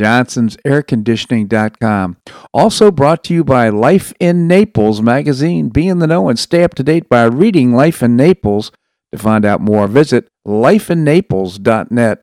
johnsonsairconditioning.com. 0.00 2.16
Also 2.52 2.90
brought 2.90 3.22
to 3.24 3.34
you 3.34 3.44
by 3.44 3.68
Life 3.68 4.12
in 4.20 4.46
Naples 4.46 5.02
magazine. 5.02 5.68
Be 5.68 5.88
in 5.88 5.98
the 5.98 6.06
know 6.06 6.28
and 6.28 6.38
stay 6.38 6.64
up 6.64 6.74
to 6.74 6.82
date 6.82 7.08
by 7.08 7.24
reading 7.24 7.74
Life 7.74 8.02
in 8.02 8.16
Naples. 8.16 8.70
To 9.12 9.18
find 9.18 9.44
out 9.44 9.60
more, 9.60 9.86
visit 9.86 10.28
lifeinnaples.net. 10.46 12.22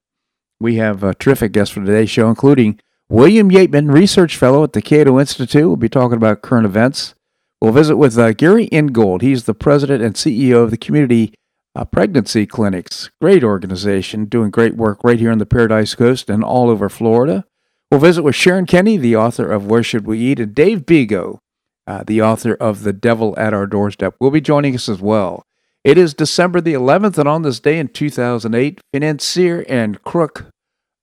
We 0.59 0.75
have 0.75 1.03
a 1.03 1.15
terrific 1.15 1.51
guest 1.51 1.73
for 1.73 1.83
today's 1.83 2.09
show, 2.09 2.29
including 2.29 2.79
William 3.09 3.49
Yeatman, 3.49 3.91
Research 3.91 4.37
Fellow 4.37 4.63
at 4.63 4.73
the 4.73 4.81
Cato 4.81 5.19
Institute. 5.19 5.67
We'll 5.67 5.75
be 5.75 5.89
talking 5.89 6.17
about 6.17 6.41
current 6.41 6.65
events. 6.65 7.15
We'll 7.61 7.71
visit 7.71 7.97
with 7.97 8.17
uh, 8.17 8.33
Gary 8.33 8.65
Ingold. 8.65 9.21
He's 9.21 9.45
the 9.45 9.53
president 9.53 10.03
and 10.03 10.15
CEO 10.15 10.63
of 10.63 10.71
the 10.71 10.77
Community 10.77 11.33
uh, 11.75 11.85
Pregnancy 11.85 12.45
Clinics. 12.45 13.09
Great 13.21 13.43
organization, 13.43 14.25
doing 14.25 14.51
great 14.51 14.75
work 14.75 15.03
right 15.03 15.19
here 15.19 15.31
on 15.31 15.37
the 15.37 15.45
Paradise 15.45 15.95
Coast 15.95 16.29
and 16.29 16.43
all 16.43 16.69
over 16.69 16.89
Florida. 16.89 17.45
We'll 17.93 17.99
visit 17.99 18.23
with 18.23 18.33
Sharon 18.33 18.65
Kenny, 18.65 18.97
the 18.97 19.15
author 19.15 19.51
of 19.51 19.67
Where 19.67 19.83
Should 19.83 20.07
We 20.07 20.17
Eat, 20.17 20.39
and 20.39 20.55
Dave 20.55 20.79
Bego, 20.79 21.37
uh, 21.85 22.03
the 22.03 22.23
author 22.23 22.55
of 22.55 22.81
The 22.81 22.91
Devil 22.91 23.35
at 23.37 23.53
Our 23.53 23.67
Doorstep, 23.67 24.15
will 24.19 24.31
be 24.31 24.41
joining 24.41 24.73
us 24.73 24.89
as 24.89 24.99
well. 24.99 25.43
It 25.83 25.95
is 25.95 26.15
December 26.15 26.59
the 26.59 26.73
11th, 26.73 27.19
and 27.19 27.29
on 27.29 27.43
this 27.43 27.59
day 27.59 27.77
in 27.77 27.89
2008, 27.89 28.81
financier 28.91 29.63
and 29.69 30.01
crook 30.01 30.47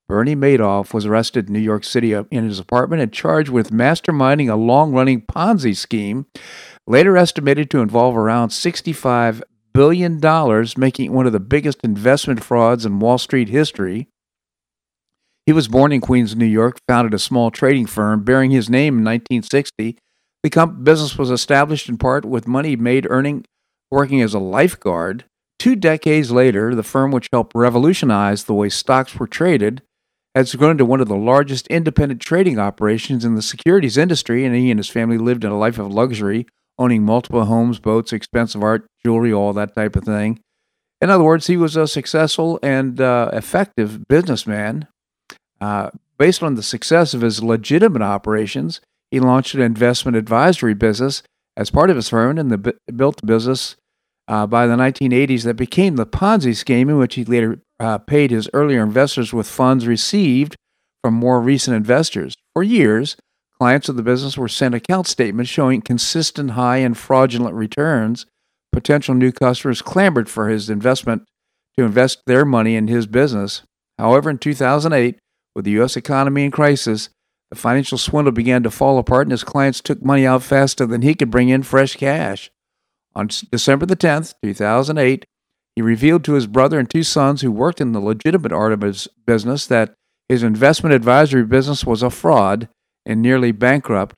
Bernie 0.08 0.34
Madoff 0.34 0.92
was 0.92 1.06
arrested 1.06 1.46
in 1.46 1.52
New 1.52 1.60
York 1.60 1.84
City 1.84 2.12
uh, 2.12 2.24
in 2.32 2.42
his 2.42 2.58
apartment 2.58 3.00
and 3.00 3.12
charged 3.12 3.50
with 3.50 3.70
masterminding 3.70 4.50
a 4.50 4.56
long 4.56 4.90
running 4.90 5.22
Ponzi 5.22 5.76
scheme, 5.76 6.26
later 6.88 7.16
estimated 7.16 7.70
to 7.70 7.78
involve 7.78 8.16
around 8.16 8.48
$65 8.48 9.42
billion, 9.72 10.18
making 10.76 11.06
it 11.06 11.12
one 11.12 11.26
of 11.26 11.32
the 11.32 11.38
biggest 11.38 11.78
investment 11.84 12.42
frauds 12.42 12.84
in 12.84 12.98
Wall 12.98 13.16
Street 13.16 13.48
history. 13.48 14.08
He 15.50 15.52
was 15.52 15.66
born 15.66 15.90
in 15.90 16.00
Queens, 16.00 16.36
New 16.36 16.46
York, 16.46 16.78
founded 16.86 17.12
a 17.12 17.18
small 17.18 17.50
trading 17.50 17.86
firm 17.86 18.22
bearing 18.22 18.52
his 18.52 18.70
name 18.70 18.98
in 18.98 19.04
1960. 19.04 19.98
The 20.44 20.66
business 20.80 21.18
was 21.18 21.28
established 21.28 21.88
in 21.88 21.98
part 21.98 22.24
with 22.24 22.46
money 22.46 22.76
made 22.76 23.04
earning 23.10 23.44
working 23.90 24.22
as 24.22 24.32
a 24.32 24.38
lifeguard. 24.38 25.24
Two 25.58 25.74
decades 25.74 26.30
later, 26.30 26.72
the 26.76 26.84
firm, 26.84 27.10
which 27.10 27.26
helped 27.32 27.56
revolutionize 27.56 28.44
the 28.44 28.54
way 28.54 28.68
stocks 28.68 29.16
were 29.16 29.26
traded, 29.26 29.82
has 30.36 30.54
grown 30.54 30.70
into 30.70 30.84
one 30.84 31.00
of 31.00 31.08
the 31.08 31.16
largest 31.16 31.66
independent 31.66 32.20
trading 32.20 32.60
operations 32.60 33.24
in 33.24 33.34
the 33.34 33.42
securities 33.42 33.96
industry, 33.96 34.44
and 34.44 34.54
he 34.54 34.70
and 34.70 34.78
his 34.78 34.88
family 34.88 35.18
lived 35.18 35.42
in 35.42 35.50
a 35.50 35.58
life 35.58 35.80
of 35.80 35.92
luxury, 35.92 36.46
owning 36.78 37.02
multiple 37.02 37.46
homes, 37.46 37.80
boats, 37.80 38.12
expensive 38.12 38.62
art, 38.62 38.86
jewelry, 39.04 39.32
all 39.32 39.52
that 39.52 39.74
type 39.74 39.96
of 39.96 40.04
thing. 40.04 40.38
In 41.00 41.10
other 41.10 41.24
words, 41.24 41.48
he 41.48 41.56
was 41.56 41.74
a 41.74 41.88
successful 41.88 42.60
and 42.62 43.00
uh, 43.00 43.30
effective 43.32 44.06
businessman 44.06 44.86
uh, 45.60 45.90
based 46.18 46.42
on 46.42 46.54
the 46.54 46.62
success 46.62 47.14
of 47.14 47.20
his 47.20 47.42
legitimate 47.42 48.02
operations, 48.02 48.80
he 49.10 49.20
launched 49.20 49.54
an 49.54 49.60
investment 49.60 50.16
advisory 50.16 50.74
business 50.74 51.22
as 51.56 51.70
part 51.70 51.90
of 51.90 51.96
his 51.96 52.08
firm 52.08 52.38
and 52.38 52.50
the, 52.50 52.74
built 52.94 53.22
a 53.22 53.26
business 53.26 53.76
uh, 54.28 54.46
by 54.46 54.66
the 54.66 54.76
1980s 54.76 55.44
that 55.44 55.54
became 55.54 55.96
the 55.96 56.06
Ponzi 56.06 56.54
scheme, 56.54 56.88
in 56.88 56.98
which 56.98 57.16
he 57.16 57.24
later 57.24 57.60
uh, 57.80 57.98
paid 57.98 58.30
his 58.30 58.48
earlier 58.52 58.82
investors 58.82 59.32
with 59.32 59.48
funds 59.48 59.86
received 59.86 60.56
from 61.02 61.14
more 61.14 61.40
recent 61.40 61.76
investors. 61.76 62.34
For 62.54 62.62
years, 62.62 63.16
clients 63.58 63.88
of 63.88 63.96
the 63.96 64.02
business 64.02 64.38
were 64.38 64.48
sent 64.48 64.74
account 64.74 65.06
statements 65.06 65.50
showing 65.50 65.82
consistent 65.82 66.52
high 66.52 66.78
and 66.78 66.96
fraudulent 66.96 67.54
returns. 67.56 68.26
Potential 68.72 69.14
new 69.14 69.32
customers 69.32 69.82
clamored 69.82 70.28
for 70.28 70.48
his 70.48 70.70
investment 70.70 71.24
to 71.76 71.84
invest 71.84 72.20
their 72.26 72.44
money 72.44 72.76
in 72.76 72.86
his 72.86 73.06
business. 73.06 73.62
However, 73.98 74.30
in 74.30 74.38
2008, 74.38 75.18
with 75.54 75.64
the 75.64 75.72
U.S. 75.72 75.96
economy 75.96 76.44
in 76.44 76.50
crisis, 76.50 77.08
the 77.50 77.56
financial 77.56 77.98
swindle 77.98 78.32
began 78.32 78.62
to 78.62 78.70
fall 78.70 78.98
apart 78.98 79.26
and 79.26 79.32
his 79.32 79.44
clients 79.44 79.80
took 79.80 80.04
money 80.04 80.26
out 80.26 80.42
faster 80.42 80.86
than 80.86 81.02
he 81.02 81.14
could 81.14 81.30
bring 81.30 81.48
in 81.48 81.62
fresh 81.62 81.96
cash. 81.96 82.50
On 83.14 83.28
December 83.50 83.86
the 83.86 83.96
10th, 83.96 84.34
2008, 84.42 85.26
he 85.74 85.82
revealed 85.82 86.24
to 86.24 86.34
his 86.34 86.46
brother 86.46 86.78
and 86.78 86.88
two 86.88 87.02
sons 87.02 87.40
who 87.40 87.50
worked 87.50 87.80
in 87.80 87.92
the 87.92 88.00
legitimate 88.00 88.52
art 88.52 88.72
of 88.72 88.82
his 88.82 89.08
business 89.26 89.66
that 89.66 89.94
his 90.28 90.42
investment 90.42 90.94
advisory 90.94 91.44
business 91.44 91.84
was 91.84 92.02
a 92.02 92.10
fraud 92.10 92.68
and 93.04 93.20
nearly 93.20 93.50
bankrupt. 93.50 94.14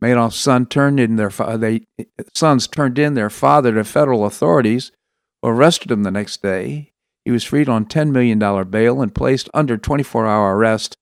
Madoff's 0.00 0.36
son 0.36 0.66
turned 0.66 1.00
in 1.00 1.16
their 1.16 1.28
they, 1.28 1.84
sons 2.34 2.66
turned 2.66 2.98
in 2.98 3.14
their 3.14 3.28
father 3.28 3.74
to 3.74 3.84
federal 3.84 4.24
authorities, 4.24 4.92
arrested 5.42 5.90
him 5.90 6.02
the 6.02 6.10
next 6.10 6.40
day. 6.40 6.92
He 7.28 7.32
was 7.32 7.44
freed 7.44 7.68
on 7.68 7.84
$10 7.84 8.10
million 8.10 8.38
bail 8.70 9.02
and 9.02 9.14
placed 9.14 9.50
under 9.52 9.76
24 9.76 10.26
hour 10.26 10.56
arrest 10.56 10.96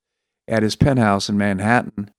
at 0.49 0.65
his 0.65 0.75
penthouse 0.75 1.29
in 1.29 1.39
Manhattan. 1.39 2.11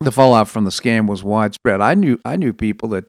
The 0.00 0.10
fallout 0.10 0.48
from 0.48 0.64
the 0.64 0.72
scam 0.72 1.06
was 1.06 1.22
widespread. 1.22 1.80
I 1.80 1.94
knew, 1.94 2.18
I 2.24 2.34
knew 2.34 2.52
people 2.52 2.88
that 2.88 3.04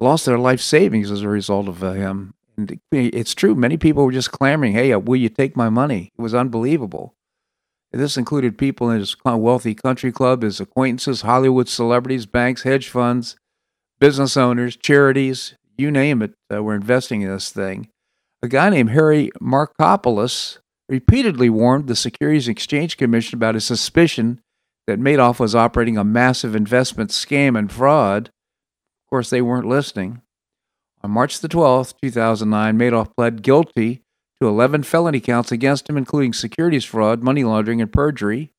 lost 0.00 0.26
their 0.26 0.36
life 0.36 0.60
savings 0.60 1.12
as 1.12 1.22
a 1.22 1.28
result 1.28 1.68
of 1.68 1.84
uh, 1.84 1.92
him. 1.92 2.34
And 2.56 2.80
it's 2.90 3.36
true, 3.36 3.54
many 3.54 3.76
people 3.76 4.04
were 4.04 4.10
just 4.10 4.32
clamoring, 4.32 4.72
hey, 4.72 4.92
uh, 4.92 4.98
will 4.98 5.14
you 5.14 5.28
take 5.28 5.56
my 5.56 5.68
money? 5.68 6.10
It 6.18 6.20
was 6.20 6.34
unbelievable. 6.34 7.14
This 7.92 8.16
included 8.16 8.58
people 8.58 8.90
in 8.90 8.98
his 8.98 9.14
wealthy 9.24 9.76
country 9.76 10.10
club, 10.10 10.42
his 10.42 10.58
acquaintances, 10.58 11.22
Hollywood 11.22 11.68
celebrities, 11.68 12.26
banks, 12.26 12.64
hedge 12.64 12.88
funds, 12.88 13.36
business 14.00 14.36
owners, 14.36 14.74
charities, 14.74 15.54
you 15.78 15.92
name 15.92 16.20
it, 16.20 16.34
uh, 16.52 16.60
were 16.64 16.74
investing 16.74 17.22
in 17.22 17.30
this 17.30 17.48
thing. 17.52 17.88
A 18.44 18.48
guy 18.48 18.70
named 18.70 18.90
Harry 18.90 19.30
Markopolos 19.40 20.58
repeatedly 20.88 21.48
warned 21.48 21.86
the 21.86 21.94
Securities 21.94 22.48
Exchange 22.48 22.96
Commission 22.96 23.36
about 23.36 23.54
his 23.54 23.64
suspicion 23.64 24.40
that 24.88 24.98
Madoff 24.98 25.38
was 25.38 25.54
operating 25.54 25.96
a 25.96 26.02
massive 26.02 26.56
investment 26.56 27.10
scam 27.10 27.56
and 27.56 27.70
fraud. 27.70 28.28
Of 28.28 29.10
course, 29.10 29.30
they 29.30 29.40
weren't 29.40 29.68
listening. 29.68 30.22
On 31.02 31.10
March 31.12 31.38
the 31.38 31.48
12th, 31.48 31.94
2009, 32.02 32.76
Madoff 32.76 33.14
pled 33.16 33.42
guilty 33.42 34.02
to 34.40 34.48
11 34.48 34.82
felony 34.82 35.20
counts 35.20 35.52
against 35.52 35.88
him, 35.88 35.96
including 35.96 36.32
securities 36.32 36.84
fraud, 36.84 37.22
money 37.22 37.44
laundering, 37.44 37.80
and 37.80 37.92
perjury. 37.92 38.50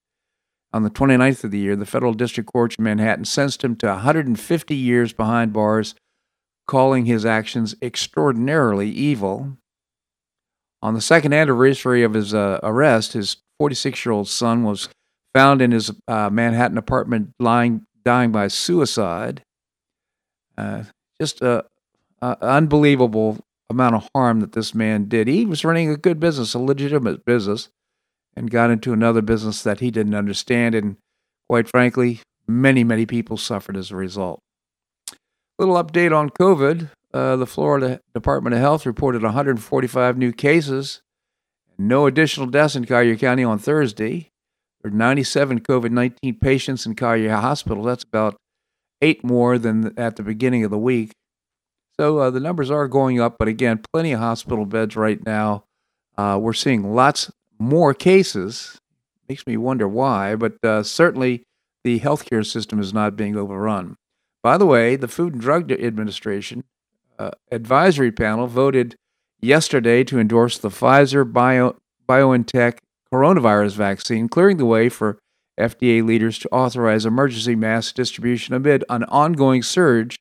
On 0.72 0.84
the 0.84 0.90
29th 0.90 1.44
of 1.44 1.52
the 1.52 1.60
year, 1.60 1.76
the 1.76 1.86
federal 1.86 2.14
district 2.14 2.50
court 2.52 2.76
in 2.80 2.86
Manhattan 2.86 3.26
sentenced 3.26 3.66
him 3.66 3.76
to 3.76 3.88
150 3.88 4.76
years 4.76 5.12
behind 5.12 5.52
bars, 5.52 5.94
calling 6.68 7.06
his 7.06 7.26
actions 7.26 7.76
extraordinarily 7.82 8.90
evil. 8.90 9.58
On 10.84 10.94
the 10.94 11.02
second 11.02 11.32
anniversary 11.32 12.04
of 12.04 12.14
his 12.14 12.34
uh, 12.34 12.60
arrest, 12.62 13.14
his 13.14 13.38
46 13.58 14.06
year 14.06 14.12
old 14.12 14.28
son 14.28 14.64
was 14.64 14.90
found 15.34 15.62
in 15.62 15.72
his 15.72 15.94
uh, 16.10 16.30
Manhattan 16.30 16.78
apartment 16.78 17.30
lying, 17.40 17.86
dying 18.04 18.34
by 18.34 18.50
suicide. 18.50 19.44
Uh, 20.58 20.84
just 21.22 21.42
an 21.42 21.62
unbelievable 22.22 23.40
amount 23.70 23.96
of 23.96 24.10
harm 24.14 24.42
that 24.42 24.52
this 24.52 24.76
man 24.76 25.06
did. 25.06 25.30
He 25.30 25.46
was 25.46 25.64
running 25.64 25.90
a 25.90 25.96
good 25.96 26.20
business, 26.20 26.54
a 26.54 26.60
legitimate 26.60 27.24
business, 27.24 27.70
and 28.36 28.52
got 28.52 28.70
into 28.70 28.92
another 28.92 29.22
business 29.22 29.64
that 29.64 29.80
he 29.80 29.90
didn't 29.90 30.16
understand. 30.16 30.76
And 30.76 30.98
quite 31.48 31.70
frankly, 31.70 32.20
many, 32.46 32.84
many 32.84 33.06
people 33.06 33.38
suffered 33.38 33.78
as 33.78 33.90
a 33.90 33.96
result. 33.96 34.42
Little 35.58 35.82
update 35.82 36.14
on 36.14 36.30
COVID. 36.30 36.90
Uh, 37.14 37.36
the 37.36 37.46
Florida 37.46 38.00
Department 38.14 38.56
of 38.56 38.60
Health 38.60 38.86
reported 38.86 39.22
145 39.22 40.18
new 40.18 40.32
cases 40.32 41.04
no 41.78 42.06
additional 42.06 42.48
deaths 42.48 42.76
in 42.76 42.86
Collier 42.86 43.16
County 43.16 43.44
on 43.44 43.60
Thursday. 43.60 44.32
There 44.82 44.92
are 44.92 44.96
97 44.96 45.62
COVID 45.62 45.92
19 45.92 46.40
patients 46.40 46.86
in 46.86 46.96
Collier 46.96 47.36
Hospital. 47.36 47.84
That's 47.84 48.04
about 48.04 48.36
eight 49.02 49.24
more 49.24 49.58
than 49.58 49.98
at 49.98 50.16
the 50.16 50.24
beginning 50.24 50.64
of 50.64 50.72
the 50.72 50.78
week. 50.78 51.12
So 52.00 52.20
uh, 52.20 52.30
the 52.30 52.40
numbers 52.40 52.72
are 52.72 52.88
going 52.88 53.20
up, 53.20 53.36
but 53.38 53.48
again, 53.48 53.82
plenty 53.92 54.14
of 54.14 54.20
hospital 54.20 54.66
beds 54.66 54.96
right 54.96 55.24
now. 55.26 55.66
Uh, 56.18 56.38
we're 56.42 56.54
seeing 56.54 56.94
lots 56.94 57.32
more 57.60 57.94
cases. 57.94 58.78
Makes 59.30 59.48
me 59.48 59.58
wonder 59.58 59.88
why, 59.88 60.36
but 60.36 60.54
uh, 60.64 60.84
certainly 60.84 61.44
the 61.84 62.00
healthcare 62.00 62.46
system 62.46 62.80
is 62.80 62.94
not 62.94 63.16
being 63.16 63.36
overrun. 63.36 63.96
By 64.42 64.58
the 64.58 64.66
way, 64.66 64.96
the 64.96 65.08
Food 65.08 65.34
and 65.34 65.42
Drug 65.42 65.72
Administration 65.72 66.64
uh, 67.20 67.32
advisory 67.52 68.12
panel 68.12 68.48
voted 68.48 68.96
yesterday 69.42 70.04
to 70.06 70.20
endorse 70.20 70.58
the 70.58 70.70
Pfizer 70.70 71.32
Bio, 71.32 71.76
BioNTech 72.08 72.80
coronavirus 73.12 73.76
vaccine, 73.76 74.28
clearing 74.28 74.58
the 74.58 74.66
way 74.66 74.90
for 74.90 75.20
FDA 75.60 76.04
leaders 76.04 76.40
to 76.40 76.50
authorize 76.50 77.06
emergency 77.06 77.56
mass 77.56 77.92
distribution 77.92 78.56
amid 78.56 78.84
an 78.90 79.04
ongoing 79.06 79.62
surge 79.62 80.18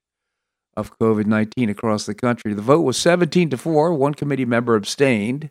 of 0.76 0.96
COVID 0.98 1.26
19 1.26 1.70
across 1.70 2.06
the 2.06 2.14
country. 2.14 2.54
The 2.54 2.62
vote 2.62 2.82
was 2.82 2.96
17 2.98 3.50
to 3.50 3.56
4. 3.56 3.94
One 3.94 4.14
committee 4.14 4.44
member 4.44 4.74
abstained. 4.74 5.50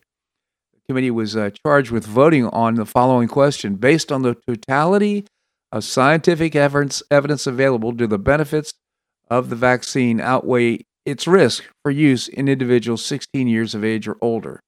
The 0.73 0.81
committee 0.87 1.11
was 1.11 1.35
uh, 1.35 1.51
charged 1.65 1.91
with 1.91 2.05
voting 2.05 2.47
on 2.47 2.75
the 2.75 2.85
following 2.85 3.27
question 3.27 3.75
Based 3.75 4.11
on 4.11 4.21
the 4.21 4.35
totality 4.47 5.25
of 5.71 5.83
scientific 5.83 6.55
evidence, 6.55 7.01
evidence 7.09 7.47
available, 7.47 7.91
do 7.91 8.07
the 8.07 8.19
benefits 8.19 8.73
of 9.29 9.49
the 9.49 9.55
vaccine 9.55 10.19
outweigh 10.19 10.85
its 11.05 11.27
risk 11.27 11.63
for 11.83 11.91
use 11.91 12.27
in 12.27 12.47
individuals 12.47 13.03
16 13.05 13.47
years 13.47 13.73
of 13.75 13.83
age 13.83 14.07
or 14.07 14.17
older? 14.21 14.59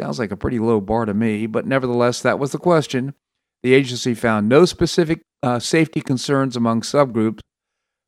Sounds 0.00 0.18
like 0.18 0.30
a 0.30 0.36
pretty 0.36 0.58
low 0.58 0.80
bar 0.80 1.06
to 1.06 1.14
me, 1.14 1.46
but 1.46 1.66
nevertheless, 1.66 2.20
that 2.20 2.38
was 2.38 2.52
the 2.52 2.58
question. 2.58 3.14
The 3.62 3.74
agency 3.74 4.14
found 4.14 4.48
no 4.48 4.64
specific 4.64 5.22
uh, 5.42 5.58
safety 5.58 6.00
concerns 6.00 6.56
among 6.56 6.82
subgroups 6.82 7.40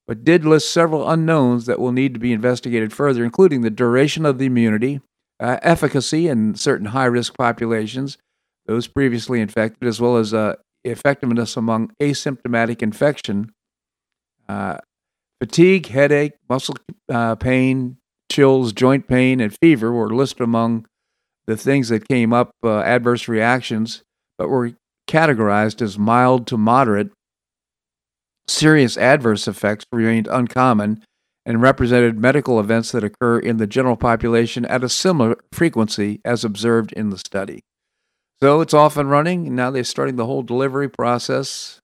but 0.08 0.25
did 0.25 0.46
list 0.46 0.72
several 0.72 1.08
unknowns 1.08 1.66
that 1.66 1.78
will 1.78 1.93
need 1.93 2.14
to 2.14 2.20
be 2.20 2.32
investigated 2.32 2.94
further, 2.94 3.22
including 3.22 3.61
the 3.61 3.70
duration 3.70 4.25
of 4.25 4.38
the 4.38 4.46
immunity, 4.46 5.02
uh, 5.38 5.58
efficacy 5.61 6.28
in 6.28 6.54
certain 6.54 6.87
high 6.87 7.04
risk 7.04 7.37
populations, 7.37 8.16
those 8.64 8.88
previously 8.88 9.38
infected, 9.38 9.87
as 9.87 10.00
well 10.00 10.16
as 10.16 10.32
uh, 10.32 10.54
effectiveness 10.82 11.58
among 11.58 11.93
asymptomatic 12.00 12.82
infection. 12.82 13.52
Uh, 14.49 14.78
fatigue, 15.40 15.87
headache, 15.87 16.32
muscle 16.49 16.76
uh, 17.08 17.35
pain, 17.35 17.96
chills, 18.31 18.73
joint 18.73 19.08
pain, 19.08 19.40
and 19.40 19.56
fever 19.61 19.93
were 19.93 20.14
listed 20.14 20.43
among 20.43 20.87
the 21.46 21.56
things 21.56 21.88
that 21.88 22.08
came 22.08 22.32
up, 22.32 22.50
uh, 22.62 22.81
adverse 22.81 23.29
reactions, 23.29 24.02
but 24.37 24.49
were 24.49 24.73
categorized 25.08 25.81
as 25.81 25.99
mild 25.99 26.46
to 26.46 26.58
moderate 26.58 27.11
Serious 28.49 28.96
adverse 28.96 29.46
effects 29.46 29.85
remained 29.93 30.26
uncommon 30.26 31.05
and 31.44 31.61
represented 31.61 32.19
medical 32.19 32.58
events 32.58 32.90
that 32.93 33.05
occur 33.05 33.38
in 33.38 33.58
the 33.58 33.67
general 33.67 33.96
population 33.96 34.64
at 34.64 34.82
a 34.82 34.88
similar 34.88 35.37
frequency 35.52 36.20
as 36.25 36.44
observed 36.44 36.93
in 36.93 37.11
the 37.11 37.19
study. 37.19 37.61
So 38.40 38.62
it's 38.62 38.73
off 38.73 38.96
and 38.96 39.11
running. 39.11 39.55
Now 39.55 39.70
they're 39.70 39.85
starting 39.85 40.17
the 40.17 40.25
whole 40.25 40.43
delivery 40.43 40.88
process, 40.88 41.81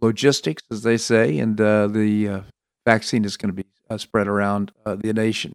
logistics, 0.00 0.62
as 0.70 0.82
they 0.82 0.96
say, 0.96 1.38
and 1.38 1.60
uh, 1.60 1.88
the 1.88 2.28
uh, 2.28 2.40
vaccine 2.88 3.26
is 3.26 3.36
going 3.36 3.54
to 3.54 3.62
be 3.62 3.68
uh, 3.90 3.98
spread 3.98 4.26
around 4.26 4.72
uh, 4.86 4.96
the 4.96 5.12
nation. 5.12 5.54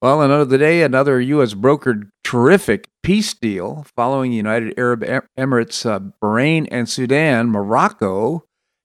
Well, 0.00 0.22
another 0.22 0.56
day, 0.56 0.82
another 0.82 1.20
U.S. 1.20 1.52
brokered 1.52 2.08
terrific 2.22 2.88
peace 3.02 3.34
deal 3.34 3.84
following 3.94 4.32
United 4.32 4.78
Arab 4.78 5.02
Emirates, 5.38 5.84
uh, 5.84 6.00
Bahrain, 6.22 6.66
and 6.70 6.88
Sudan. 6.88 7.48
Morocco 7.48 8.44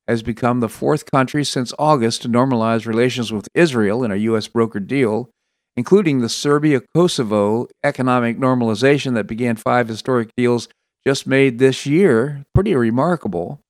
has 0.09 0.23
become 0.23 0.59
the 0.59 0.67
fourth 0.67 1.09
country 1.09 1.45
since 1.45 1.73
August 1.79 2.23
to 2.23 2.27
normalize 2.27 2.85
relations 2.85 3.31
with 3.31 3.47
Israel 3.53 4.03
in 4.03 4.11
a 4.11 4.23
U.S. 4.29 4.49
brokered 4.49 4.87
deal, 4.87 5.29
including 5.77 6.19
the 6.19 6.29
Serbia 6.29 6.81
Kosovo 6.93 7.67
economic 7.81 8.37
normalization 8.37 9.13
that 9.13 9.27
began 9.27 9.55
five 9.55 9.87
historic 9.87 10.29
deals 10.35 10.67
just 11.07 11.25
made 11.25 11.59
this 11.59 11.85
year. 11.85 12.43
Pretty 12.53 12.75
remarkable. 12.75 13.61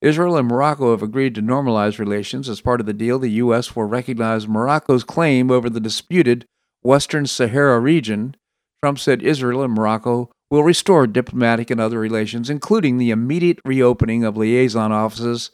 Israel 0.00 0.36
and 0.36 0.46
Morocco 0.46 0.92
have 0.92 1.02
agreed 1.02 1.34
to 1.34 1.42
normalize 1.42 1.98
relations. 1.98 2.48
As 2.48 2.60
part 2.60 2.80
of 2.80 2.86
the 2.86 2.92
deal, 2.92 3.18
the 3.18 3.30
U.S. 3.30 3.74
will 3.74 3.84
recognize 3.84 4.46
Morocco's 4.46 5.02
claim 5.02 5.50
over 5.50 5.68
the 5.68 5.80
disputed 5.80 6.44
Western 6.82 7.26
Sahara 7.26 7.80
region. 7.80 8.36
Trump 8.82 9.00
said 9.00 9.22
Israel 9.22 9.62
and 9.62 9.74
Morocco 9.74 10.30
will 10.50 10.62
restore 10.62 11.06
diplomatic 11.06 11.70
and 11.70 11.80
other 11.80 11.98
relations, 11.98 12.48
including 12.48 12.98
the 12.98 13.10
immediate 13.10 13.58
reopening 13.64 14.24
of 14.24 14.36
liaison 14.36 14.92
offices 14.92 15.50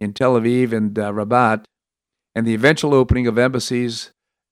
in 0.00 0.14
Tel 0.14 0.40
Aviv 0.40 0.72
and 0.72 0.98
uh, 0.98 1.12
Rabat, 1.12 1.64
and 2.34 2.46
the 2.46 2.54
eventual 2.54 2.94
opening 2.94 3.26
of 3.26 3.38
embassies. 3.38 4.10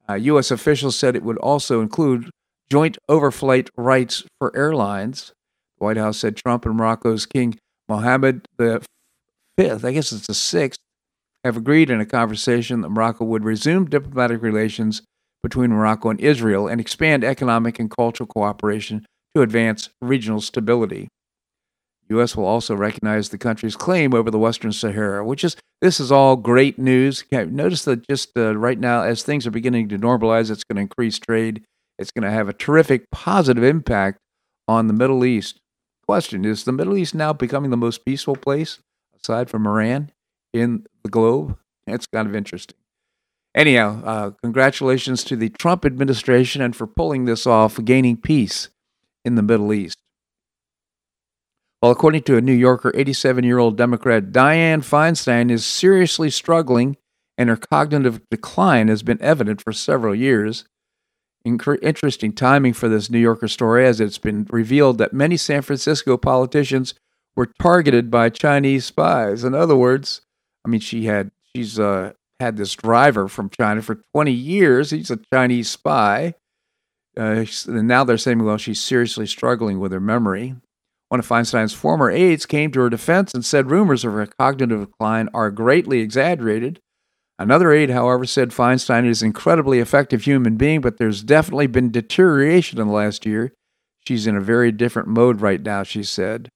Uh, 0.09 0.15
U.S. 0.15 0.51
officials 0.51 0.97
said 0.97 1.17
it 1.17 1.23
would 1.23 1.39
also 1.39 1.81
include 1.81 2.31
joint 2.71 2.99
overflight 3.09 3.69
rights 3.77 4.23
for 4.39 4.55
airlines. 4.55 5.33
The 5.79 5.85
White 5.85 5.97
House 5.97 6.19
said 6.19 6.37
Trump 6.37 6.67
and 6.67 6.77
Morocco's 6.77 7.25
King 7.25 7.59
Mohammed 7.89 8.47
V, 9.61 9.71
I 9.71 9.93
guess 9.93 10.13
it's 10.13 10.27
the 10.27 10.35
sixth, 10.35 10.81
have 11.45 11.57
agreed 11.57 11.91
in 11.91 12.01
a 12.01 12.07
conversation 12.07 12.81
that 12.81 12.89
Morocco 12.89 13.25
would 13.25 13.45
resume 13.45 13.85
diplomatic 13.85 14.43
relations 14.43 15.03
between 15.43 15.71
Morocco 15.71 16.11
and 16.11 16.21
Israel 16.21 16.67
and 16.67 16.81
expand 16.81 17.25
economic 17.25 17.79
and 17.79 17.91
cultural 17.91 18.27
cooperation 18.27 19.05
to 19.35 19.43
advance 19.43 19.91
regional 20.01 20.41
stability. 20.41 21.09
U.S. 22.09 22.35
will 22.35 22.45
also 22.45 22.75
recognize 22.75 23.29
the 23.29 23.39
country's 23.39 23.77
claim 23.77 24.15
over 24.15 24.31
the 24.31 24.39
Western 24.39 24.73
Sahara, 24.73 25.25
which 25.25 25.45
is 25.45 25.57
this 25.81 26.01
is 26.01 26.11
all 26.11 26.37
great 26.37 26.79
news. 26.79 27.25
Notice 27.31 27.85
that 27.85 28.07
just 28.09 28.31
uh, 28.37 28.57
right 28.57 28.79
now, 28.79 29.03
as 29.03 29.23
things 29.23 29.47
are 29.47 29.53
beginning 29.53 29.89
to 29.91 29.99
normalize, 29.99 30.51
it's 30.51 30.65
going 30.65 30.77
to 30.77 30.83
increase 30.83 31.19
trade. 31.19 31.63
It's 31.99 32.11
going 32.11 32.25
to 32.25 32.31
have 32.31 32.49
a 32.49 32.53
terrific 32.53 33.05
positive 33.13 33.63
impact 33.63 34.19
on 34.67 34.89
the 34.89 34.93
Middle 34.93 35.25
East. 35.25 35.59
Question 36.07 36.45
Is 36.45 36.65
the 36.65 36.73
Middle 36.73 36.97
East 36.97 37.15
now 37.15 37.33
becoming 37.33 37.71
the 37.71 37.77
most 37.77 38.05
peaceful 38.05 38.35
place, 38.35 38.81
aside 39.23 39.51
from 39.51 39.67
Iran, 39.67 40.13
in 40.53 40.87
the 41.03 41.11
globe? 41.11 41.57
It's 41.87 42.07
kind 42.07 42.29
of 42.29 42.35
interesting. 42.35 42.77
Anyhow, 43.55 44.03
uh, 44.05 44.31
congratulations 44.43 45.25
to 45.25 45.37
the 45.37 45.49
Trump 45.49 45.85
administration 45.85 46.63
and 46.63 46.75
for 46.75 46.87
pulling 46.87 47.25
this 47.25 47.47
off, 47.47 47.83
gaining 47.85 48.17
peace 48.17 48.69
in 49.25 49.35
the 49.35 49.43
Middle 49.43 49.73
East. 49.73 49.99
Well, 51.83 51.91
according 51.91 52.23
to 52.25 52.37
a 52.37 52.41
New 52.43 52.53
Yorker, 52.53 52.93
87 52.95 53.43
year 53.43 53.59
old 53.59 53.77
Democrat 53.77 54.33
Dianne 54.33 54.85
Feinstein 54.85 55.51
is 55.51 55.65
seriously 55.65 56.31
struggling, 56.31 56.97
and 57.39 57.49
her 57.49 57.57
cognitive 57.57 58.21
decline 58.31 58.89
has 58.89 59.03
been 59.03 59.21
evident 59.23 59.63
for 59.63 59.73
several 59.73 60.15
years. 60.15 60.67
interesting 61.45 62.33
timing 62.35 62.75
for 62.75 62.89
this 62.89 63.11
New 63.11 63.19
Yorker 63.19 63.49
story, 63.49 63.87
as 63.87 63.99
it's 63.99 64.19
been 64.19 64.47
revealed 64.51 64.99
that 64.99 65.15
many 65.15 65.39
San 65.39 65.63
Francisco 65.63 66.19
politicians 66.19 66.95
were 67.37 67.51
targeted 67.61 68.11
by 68.11 68.29
Chinese 68.29 68.85
spies. 68.85 69.45
In 69.45 69.55
other 69.55 69.77
words, 69.77 70.23
I 70.65 70.69
mean, 70.69 70.81
she 70.81 71.07
had 71.07 71.31
she's 71.55 71.79
uh, 71.79 72.13
had 72.39 72.57
this 72.57 72.75
driver 72.75 73.29
from 73.29 73.51
China 73.51 73.83
for 73.83 74.01
20 74.15 74.33
years. 74.33 74.91
He's 74.91 75.11
a 75.11 75.21
Chinese 75.33 75.69
spy. 75.69 76.35
Uh, 77.17 77.45
and 77.67 77.89
now 77.89 78.05
they're 78.05 78.19
saying, 78.19 78.43
well, 78.43 78.57
she's 78.57 78.81
seriously 78.81 79.27
struggling 79.27 79.79
with 79.79 79.93
her 79.93 80.01
memory. 80.01 80.55
One 81.09 81.19
of 81.19 81.27
Feinstein's 81.27 81.73
former 81.73 82.09
aides 82.09 82.47
came 82.47 82.71
to 82.73 82.81
her 82.81 82.89
defense 82.89 83.35
and 83.35 83.45
said 83.45 83.71
rumors 83.71 84.05
of 84.05 84.13
her 84.13 84.27
cognitive 84.27 84.87
decline 84.87 85.29
are 85.35 85.51
greatly 85.51 86.01
exaggerated. 86.01 86.81
Another 87.37 87.73
aide, 87.73 87.91
however, 87.91 88.27
said 88.27 88.51
Feinstein 88.51 89.07
is 89.07 89.23
an 89.23 89.27
incredibly 89.27 89.81
effective 89.81 90.23
human 90.23 90.57
being, 90.57 90.81
but 90.81 90.99
there's 90.99 91.23
definitely 91.23 91.67
been 91.67 91.91
deterioration 91.91 92.79
in 92.79 92.87
the 92.87 92.93
last 92.93 93.27
year. 93.27 93.53
She's 94.07 94.27
in 94.27 94.37
a 94.37 94.41
very 94.41 94.71
different 94.71 95.09
mode 95.09 95.41
right 95.41 95.61
now, 95.61 95.83
she 95.83 96.03
said. 96.05 96.49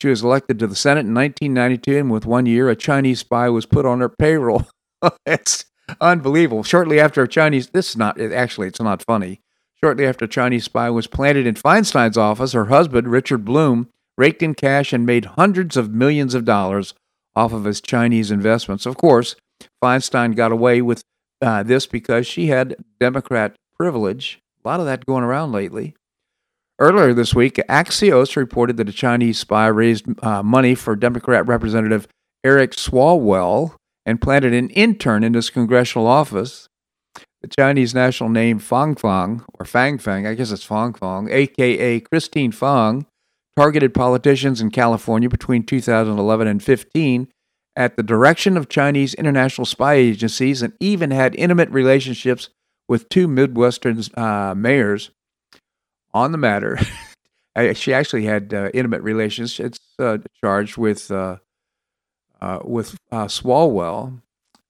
She 0.00 0.08
was 0.08 0.22
elected 0.22 0.58
to 0.58 0.66
the 0.66 0.76
Senate 0.76 1.06
in 1.06 1.14
1992, 1.14 1.98
and 1.98 2.10
with 2.10 2.26
one 2.26 2.46
year, 2.46 2.68
a 2.68 2.76
Chinese 2.76 3.20
spy 3.20 3.48
was 3.48 3.66
put 3.66 3.86
on 3.86 4.00
her 4.00 4.08
payroll. 4.08 4.64
it's 5.26 5.66
unbelievable. 6.00 6.62
Shortly 6.62 7.00
after 7.00 7.22
a 7.22 7.28
Chinese, 7.28 7.68
this 7.68 7.90
is 7.90 7.96
not, 7.96 8.20
actually, 8.20 8.68
it's 8.68 8.80
not 8.80 9.04
funny. 9.04 9.40
Shortly 9.82 10.06
after 10.06 10.24
a 10.24 10.28
Chinese 10.28 10.64
spy 10.64 10.90
was 10.90 11.06
planted 11.06 11.46
in 11.46 11.54
Feinstein's 11.54 12.18
office, 12.18 12.52
her 12.52 12.66
husband, 12.66 13.08
Richard 13.08 13.44
Blum, 13.44 13.88
raked 14.16 14.42
in 14.42 14.54
cash 14.54 14.92
and 14.92 15.06
made 15.06 15.24
hundreds 15.24 15.76
of 15.76 15.92
millions 15.92 16.34
of 16.34 16.44
dollars 16.44 16.94
off 17.36 17.52
of 17.52 17.64
his 17.64 17.80
Chinese 17.80 18.30
investments. 18.30 18.86
Of 18.86 18.96
course, 18.96 19.36
Feinstein 19.82 20.34
got 20.36 20.52
away 20.52 20.82
with 20.82 21.02
uh, 21.42 21.62
this 21.62 21.86
because 21.86 22.26
she 22.26 22.46
had 22.46 22.76
Democrat 23.00 23.56
privilege. 23.76 24.40
A 24.64 24.68
lot 24.68 24.80
of 24.80 24.86
that 24.86 25.06
going 25.06 25.24
around 25.24 25.52
lately. 25.52 25.94
Earlier 26.84 27.14
this 27.14 27.34
week, 27.34 27.54
Axios 27.66 28.36
reported 28.36 28.76
that 28.76 28.90
a 28.90 28.92
Chinese 28.92 29.38
spy 29.38 29.68
raised 29.68 30.04
uh, 30.22 30.42
money 30.42 30.74
for 30.74 30.94
Democrat 30.94 31.46
Representative 31.46 32.06
Eric 32.44 32.72
Swalwell 32.72 33.76
and 34.04 34.20
planted 34.20 34.52
an 34.52 34.68
intern 34.68 35.24
in 35.24 35.32
his 35.32 35.48
congressional 35.48 36.06
office. 36.06 36.68
The 37.40 37.48
Chinese 37.48 37.94
national 37.94 38.28
name 38.28 38.58
Fang 38.58 38.96
Fang, 38.96 39.46
or 39.58 39.64
Fang 39.64 39.96
Fang, 39.96 40.26
I 40.26 40.34
guess 40.34 40.50
it's 40.50 40.62
Fang 40.62 40.92
Fang, 40.92 41.30
aka 41.30 42.00
Christine 42.00 42.52
Fang, 42.52 43.06
targeted 43.56 43.94
politicians 43.94 44.60
in 44.60 44.70
California 44.70 45.30
between 45.30 45.62
2011 45.62 46.46
and 46.46 46.62
15 46.62 47.28
at 47.74 47.96
the 47.96 48.02
direction 48.02 48.58
of 48.58 48.68
Chinese 48.68 49.14
international 49.14 49.64
spy 49.64 49.94
agencies 49.94 50.60
and 50.60 50.74
even 50.80 51.12
had 51.12 51.34
intimate 51.36 51.70
relationships 51.70 52.50
with 52.90 53.08
two 53.08 53.26
Midwestern 53.26 54.02
uh, 54.18 54.52
mayors 54.54 55.12
on 56.14 56.32
the 56.32 56.38
matter. 56.38 56.78
she 57.74 57.92
actually 57.92 58.24
had 58.24 58.54
uh, 58.54 58.70
intimate 58.72 59.02
relations. 59.02 59.60
It's 59.60 59.78
uh, 59.98 60.18
charged 60.42 60.78
with 60.78 61.10
uh, 61.10 61.36
uh, 62.40 62.60
with 62.64 62.96
uh, 63.12 63.26
Swalwell 63.26 64.22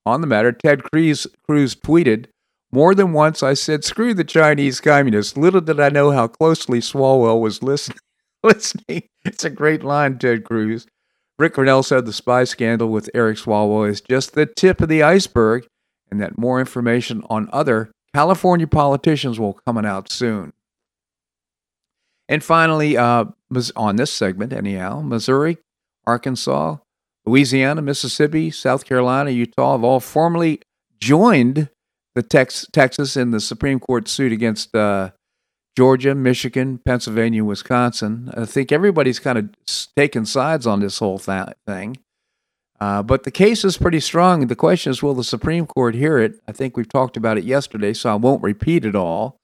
on 0.05 0.21
the 0.21 0.27
matter. 0.27 0.51
Ted 0.51 0.83
Cruz, 0.83 1.27
Cruz 1.47 1.75
tweeted, 1.75 2.27
more 2.71 2.93
than 2.93 3.13
once 3.13 3.41
I 3.41 3.53
said, 3.53 3.83
screw 3.83 4.13
the 4.13 4.23
Chinese 4.23 4.81
communists. 4.81 5.37
Little 5.37 5.61
did 5.61 5.79
I 5.79 5.89
know 5.89 6.11
how 6.11 6.27
closely 6.27 6.79
Swalwell 6.79 7.39
was 7.39 7.63
listening, 7.63 7.99
listening 8.43 9.03
it's 9.23 9.43
a 9.43 9.49
great 9.49 9.83
line, 9.83 10.17
Ted 10.19 10.43
Cruz. 10.43 10.85
Rick 11.37 11.55
Grenell 11.55 11.83
said 11.83 12.05
the 12.05 12.13
spy 12.13 12.45
scandal 12.45 12.87
with 12.89 13.09
Eric 13.13 13.37
Swalwell 13.37 13.89
is 13.89 13.99
just 13.99 14.33
the 14.33 14.45
tip 14.45 14.81
of 14.81 14.87
the 14.87 15.03
iceberg 15.03 15.67
and 16.09 16.21
that 16.21 16.37
more 16.37 16.59
information 16.59 17.23
on 17.29 17.49
other 17.51 17.91
California 18.13 18.67
politicians 18.67 19.37
will 19.37 19.59
coming 19.65 19.85
out 19.85 20.09
soon. 20.09 20.53
And 22.27 22.43
finally, 22.43 22.97
uh, 22.97 23.25
on 23.75 23.95
this 23.97 24.11
segment, 24.11 24.51
anyhow, 24.51 25.01
Missouri, 25.01 25.57
Arkansas, 26.05 26.77
Louisiana, 27.25 27.81
Mississippi, 27.81 28.51
South 28.51 28.85
Carolina, 28.85 29.31
Utah 29.31 29.73
have 29.73 29.83
all 29.83 29.99
formally 29.99 30.61
joined 30.99 31.69
the 32.13 32.23
Tex- 32.23 32.67
Texas 32.71 33.17
in 33.17 33.31
the 33.31 33.39
Supreme 33.39 33.79
Court 33.79 34.07
suit 34.07 34.31
against 34.31 34.75
uh, 34.75 35.11
Georgia, 35.77 36.15
Michigan, 36.15 36.79
Pennsylvania, 36.85 37.43
Wisconsin. 37.43 38.31
I 38.35 38.45
think 38.45 38.71
everybody's 38.71 39.19
kind 39.19 39.37
of 39.37 39.49
taken 39.95 40.25
sides 40.25 40.65
on 40.65 40.79
this 40.79 40.99
whole 40.99 41.19
th- 41.19 41.49
thing. 41.67 41.97
Uh, 42.79 43.01
but 43.01 43.23
the 43.23 43.31
case 43.31 43.63
is 43.63 43.77
pretty 43.77 43.99
strong. 43.99 44.47
The 44.47 44.55
question 44.55 44.91
is, 44.91 45.01
will 45.01 45.13
the 45.13 45.23
Supreme 45.23 45.65
Court 45.65 45.95
hear 45.95 46.17
it? 46.17 46.39
I 46.47 46.51
think 46.51 46.75
we've 46.75 46.89
talked 46.89 47.17
about 47.17 47.37
it 47.37 47.43
yesterday, 47.43 47.93
so 47.93 48.11
I 48.11 48.15
won't 48.15 48.43
repeat 48.43 48.85
it 48.85 48.95
all. 48.95 49.37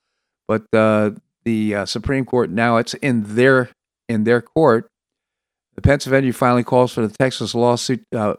But 0.48 0.64
uh, 0.74 1.12
the 1.44 1.76
uh, 1.76 1.86
Supreme 1.86 2.26
Court 2.26 2.50
now 2.50 2.78
it's 2.78 2.94
in 2.96 3.36
their 3.36 3.70
in 4.08 4.24
their 4.24 4.42
court. 4.42 4.88
The 5.76 5.82
Pennsylvania 5.82 6.34
filing 6.34 6.64
calls 6.64 6.94
for 6.94 7.06
the 7.06 7.14
Texas 7.14 7.56
lawsuit. 7.56 8.04
Uh, 8.16 8.36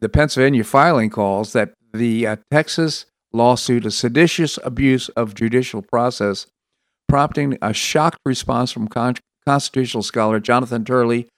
the 0.00 0.08
Pennsylvania 0.08 0.64
filing 0.64 1.10
calls 1.10 1.52
that 1.52 1.72
the 1.92 2.26
uh, 2.26 2.36
Texas 2.50 3.06
lawsuit 3.32 3.86
a 3.86 3.90
seditious 3.90 4.58
abuse 4.62 5.08
of 5.10 5.34
judicial 5.34 5.82
process, 5.82 6.46
prompting 7.08 7.58
a 7.60 7.72
shocked 7.72 8.20
response 8.24 8.70
from 8.70 8.88
con- 8.88 9.16
constitutional 9.46 10.02
scholar 10.02 10.38
Jonathan 10.38 10.84
Turley 10.84 11.28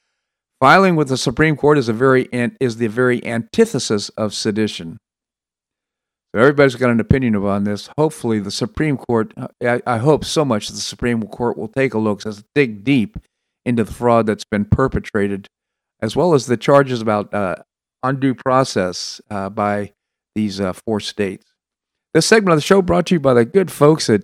Filing 0.61 0.95
with 0.95 1.09
the 1.09 1.17
Supreme 1.17 1.57
Court 1.57 1.79
is 1.79 1.88
a 1.88 1.95
very 1.95 2.29
is 2.61 2.76
the 2.76 2.88
very 2.88 3.25
antithesis 3.25 4.11
of 4.11 4.35
sedition. 4.35 4.99
So 6.34 6.40
everybody's 6.40 6.76
got 6.76 6.90
an 6.90 7.00
opinion 7.00 7.34
about 7.34 7.64
this. 7.64 7.88
Hopefully, 7.99 8.38
the 8.38 8.52
Supreme 8.52 8.96
Court. 8.96 9.34
I, 9.60 9.82
I 9.87 9.99
hope 9.99 10.25
so 10.25 10.44
much 10.44 10.68
that 10.68 10.75
the 10.75 10.80
Supreme 10.80 11.22
Court 11.25 11.58
will 11.58 11.68
take 11.68 11.92
a 11.92 11.99
look, 11.99 12.22
says 12.22 12.44
dig 12.54 12.84
deep 12.84 13.18
into 13.64 13.84
the 13.84 13.92
fraud 13.92 14.26
that's 14.26 14.44
been 14.44 14.64
perpetrated, 14.64 15.49
as 16.00 16.14
well 16.14 16.34
as 16.34 16.46
the 16.46 16.56
charges 16.56 17.00
about 17.00 17.34
uh, 17.34 17.56
undue 18.02 18.34
process 18.34 19.20
uh, 19.30 19.49
by 19.49 19.92
these 20.34 20.60
uh, 20.60 20.72
four 20.72 21.00
states. 21.00 21.46
This 22.14 22.26
segment 22.26 22.52
of 22.52 22.58
the 22.58 22.62
show 22.62 22.80
brought 22.80 23.06
to 23.06 23.16
you 23.16 23.20
by 23.20 23.34
the 23.34 23.44
good 23.44 23.70
folks 23.70 24.08
at 24.08 24.22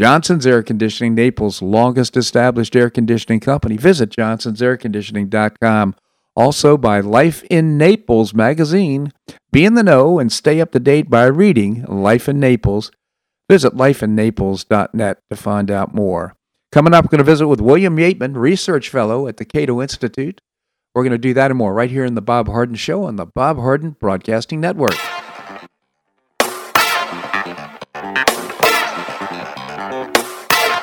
Johnson's 0.00 0.46
Air 0.46 0.62
Conditioning, 0.62 1.14
Naples' 1.14 1.60
longest 1.60 2.16
established 2.16 2.76
air 2.76 2.88
conditioning 2.88 3.40
company. 3.40 3.76
Visit 3.76 4.10
johnsonsairconditioning.com. 4.10 5.96
Also 6.38 6.76
by 6.76 7.00
Life 7.00 7.42
in 7.50 7.76
Naples 7.76 8.32
magazine. 8.32 9.12
Be 9.50 9.64
in 9.64 9.74
the 9.74 9.82
know 9.82 10.20
and 10.20 10.30
stay 10.30 10.60
up 10.60 10.70
to 10.70 10.78
date 10.78 11.10
by 11.10 11.24
reading 11.24 11.82
Life 11.86 12.28
in 12.28 12.38
Naples. 12.38 12.92
Visit 13.50 13.74
lifeinnaples.net 13.74 15.18
to 15.30 15.36
find 15.36 15.68
out 15.68 15.92
more. 15.92 16.36
Coming 16.70 16.94
up, 16.94 17.04
we're 17.04 17.08
going 17.08 17.18
to 17.18 17.24
visit 17.24 17.48
with 17.48 17.60
William 17.60 17.96
Yeatman, 17.96 18.36
Research 18.36 18.88
Fellow 18.88 19.26
at 19.26 19.38
the 19.38 19.44
Cato 19.44 19.82
Institute. 19.82 20.40
We're 20.94 21.02
going 21.02 21.10
to 21.10 21.18
do 21.18 21.34
that 21.34 21.50
and 21.50 21.58
more 21.58 21.74
right 21.74 21.90
here 21.90 22.04
in 22.04 22.14
the 22.14 22.22
Bob 22.22 22.46
Harden 22.46 22.76
Show 22.76 23.02
on 23.02 23.16
the 23.16 23.26
Bob 23.26 23.56
Harden 23.56 23.96
Broadcasting 23.98 24.60
Network. 24.60 24.94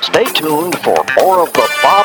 Stay 0.02 0.26
tuned 0.34 0.78
for 0.80 0.98
more 1.18 1.44
of 1.44 1.54
The 1.54 1.80
Bob 1.82 2.05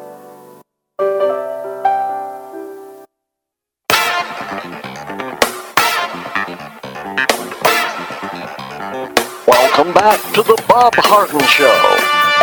Back 10.11 10.33
to 10.33 10.43
the 10.43 10.61
Bob 10.67 10.93
Harden 10.97 11.39
Show. 11.47 11.71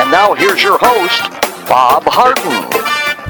And 0.01 0.11
now 0.11 0.33
here's 0.33 0.63
your 0.63 0.79
host, 0.81 1.21
Bob 1.69 2.03
Harden. 2.07 2.67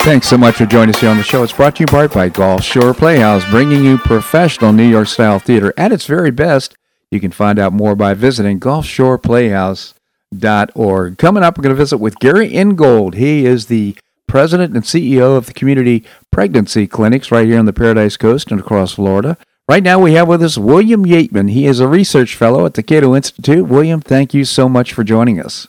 Thanks 0.04 0.28
so 0.28 0.38
much 0.38 0.54
for 0.54 0.64
joining 0.64 0.94
us 0.94 1.00
here 1.00 1.10
on 1.10 1.16
the 1.16 1.24
show. 1.24 1.42
It's 1.42 1.52
brought 1.52 1.74
to 1.76 1.80
you 1.80 1.86
in 1.88 1.88
part 1.88 2.14
by 2.14 2.28
Gulf 2.28 2.62
Shore 2.62 2.94
Playhouse, 2.94 3.44
bringing 3.50 3.84
you 3.84 3.98
professional 3.98 4.72
New 4.72 4.88
York 4.88 5.08
style 5.08 5.40
theater 5.40 5.74
at 5.76 5.90
its 5.90 6.06
very 6.06 6.30
best. 6.30 6.76
You 7.10 7.18
can 7.18 7.32
find 7.32 7.58
out 7.58 7.72
more 7.72 7.96
by 7.96 8.14
visiting 8.14 8.60
gulfshoreplayhouse.org. 8.60 11.18
Coming 11.18 11.42
up, 11.42 11.58
we're 11.58 11.62
going 11.62 11.74
to 11.74 11.82
visit 11.82 11.98
with 11.98 12.20
Gary 12.20 12.48
Ingold. 12.48 13.14
He 13.14 13.44
is 13.44 13.66
the 13.66 13.96
president 14.28 14.72
and 14.72 14.84
CEO 14.84 15.36
of 15.36 15.46
the 15.46 15.54
community 15.54 16.04
pregnancy 16.30 16.86
clinics 16.86 17.32
right 17.32 17.48
here 17.48 17.58
on 17.58 17.64
the 17.64 17.72
Paradise 17.72 18.16
Coast 18.16 18.52
and 18.52 18.60
across 18.60 18.92
Florida. 18.92 19.36
Right 19.68 19.82
now, 19.82 19.98
we 19.98 20.14
have 20.14 20.28
with 20.28 20.42
us 20.42 20.56
William 20.56 21.04
Yeatman. 21.04 21.50
He 21.50 21.66
is 21.66 21.78
a 21.78 21.86
research 21.86 22.34
fellow 22.34 22.64
at 22.64 22.72
the 22.72 22.82
Cato 22.82 23.14
Institute. 23.14 23.68
William, 23.68 24.00
thank 24.00 24.32
you 24.32 24.46
so 24.46 24.66
much 24.66 24.94
for 24.94 25.04
joining 25.04 25.38
us. 25.38 25.68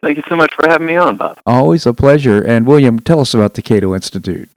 Thank 0.00 0.16
you 0.18 0.22
so 0.28 0.36
much 0.36 0.54
for 0.54 0.68
having 0.68 0.86
me 0.86 0.94
on, 0.94 1.16
Bob. 1.16 1.40
Always 1.44 1.84
a 1.84 1.92
pleasure. 1.92 2.40
And 2.40 2.68
William, 2.68 3.00
tell 3.00 3.18
us 3.18 3.34
about 3.34 3.54
the 3.54 3.62
Cato 3.62 3.96
Institute. 3.96 4.48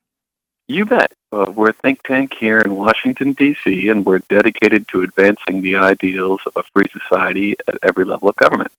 You 0.67 0.85
bet. 0.85 1.11
Uh, 1.31 1.51
we're 1.55 1.69
a 1.69 1.73
think 1.73 2.03
tank 2.03 2.35
here 2.39 2.59
in 2.59 2.75
Washington, 2.75 3.33
D.C., 3.33 3.89
and 3.89 4.05
we're 4.05 4.19
dedicated 4.29 4.87
to 4.89 5.01
advancing 5.01 5.63
the 5.63 5.77
ideals 5.77 6.41
of 6.45 6.53
a 6.55 6.63
free 6.71 6.85
society 6.91 7.55
at 7.67 7.79
every 7.81 8.05
level 8.05 8.29
of 8.29 8.35
government. 8.35 8.71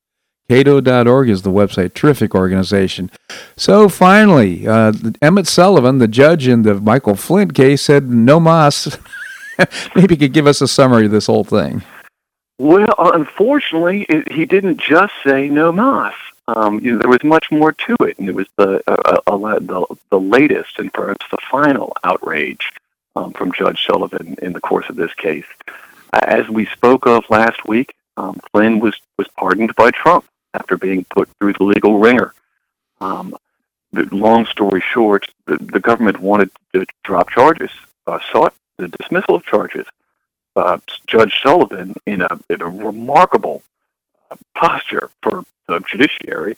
Cato.org 0.48 1.28
is 1.28 1.42
the 1.42 1.50
website. 1.50 1.94
Terrific 1.94 2.32
organization. 2.32 3.10
So 3.56 3.88
finally, 3.88 4.68
uh, 4.68 4.92
Emmett 5.20 5.48
Sullivan, 5.48 5.98
the 5.98 6.06
judge 6.06 6.46
in 6.46 6.62
the 6.62 6.74
Michael 6.74 7.16
Flynn 7.16 7.50
case, 7.50 7.82
said 7.82 8.08
no 8.08 8.38
mas. 8.38 8.96
Maybe 9.94 10.14
you 10.14 10.18
could 10.18 10.32
give 10.32 10.46
us 10.46 10.60
a 10.60 10.68
summary 10.68 11.06
of 11.06 11.10
this 11.10 11.26
whole 11.26 11.44
thing. 11.44 11.82
Well, 12.58 12.94
unfortunately, 12.98 14.06
it, 14.08 14.32
he 14.32 14.46
didn't 14.46 14.80
just 14.80 15.12
say 15.24 15.48
no 15.48 15.72
mas. 15.72 16.14
Um, 16.48 16.80
you 16.80 16.92
know, 16.92 16.98
there 16.98 17.10
was 17.10 17.24
much 17.24 17.50
more 17.50 17.72
to 17.72 17.96
it, 18.00 18.18
and 18.18 18.28
it 18.28 18.34
was 18.34 18.46
the 18.56 18.82
uh, 18.86 19.20
uh, 19.26 19.58
the, 19.58 19.84
the 20.10 20.20
latest 20.20 20.78
and 20.78 20.92
perhaps 20.92 21.26
the 21.30 21.38
final 21.50 21.92
outrage 22.04 22.70
um, 23.16 23.32
from 23.32 23.52
Judge 23.52 23.84
Sullivan 23.84 24.36
in 24.40 24.52
the 24.52 24.60
course 24.60 24.86
of 24.88 24.96
this 24.96 25.12
case. 25.14 25.46
As 26.12 26.48
we 26.48 26.66
spoke 26.66 27.06
of 27.06 27.24
last 27.30 27.66
week, 27.66 27.94
um, 28.16 28.40
Flynn 28.52 28.78
was 28.78 28.94
was 29.18 29.26
pardoned 29.36 29.74
by 29.74 29.90
Trump 29.90 30.24
after 30.54 30.76
being 30.76 31.04
put 31.10 31.28
through 31.38 31.54
the 31.54 31.64
legal 31.64 31.98
ringer. 31.98 32.32
Um, 33.00 33.36
long 33.92 34.46
story 34.46 34.82
short, 34.92 35.26
the, 35.46 35.56
the 35.56 35.80
government 35.80 36.20
wanted 36.20 36.50
to 36.72 36.86
drop 37.04 37.30
charges, 37.30 37.70
uh, 38.06 38.18
sought 38.32 38.54
the 38.78 38.88
dismissal 38.88 39.36
of 39.36 39.44
charges. 39.44 39.86
Uh, 40.54 40.78
Judge 41.06 41.34
Sullivan, 41.42 41.94
in 42.06 42.22
a, 42.22 42.28
in 42.48 42.62
a 42.62 42.68
remarkable 42.68 43.62
uh, 44.30 44.36
posture 44.54 45.10
for 45.22 45.44
the 45.68 45.80
judiciary, 45.80 46.56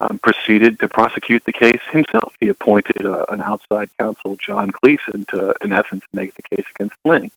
um, 0.00 0.18
proceeded 0.18 0.78
to 0.80 0.88
prosecute 0.88 1.44
the 1.44 1.52
case 1.52 1.80
himself. 1.90 2.34
He 2.40 2.48
appointed 2.48 3.06
uh, 3.06 3.24
an 3.28 3.40
outside 3.40 3.88
counsel, 3.98 4.36
John 4.36 4.72
Gleeson, 4.80 5.24
to, 5.30 5.54
in 5.62 5.72
essence, 5.72 6.04
make 6.12 6.34
the 6.34 6.42
case 6.42 6.66
against 6.74 6.96
Flynn. 7.02 7.30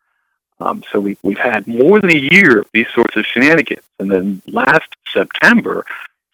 Um, 0.59 0.83
so 0.91 0.99
we, 0.99 1.17
we've 1.23 1.37
had 1.37 1.67
more 1.67 2.01
than 2.01 2.11
a 2.11 2.19
year 2.19 2.59
of 2.59 2.67
these 2.73 2.89
sorts 2.93 3.15
of 3.15 3.25
shenanigans. 3.25 3.85
And 3.99 4.11
then 4.11 4.41
last 4.47 4.89
September, 5.11 5.85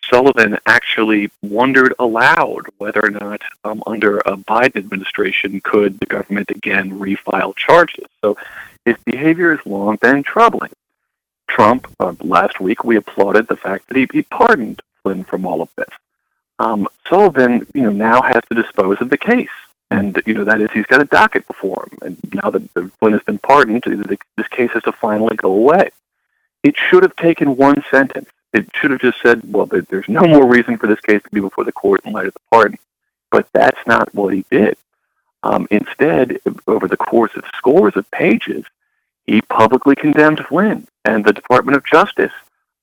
Sullivan 0.09 0.57
actually 0.65 1.31
wondered 1.41 1.93
aloud 1.99 2.67
whether 2.77 3.03
or 3.03 3.09
not, 3.09 3.41
um, 3.63 3.81
under 3.87 4.19
a 4.19 4.37
Biden 4.37 4.77
administration, 4.77 5.61
could 5.61 5.99
the 5.99 6.05
government 6.05 6.51
again 6.51 6.99
refile 6.99 7.55
charges. 7.55 8.05
So 8.21 8.37
his 8.85 8.97
behavior 9.05 9.55
has 9.55 9.65
long 9.65 9.95
been 9.97 10.23
troubling. 10.23 10.71
Trump, 11.47 11.87
uh, 11.99 12.13
last 12.21 12.59
week, 12.59 12.83
we 12.83 12.95
applauded 12.95 13.47
the 13.47 13.55
fact 13.55 13.87
that 13.87 13.97
he, 13.97 14.07
he 14.11 14.21
pardoned 14.23 14.81
Flynn 15.01 15.23
from 15.23 15.45
all 15.45 15.61
of 15.61 15.69
this. 15.75 15.89
Um, 16.59 16.87
Sullivan, 17.07 17.65
you 17.73 17.83
know, 17.83 17.91
now 17.91 18.21
has 18.21 18.41
to 18.49 18.55
dispose 18.55 19.01
of 19.01 19.09
the 19.09 19.17
case. 19.17 19.49
And, 19.91 20.21
you 20.25 20.33
know, 20.33 20.43
that 20.43 20.61
is, 20.61 20.71
he's 20.71 20.85
got 20.87 21.01
a 21.01 21.05
docket 21.05 21.45
before 21.47 21.87
him. 21.91 21.99
And 22.01 22.33
now 22.33 22.49
that 22.49 22.91
Flynn 22.99 23.13
has 23.13 23.23
been 23.23 23.37
pardoned, 23.37 23.83
this 23.83 24.47
case 24.47 24.71
has 24.71 24.83
to 24.83 24.91
finally 24.91 25.35
go 25.35 25.51
away. 25.51 25.89
It 26.63 26.75
should 26.77 27.03
have 27.03 27.15
taken 27.15 27.55
one 27.55 27.83
sentence. 27.91 28.29
It 28.55 28.69
should 28.73 28.91
have 28.91 29.01
just 29.01 29.21
said, 29.21 29.41
well, 29.51 29.65
there's 29.65 30.07
no 30.07 30.25
more 30.25 30.47
reason 30.47 30.77
for 30.77 30.87
this 30.87 31.01
case 31.01 31.21
to 31.21 31.29
be 31.29 31.41
before 31.41 31.65
the 31.65 31.71
court 31.71 32.01
in 32.05 32.13
light 32.13 32.27
of 32.27 32.33
the 32.33 32.39
pardon. 32.49 32.79
But 33.29 33.47
that's 33.53 33.85
not 33.85 34.13
what 34.15 34.33
he 34.33 34.45
did. 34.49 34.77
Um, 35.43 35.67
instead, 35.69 36.39
over 36.65 36.87
the 36.87 36.97
course 36.97 37.35
of 37.35 37.43
scores 37.57 37.95
of 37.95 38.09
pages, 38.11 38.65
he 39.25 39.41
publicly 39.41 39.95
condemned 39.95 40.39
Flynn 40.45 40.87
and 41.03 41.25
the 41.25 41.33
Department 41.33 41.75
of 41.75 41.85
Justice 41.85 42.31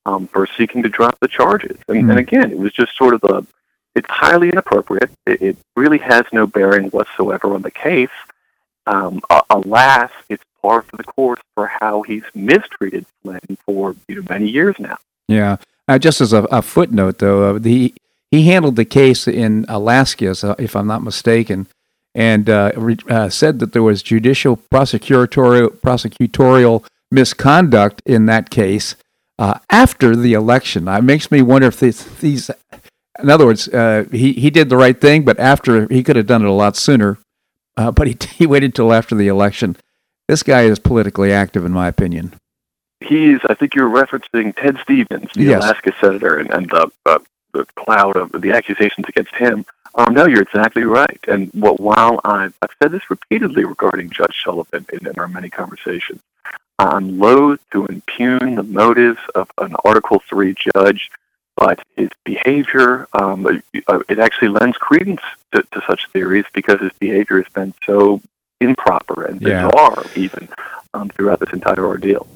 um, 0.05 0.27
for 0.27 0.47
seeking 0.57 0.83
to 0.83 0.89
drop 0.89 1.19
the 1.19 1.27
charges. 1.27 1.77
And, 1.87 1.97
mm-hmm. 1.97 2.09
and 2.11 2.19
again, 2.19 2.51
it 2.51 2.57
was 2.57 2.71
just 2.71 2.95
sort 2.95 3.15
of 3.15 3.23
a 3.23 3.45
it's 3.95 4.09
highly 4.09 4.49
inappropriate. 4.49 5.11
It, 5.25 5.41
it 5.41 5.57
really 5.75 5.99
has 5.99 6.25
no 6.31 6.47
bearing 6.47 6.89
whatsoever 6.89 7.53
on 7.53 7.61
the 7.61 7.71
case. 7.71 8.09
Um, 8.85 9.21
alas, 9.49 10.11
it's 10.29 10.43
par 10.61 10.81
for 10.81 10.97
the 10.97 11.03
course 11.03 11.39
for 11.55 11.67
how 11.67 12.01
he's 12.01 12.23
mistreated 12.33 13.05
Flynn 13.21 13.57
for 13.65 13.95
you 14.07 14.15
know, 14.15 14.25
many 14.29 14.49
years 14.49 14.75
now. 14.79 14.97
Yeah. 15.27 15.57
Uh, 15.87 15.99
just 15.99 16.21
as 16.21 16.33
a, 16.33 16.43
a 16.43 16.61
footnote, 16.61 17.19
though, 17.19 17.55
uh, 17.55 17.59
the 17.59 17.93
he 18.31 18.47
handled 18.47 18.77
the 18.77 18.85
case 18.85 19.27
in 19.27 19.65
Alaska, 19.69 20.33
so 20.33 20.55
if 20.57 20.75
I'm 20.75 20.87
not 20.87 21.03
mistaken, 21.03 21.67
and 22.15 22.49
uh, 22.49 22.71
re, 22.75 22.97
uh, 23.09 23.29
said 23.29 23.59
that 23.59 23.73
there 23.73 23.83
was 23.83 24.01
judicial 24.01 24.57
prosecutorial 24.57 25.69
prosecutorial 25.77 26.83
misconduct 27.11 28.01
in 28.05 28.25
that 28.25 28.49
case 28.49 28.95
uh, 29.37 29.59
after 29.69 30.15
the 30.15 30.33
election. 30.33 30.87
It 30.87 31.03
makes 31.03 31.29
me 31.31 31.41
wonder 31.41 31.67
if 31.67 31.79
these, 31.79 32.05
these 32.19 32.49
in 33.21 33.29
other 33.29 33.45
words, 33.45 33.67
uh, 33.67 34.05
he 34.11 34.33
he 34.33 34.49
did 34.49 34.69
the 34.69 34.77
right 34.77 34.99
thing, 34.99 35.23
but 35.23 35.39
after 35.39 35.87
he 35.87 36.03
could 36.03 36.15
have 36.15 36.27
done 36.27 36.41
it 36.41 36.47
a 36.47 36.53
lot 36.53 36.75
sooner, 36.75 37.19
uh, 37.77 37.91
but 37.91 38.07
he 38.07 38.17
he 38.35 38.45
waited 38.47 38.67
until 38.71 38.93
after 38.93 39.15
the 39.15 39.27
election. 39.27 39.75
This 40.27 40.41
guy 40.41 40.63
is 40.63 40.79
politically 40.79 41.31
active, 41.31 41.65
in 41.65 41.73
my 41.73 41.87
opinion. 41.87 42.33
He's. 43.03 43.39
I 43.49 43.53
think 43.53 43.75
you're 43.75 43.89
referencing 43.89 44.55
Ted 44.55 44.77
Stevens, 44.81 45.31
the 45.33 45.43
yes. 45.43 45.63
Alaska 45.63 45.93
senator, 45.99 46.37
and, 46.37 46.49
and 46.51 46.69
the, 46.69 46.91
uh, 47.05 47.19
the 47.53 47.65
cloud 47.75 48.15
of 48.17 48.41
the 48.41 48.51
accusations 48.51 49.05
against 49.07 49.35
him. 49.35 49.65
Um, 49.95 50.13
no, 50.13 50.25
you're 50.25 50.41
exactly 50.41 50.83
right. 50.83 51.19
And 51.27 51.51
what, 51.53 51.79
while 51.79 52.19
I've, 52.23 52.53
I've 52.61 52.75
said 52.81 52.91
this 52.91 53.09
repeatedly 53.09 53.63
regarding 53.63 54.09
Judge 54.09 54.41
Sullivan 54.43 54.85
in, 54.91 55.07
in 55.07 55.19
our 55.19 55.27
many 55.27 55.49
conversations, 55.49 56.21
I'm 56.79 57.19
loath 57.19 57.59
to 57.71 57.85
impugn 57.85 58.55
the 58.55 58.63
motives 58.63 59.19
of 59.35 59.51
an 59.59 59.75
Article 59.85 60.21
Three 60.27 60.55
judge 60.73 61.11
but 61.55 61.79
his 61.95 62.09
behavior, 62.23 63.07
um, 63.13 63.45
uh, 63.87 63.99
it 64.09 64.19
actually 64.19 64.47
lends 64.47 64.77
credence 64.77 65.21
to, 65.51 65.63
to, 65.71 65.81
such 65.87 66.07
theories 66.09 66.45
because 66.53 66.79
his 66.79 66.91
behavior 66.99 67.37
has 67.37 67.51
been 67.53 67.73
so 67.85 68.21
improper 68.59 69.25
and 69.25 69.39
bizarre, 69.39 70.03
yeah. 70.15 70.23
even 70.23 70.49
um, 70.93 71.09
throughout 71.09 71.39
this 71.39 71.53
entire 71.53 71.85
ordeal. 71.85 72.27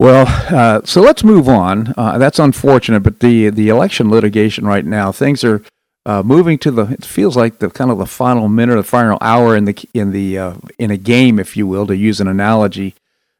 Well, 0.00 0.24
uh, 0.48 0.80
so 0.86 1.02
let's 1.02 1.22
move 1.22 1.46
on. 1.46 1.92
Uh, 1.94 2.16
that's 2.16 2.38
unfortunate, 2.38 3.00
but 3.00 3.20
the 3.20 3.50
the 3.50 3.68
election 3.68 4.10
litigation 4.10 4.66
right 4.66 4.86
now, 4.86 5.12
things 5.12 5.44
are 5.44 5.62
uh, 6.06 6.22
moving 6.22 6.56
to 6.60 6.70
the. 6.70 6.86
It 6.86 7.04
feels 7.04 7.36
like 7.36 7.58
the 7.58 7.68
kind 7.68 7.90
of 7.90 7.98
the 7.98 8.06
final 8.06 8.48
minute, 8.48 8.76
the 8.76 8.82
final 8.82 9.18
hour 9.20 9.54
in 9.54 9.66
the 9.66 9.76
in 9.92 10.12
the 10.12 10.38
uh, 10.38 10.54
in 10.78 10.90
a 10.90 10.96
game, 10.96 11.38
if 11.38 11.54
you 11.54 11.66
will, 11.66 11.86
to 11.86 11.94
use 11.94 12.18
an 12.18 12.28
analogy. 12.28 12.94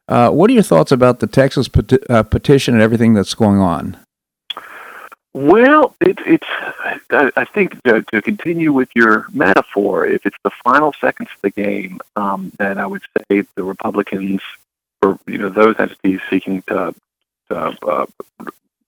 Uh, 0.07 0.29
what 0.29 0.51
are 0.51 0.53
your 0.53 0.63
thoughts 0.63 0.93
about 0.93 1.21
the 1.21 1.27
Texas 1.27 1.67
peti- 1.67 1.97
petition 2.29 2.75
and 2.75 2.83
everything 2.83 3.15
that's 3.15 3.33
going 3.33 3.59
on? 3.59 3.97
Well, 5.33 5.97
it, 6.03 6.19
it's. 6.27 6.47
I 7.11 7.47
think 7.55 7.83
to, 7.85 8.03
to, 8.13 8.21
continue 8.21 8.75
with 8.75 8.91
your 8.95 9.29
metaphor, 9.33 10.05
if 10.05 10.27
it's 10.27 10.37
the 10.45 10.51
final 10.63 10.93
seconds 11.01 11.31
of 11.35 11.41
the 11.41 11.51
game, 11.51 12.01
um, 12.17 12.53
then 12.59 12.77
I 12.77 12.87
would 12.87 13.03
say 13.17 13.45
the 13.55 13.65
Republicans, 13.65 14.43
or 15.03 15.19
you 15.27 15.39
know, 15.39 15.49
those 15.49 15.77
entities 15.79 16.21
seeking 16.29 16.63
to, 16.63 16.95
to 17.49 17.57
uh, 17.87 18.07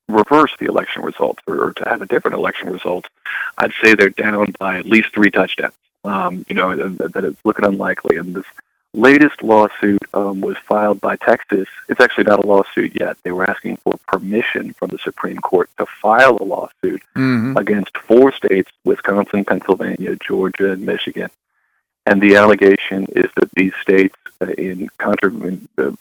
reverse 0.09 0.53
the 0.59 0.67
election 0.67 1.03
results 1.03 1.43
or, 1.47 1.69
or, 1.69 1.73
to 1.73 1.89
have 1.89 2.03
a 2.03 2.07
different 2.07 2.37
election 2.37 2.71
result, 2.71 3.07
I'd 3.59 3.73
say 3.83 3.95
they're 3.95 4.11
down 4.11 4.55
by 4.59 4.79
at 4.79 4.87
least 4.87 5.13
three 5.13 5.31
touchdowns. 5.31 5.75
Um, 6.05 6.45
you 6.49 6.57
know, 6.57 6.75
that, 6.75 7.13
that 7.13 7.25
it's 7.25 7.45
looking 7.45 7.65
unlikely, 7.65 8.17
and 8.17 8.35
this 8.35 8.45
latest 8.95 9.43
lawsuit 9.43 10.03
um, 10.15 10.41
was 10.41 10.57
filed 10.59 11.01
by 11.01 11.17
Texas. 11.17 11.69
It's 11.89 12.01
actually 12.01 12.25
not 12.25 12.45
a 12.45 12.47
lawsuit 12.47 12.99
yet. 12.99 13.17
They 13.23 13.33
were 13.33 13.49
asking 13.49 13.77
for 13.79 13.95
permission 14.07 14.73
from 14.75 14.91
the 14.91 14.99
Supreme 14.99 15.39
Court 15.39 15.71
to 15.79 15.87
file 15.87 16.37
a 16.41 16.45
lawsuit 16.45 17.03
mm-hmm. 17.15 17.57
against 17.57 17.97
four 17.99 18.33
states 18.33 18.71
Wisconsin, 18.85 19.45
Pennsylvania, 19.45 20.17
Georgia, 20.17 20.73
and 20.73 20.85
Michigan. 20.85 21.31
And 22.07 22.21
the 22.21 22.37
allegation 22.37 23.07
is 23.15 23.31
that 23.37 23.51
these 23.53 23.73
states, 23.81 24.17
uh, 24.41 24.47
in, 24.47 24.89
contra- 24.99 25.31
in, 25.31 25.69
uh, 25.79 25.93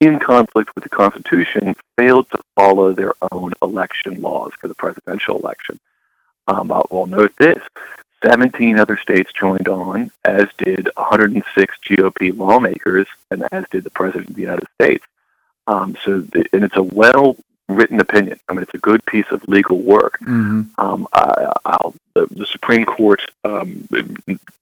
in 0.00 0.18
conflict 0.18 0.74
with 0.74 0.84
the 0.84 0.90
Constitution, 0.90 1.74
failed 1.96 2.30
to 2.30 2.38
follow 2.54 2.92
their 2.92 3.14
own 3.32 3.52
election 3.62 4.20
laws 4.20 4.52
for 4.60 4.68
the 4.68 4.74
presidential 4.74 5.38
election. 5.38 5.78
Um, 6.48 6.70
I'll, 6.72 6.86
I'll 6.90 7.06
note 7.06 7.34
this 7.38 7.62
17 8.24 8.78
other 8.78 8.98
states 8.98 9.32
joined 9.32 9.68
on, 9.68 10.10
as 10.24 10.46
did 10.58 10.90
106 10.96 11.74
GOP 11.84 12.36
lawmakers, 12.36 13.06
and 13.30 13.46
as 13.50 13.64
did 13.70 13.84
the 13.84 13.90
President 13.90 14.30
of 14.30 14.34
the 14.34 14.42
United 14.42 14.68
States. 14.74 15.04
Um, 15.66 15.96
so, 16.04 16.20
the, 16.20 16.44
and 16.52 16.64
it's 16.64 16.76
a 16.76 16.82
well 16.82 17.36
written 17.74 18.00
opinion. 18.00 18.38
I 18.48 18.52
mean, 18.52 18.62
it's 18.62 18.74
a 18.74 18.78
good 18.78 19.04
piece 19.06 19.26
of 19.30 19.46
legal 19.48 19.78
work. 19.78 20.18
Mm-hmm. 20.20 20.62
Um, 20.78 21.06
I, 21.12 21.52
the, 22.14 22.26
the, 22.30 22.46
Supreme 22.46 22.84
Court, 22.84 23.20
um, 23.44 23.88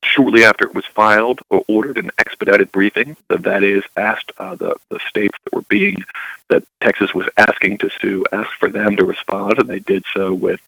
shortly 0.03 0.45
after 0.45 0.67
it 0.67 0.75
was 0.75 0.85
filed, 0.87 1.41
ordered 1.67 1.99
an 1.99 2.11
expedited 2.19 2.71
briefing. 2.73 3.17
That, 3.29 3.43
that 3.43 3.63
is, 3.63 3.83
asked 3.97 4.33
uh, 4.39 4.55
the, 4.55 4.77
the 4.91 5.01
states 5.09 5.37
that 5.45 5.55
were 5.55 5.63
being, 5.63 6.05
that 6.49 6.65
Texas 6.81 7.15
was 7.15 7.29
asking 7.37 7.79
to 7.79 7.91
sue, 8.01 8.25
asked 8.33 8.55
for 8.55 8.69
them 8.69 8.97
to 8.97 9.05
respond, 9.05 9.59
and 9.59 9.69
they 9.69 9.81
did 9.81 10.05
so 10.15 10.35
with 10.35 10.61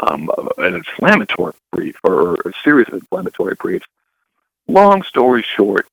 um, 0.00 0.30
an 0.58 0.74
inflammatory 0.74 1.54
brief 1.70 1.96
or 2.02 2.34
a 2.34 2.52
series 2.64 2.88
of 2.88 2.94
inflammatory 2.94 3.54
briefs. 3.54 3.86
Long 4.68 5.02
story 5.02 5.42
short, 5.42 5.86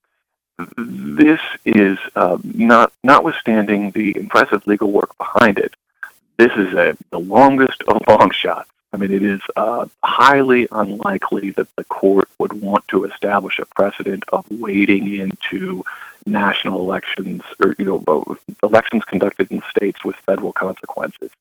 this 0.77 1.39
is 1.65 1.97
uh, 2.15 2.37
not 2.43 2.91
notwithstanding 3.03 3.91
the 3.91 4.15
impressive 4.17 4.65
legal 4.67 4.91
work 4.91 5.17
behind 5.17 5.57
it. 5.57 5.73
This 6.39 6.51
is 6.55 6.73
a, 6.73 6.97
the 7.11 7.19
longest 7.19 7.83
of 7.87 8.01
long 8.07 8.31
shots 8.31 8.69
I 8.91 8.97
mean, 8.97 9.11
it 9.11 9.23
is 9.23 9.41
uh, 9.55 9.85
highly 10.03 10.67
unlikely 10.71 11.51
that 11.51 11.73
the 11.75 11.83
court 11.85 12.27
would 12.39 12.53
want 12.53 12.87
to 12.87 13.05
establish 13.05 13.59
a 13.59 13.65
precedent 13.65 14.23
of 14.29 14.45
wading 14.49 15.13
into 15.13 15.83
national 16.25 16.79
elections 16.81 17.41
or 17.63 17.75
you 17.79 17.85
know 17.85 18.37
elections 18.61 19.03
conducted 19.05 19.51
in 19.51 19.61
states 19.69 20.03
with 20.03 20.15
federal 20.17 20.53
consequences. 20.53 21.31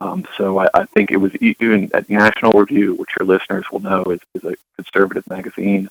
Um, 0.00 0.26
so 0.36 0.58
I, 0.58 0.68
I, 0.74 0.84
think 0.86 1.10
it 1.10 1.16
was 1.16 1.34
even 1.36 1.90
at 1.94 2.10
National 2.10 2.52
Review, 2.52 2.94
which 2.94 3.10
your 3.18 3.26
listeners 3.26 3.64
will 3.70 3.80
know 3.80 4.02
is, 4.04 4.20
is 4.34 4.44
a 4.44 4.54
conservative 4.76 5.26
magazine. 5.28 5.88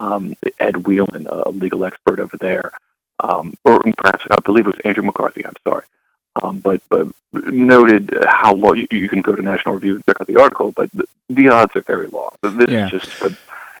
Um, 0.00 0.34
Ed 0.58 0.86
Whelan, 0.86 1.26
a 1.26 1.48
legal 1.50 1.84
expert 1.84 2.20
over 2.20 2.36
there, 2.36 2.72
um, 3.20 3.54
or 3.64 3.80
perhaps 3.96 4.24
I 4.30 4.36
believe 4.44 4.66
it 4.66 4.76
was 4.76 4.80
Andrew 4.84 5.04
McCarthy. 5.04 5.46
I'm 5.46 5.54
sorry, 5.66 5.84
um, 6.42 6.58
but, 6.60 6.80
but 6.88 7.08
noted 7.32 8.16
how 8.26 8.54
low 8.54 8.72
you, 8.72 8.86
you, 8.90 9.08
can 9.08 9.22
go 9.22 9.34
to 9.34 9.42
National 9.42 9.74
Review 9.74 9.96
and 9.96 10.06
check 10.06 10.20
out 10.20 10.26
the 10.26 10.40
article, 10.40 10.72
but 10.72 10.90
the, 10.92 11.06
the 11.28 11.48
odds 11.48 11.74
are 11.76 11.82
very 11.82 12.08
low. 12.08 12.32
This 12.42 12.70
yeah. 12.70 12.86
is 12.86 12.90
just 12.90 13.22
a, 13.22 13.36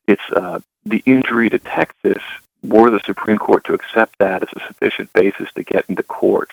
it's 0.06 0.22
uh, 0.34 0.60
the 0.84 1.02
injury 1.06 1.50
to 1.50 1.58
Texas. 1.58 2.22
Were 2.62 2.90
the 2.90 3.00
Supreme 3.04 3.38
Court 3.38 3.64
to 3.64 3.74
accept 3.74 4.18
that 4.18 4.42
as 4.42 4.48
a 4.56 4.66
sufficient 4.66 5.12
basis 5.12 5.52
to 5.52 5.62
get 5.62 5.84
into 5.88 6.02
court, 6.02 6.50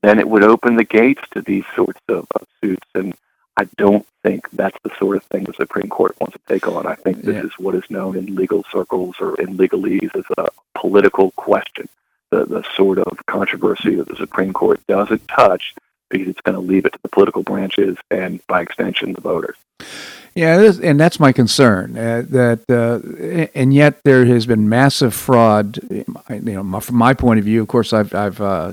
then 0.00 0.18
it 0.18 0.26
would 0.26 0.42
open 0.42 0.76
the 0.76 0.84
gates 0.84 1.22
to 1.32 1.42
these 1.42 1.64
sorts 1.76 2.00
of, 2.08 2.26
of 2.34 2.46
suits. 2.62 2.86
And 2.94 3.12
I 3.56 3.64
don't 3.76 4.06
think 4.22 4.48
that's 4.50 4.78
the 4.82 4.90
sort 4.98 5.16
of 5.16 5.24
thing 5.24 5.44
the 5.44 5.52
Supreme 5.52 5.88
Court 5.88 6.18
wants 6.20 6.36
to 6.36 6.40
take 6.48 6.66
on. 6.68 6.86
I 6.86 6.94
think 6.94 7.22
this 7.22 7.34
yeah. 7.34 7.44
is 7.44 7.52
what 7.58 7.74
is 7.74 7.90
known 7.90 8.16
in 8.16 8.34
legal 8.34 8.64
circles 8.72 9.16
or 9.20 9.38
in 9.40 9.58
legalese 9.58 10.14
as 10.16 10.24
a 10.38 10.48
political 10.74 11.32
question, 11.32 11.88
the, 12.32 12.46
the 12.46 12.64
sort 12.74 12.98
of 12.98 13.24
controversy 13.26 13.94
that 13.94 14.08
the 14.08 14.16
Supreme 14.16 14.52
Court 14.52 14.80
doesn't 14.88 15.28
touch 15.28 15.74
because 16.10 16.28
it's 16.28 16.40
going 16.40 16.54
to 16.54 16.60
leave 16.60 16.84
it 16.84 16.92
to 16.94 16.98
the 17.02 17.08
political 17.08 17.42
branches 17.42 17.96
and, 18.10 18.44
by 18.48 18.62
extension, 18.62 19.12
the 19.12 19.20
voters. 19.20 19.56
Yeah, 20.34 20.72
and 20.82 20.98
that's 20.98 21.20
my 21.20 21.30
concern. 21.32 21.96
Uh, 21.96 22.24
that 22.30 22.64
uh, 22.70 23.48
and 23.54 23.74
yet 23.74 24.02
there 24.02 24.24
has 24.24 24.46
been 24.46 24.66
massive 24.66 25.14
fraud. 25.14 25.78
You 25.90 26.40
know, 26.40 26.80
from 26.80 26.96
my 26.96 27.12
point 27.12 27.38
of 27.38 27.44
view, 27.44 27.60
of 27.60 27.68
course, 27.68 27.92
I've 27.92 28.14
I've 28.14 28.40
uh, 28.40 28.72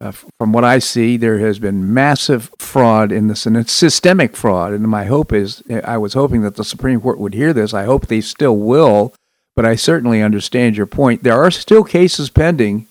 uh, 0.00 0.12
from 0.12 0.52
what 0.52 0.64
I 0.64 0.80
see, 0.80 1.16
there 1.16 1.38
has 1.38 1.58
been 1.60 1.92
massive 1.94 2.50
fraud 2.58 3.12
in 3.12 3.28
this, 3.28 3.46
and 3.46 3.56
it's 3.56 3.72
systemic 3.72 4.36
fraud. 4.36 4.72
And 4.72 4.88
my 4.88 5.04
hope 5.04 5.32
is, 5.32 5.62
I 5.84 5.98
was 5.98 6.14
hoping 6.14 6.42
that 6.42 6.56
the 6.56 6.64
Supreme 6.64 7.00
Court 7.00 7.18
would 7.18 7.34
hear 7.34 7.52
this. 7.52 7.74
I 7.74 7.84
hope 7.84 8.06
they 8.06 8.20
still 8.20 8.56
will, 8.56 9.12
but 9.58 9.66
I 9.66 9.74
certainly 9.74 10.22
understand 10.22 10.76
your 10.76 10.86
point. 10.86 11.24
There 11.24 11.34
are 11.34 11.50
still 11.50 11.82
cases 11.82 12.30
pending 12.30 12.86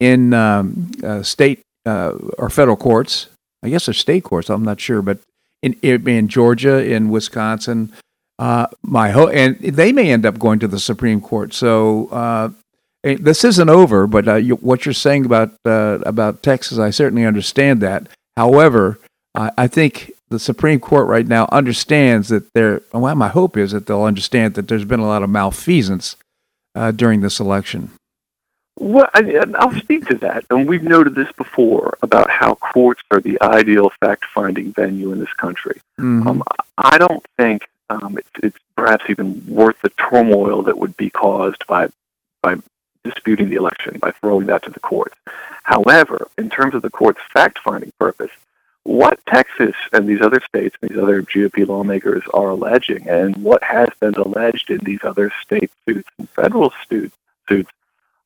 in 0.00 0.32
um, 0.32 0.90
uh, 1.04 1.22
state 1.22 1.60
uh, 1.84 2.12
or 2.38 2.48
federal 2.48 2.78
courts. 2.78 3.26
I 3.62 3.68
guess 3.68 3.84
they're 3.84 3.92
state 3.92 4.24
courts. 4.24 4.48
I'm 4.48 4.64
not 4.64 4.80
sure, 4.80 5.02
but 5.02 5.18
in 5.60 5.74
in 5.74 6.28
Georgia, 6.28 6.82
in 6.82 7.10
Wisconsin, 7.10 7.92
uh, 8.38 8.68
my 8.82 9.10
ho- 9.10 9.28
and 9.28 9.58
they 9.58 9.92
may 9.92 10.10
end 10.10 10.24
up 10.24 10.38
going 10.38 10.58
to 10.60 10.68
the 10.68 10.80
Supreme 10.80 11.20
Court. 11.20 11.52
So 11.52 12.06
uh, 12.06 12.48
this 13.02 13.44
isn't 13.44 13.68
over, 13.68 14.06
but 14.06 14.26
uh, 14.26 14.36
you, 14.36 14.54
what 14.54 14.86
you're 14.86 14.94
saying 14.94 15.26
about 15.26 15.52
uh, 15.66 15.98
about 16.06 16.42
Texas, 16.42 16.78
I 16.78 16.88
certainly 16.88 17.26
understand 17.26 17.82
that. 17.82 18.08
However, 18.38 18.98
I, 19.34 19.50
I, 19.58 19.66
think 19.66 20.12
the 20.28 20.38
Supreme 20.38 20.80
Court 20.80 21.06
right 21.06 21.26
now 21.26 21.48
understands 21.52 22.28
that 22.28 22.52
there. 22.52 22.82
Well, 22.92 23.14
my 23.14 23.28
hope 23.28 23.56
is 23.56 23.72
that 23.72 23.86
they'll 23.86 24.02
understand 24.02 24.54
that 24.54 24.68
there's 24.68 24.84
been 24.84 25.00
a 25.00 25.06
lot 25.06 25.22
of 25.22 25.30
malfeasance 25.30 26.16
uh, 26.74 26.90
during 26.90 27.20
this 27.20 27.40
election. 27.40 27.90
Well, 28.78 29.08
I, 29.14 29.22
will 29.22 29.80
speak 29.80 30.06
to 30.08 30.16
that, 30.16 30.44
and 30.50 30.68
we've 30.68 30.82
noted 30.82 31.14
this 31.14 31.32
before 31.32 31.96
about 32.02 32.28
how 32.28 32.56
courts 32.56 33.02
are 33.10 33.20
the 33.20 33.40
ideal 33.40 33.90
fact-finding 34.00 34.72
venue 34.72 35.12
in 35.12 35.18
this 35.18 35.32
country. 35.32 35.80
Mm-hmm. 35.98 36.28
Um, 36.28 36.42
I 36.76 36.98
don't 36.98 37.24
think 37.38 37.68
um, 37.88 38.18
it's, 38.18 38.30
it's 38.42 38.58
perhaps 38.76 39.06
even 39.08 39.42
worth 39.46 39.80
the 39.80 39.88
turmoil 39.90 40.62
that 40.62 40.76
would 40.76 40.96
be 40.96 41.08
caused 41.08 41.66
by 41.66 41.88
by 42.42 42.56
disputing 43.02 43.48
the 43.48 43.56
election 43.56 43.98
by 43.98 44.10
throwing 44.10 44.46
that 44.46 44.62
to 44.64 44.70
the 44.70 44.80
courts. 44.80 45.16
However, 45.62 46.28
in 46.36 46.50
terms 46.50 46.74
of 46.74 46.82
the 46.82 46.90
court's 46.90 47.20
fact-finding 47.32 47.92
purpose, 47.98 48.30
what 48.86 49.18
Texas 49.26 49.74
and 49.92 50.08
these 50.08 50.20
other 50.20 50.40
states 50.40 50.76
and 50.80 50.90
these 50.90 50.98
other 50.98 51.22
GOP 51.22 51.66
lawmakers 51.66 52.22
are 52.32 52.50
alleging, 52.50 53.08
and 53.08 53.36
what 53.36 53.62
has 53.62 53.88
been 54.00 54.14
alleged 54.14 54.70
in 54.70 54.78
these 54.78 55.00
other 55.02 55.32
state 55.42 55.70
suits 55.84 56.08
and 56.18 56.28
federal 56.30 56.72
suits, 56.88 57.16
suits 57.48 57.70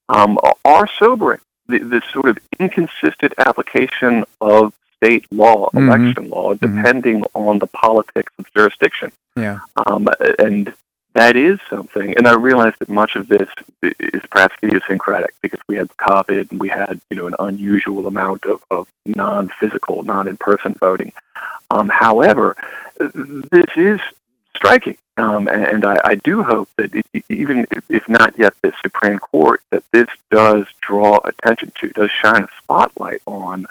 um, 0.09 0.39
are 0.65 0.87
sobering. 0.99 1.41
The, 1.69 1.79
the, 1.79 2.03
sort 2.13 2.27
of 2.27 2.39
inconsistent 2.59 3.33
application 3.39 4.25
of 4.41 4.75
state 4.97 5.25
law, 5.31 5.67
mm-hmm. 5.67 5.89
election 5.89 6.29
law, 6.29 6.55
mm-hmm. 6.55 6.77
depending 6.77 7.21
mm-hmm. 7.21 7.49
on 7.49 7.59
the 7.61 7.69
politics 7.69 8.33
of 8.39 8.53
jurisdiction. 8.53 9.13
Yeah. 9.37 9.61
Um, 9.87 10.09
and 10.41 10.75
that 11.15 11.37
is 11.37 11.59
something. 11.69 12.17
And 12.17 12.29
I 12.29 12.35
realize 12.35 12.75
that 12.79 12.89
much 12.89 13.17
of 13.17 13.29
this 13.29 13.49
is 13.83 14.23
perhaps 14.31 14.55
idiosyncratic 14.63 15.35
because 15.41 15.61
we 15.67 15.77
had 15.77 15.89
COVID 15.97 16.51
and 16.51 16.61
we 16.61 16.69
had, 16.69 17.01
you 17.11 17.17
know, 17.17 17.27
an 17.27 17.35
unusual 17.39 18.07
amount 18.07 18.45
of, 18.45 18.63
of 18.71 18.89
non-physical, 19.07 20.05
non-in-person 20.05 20.75
voting. 20.75 21.13
Um, 21.71 21.89
however, 21.89 22.57
this 22.99 23.67
is 23.77 24.01
striking. 24.55 24.97
Um, 25.17 25.49
and, 25.49 25.65
and 25.65 25.85
I, 25.85 26.01
I, 26.05 26.15
do 26.15 26.43
hope 26.43 26.71
that 26.77 26.95
it, 26.95 27.25
even 27.29 27.67
if 27.91 28.09
not 28.09 28.39
yet 28.39 28.55
the 28.63 28.73
Supreme 28.81 29.19
Court, 29.19 29.61
that 29.71 29.83
this 29.91 30.09
does 30.31 30.67
draw 30.81 31.19
attention 31.25 31.73
to, 31.81 31.89
does 31.91 32.11
shine 32.11 32.45
a 32.45 32.49
spotlight 32.63 33.21
on 33.27 33.67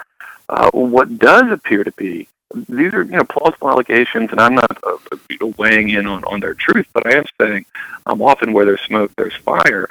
uh, 0.49 0.69
what 0.71 1.17
does 1.17 1.51
appear 1.51 1.83
to 1.83 1.91
be 1.93 2.27
these 2.53 2.93
are 2.93 3.03
you 3.03 3.11
know 3.11 3.23
plausible 3.23 3.69
allegations, 3.69 4.31
and 4.31 4.39
I'm 4.39 4.55
not 4.55 4.77
uh, 4.83 4.97
you 5.29 5.37
know, 5.39 5.53
weighing 5.57 5.89
in 5.89 6.07
on, 6.07 6.23
on 6.25 6.39
their 6.39 6.53
truth, 6.53 6.87
but 6.93 7.05
I 7.07 7.17
am 7.17 7.25
saying 7.39 7.65
um, 8.05 8.21
often 8.21 8.53
where 8.53 8.65
there's 8.65 8.81
smoke, 8.81 9.11
there's 9.15 9.35
fire, 9.35 9.87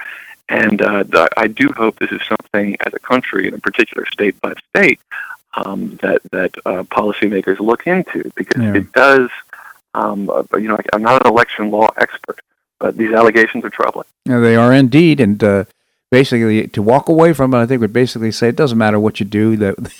and 0.48 0.80
uh, 0.82 1.04
the, 1.04 1.28
I 1.36 1.46
do 1.46 1.68
hope 1.76 1.98
this 1.98 2.10
is 2.10 2.20
something 2.26 2.76
as 2.84 2.94
a 2.94 2.98
country, 2.98 3.46
and 3.46 3.54
in 3.54 3.60
particular 3.60 4.06
state 4.06 4.40
by 4.40 4.54
state, 4.70 5.00
um, 5.54 5.98
that 6.02 6.20
that 6.32 6.54
uh, 6.66 6.82
policymakers 6.84 7.60
look 7.60 7.86
into 7.86 8.30
because 8.34 8.62
yeah. 8.62 8.74
it 8.74 8.92
does. 8.92 9.30
Um, 9.94 10.28
uh, 10.28 10.44
you 10.54 10.68
know, 10.68 10.78
I'm 10.92 11.02
not 11.02 11.24
an 11.24 11.32
election 11.32 11.70
law 11.70 11.88
expert, 11.96 12.40
but 12.78 12.96
these 12.96 13.12
allegations 13.12 13.64
are 13.64 13.70
troubling. 13.70 14.06
Yeah, 14.26 14.38
they 14.38 14.54
are 14.54 14.72
indeed, 14.72 15.20
and 15.20 15.42
uh, 15.42 15.64
basically 16.10 16.68
to 16.68 16.82
walk 16.82 17.08
away 17.08 17.32
from 17.32 17.54
it, 17.54 17.58
I 17.58 17.66
think 17.66 17.80
would 17.80 17.92
basically 17.92 18.32
say 18.32 18.48
it 18.48 18.56
doesn't 18.56 18.78
matter 18.78 19.00
what 19.00 19.20
you 19.20 19.26
do 19.26 19.56
that 19.56 19.76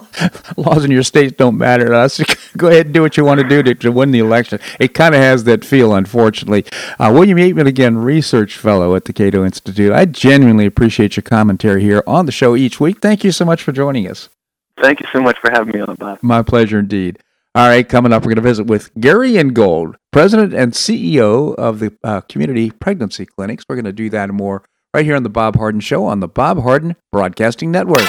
laws 0.56 0.84
in 0.84 0.90
your 0.90 1.02
states 1.02 1.34
don't 1.36 1.56
matter 1.56 1.86
to 1.86 1.96
us. 1.96 2.20
Go 2.56 2.68
ahead 2.68 2.86
and 2.86 2.94
do 2.94 3.02
what 3.02 3.16
you 3.16 3.24
want 3.24 3.40
to 3.40 3.48
do 3.48 3.62
to, 3.62 3.74
to 3.74 3.92
win 3.92 4.10
the 4.10 4.18
election. 4.18 4.58
It 4.78 4.94
kind 4.94 5.14
of 5.14 5.20
has 5.20 5.44
that 5.44 5.64
feel, 5.64 5.94
unfortunately. 5.94 6.64
Uh, 6.98 7.10
William 7.12 7.38
Yeatman, 7.38 7.66
again, 7.66 7.96
research 7.96 8.56
fellow 8.56 8.94
at 8.94 9.04
the 9.04 9.12
Cato 9.12 9.44
Institute. 9.44 9.92
I 9.92 10.04
genuinely 10.04 10.66
appreciate 10.66 11.16
your 11.16 11.22
commentary 11.22 11.82
here 11.82 12.02
on 12.06 12.26
the 12.26 12.32
show 12.32 12.56
each 12.56 12.80
week. 12.80 13.00
Thank 13.00 13.24
you 13.24 13.32
so 13.32 13.44
much 13.44 13.62
for 13.62 13.72
joining 13.72 14.08
us. 14.08 14.28
Thank 14.80 15.00
you 15.00 15.06
so 15.12 15.20
much 15.20 15.38
for 15.38 15.50
having 15.50 15.74
me 15.74 15.80
on, 15.80 15.94
Bob. 15.96 16.18
My 16.22 16.42
pleasure 16.42 16.78
indeed. 16.78 17.18
All 17.54 17.68
right, 17.68 17.86
coming 17.86 18.14
up, 18.14 18.22
we're 18.22 18.34
going 18.34 18.36
to 18.36 18.42
visit 18.42 18.66
with 18.66 18.90
Gary 18.98 19.36
Ingold, 19.36 19.96
President 20.10 20.54
and 20.54 20.72
CEO 20.72 21.54
of 21.56 21.80
the 21.80 21.94
uh, 22.02 22.22
Community 22.22 22.70
Pregnancy 22.70 23.26
Clinics. 23.26 23.64
We're 23.68 23.76
going 23.76 23.84
to 23.84 23.92
do 23.92 24.08
that 24.08 24.30
and 24.30 24.38
more 24.38 24.64
right 24.94 25.04
here 25.04 25.16
on 25.16 25.22
the 25.22 25.28
Bob 25.28 25.56
Harden 25.56 25.80
Show 25.82 26.06
on 26.06 26.20
the 26.20 26.28
Bob 26.28 26.62
Harden 26.62 26.96
Broadcasting 27.10 27.70
Network. 27.70 28.08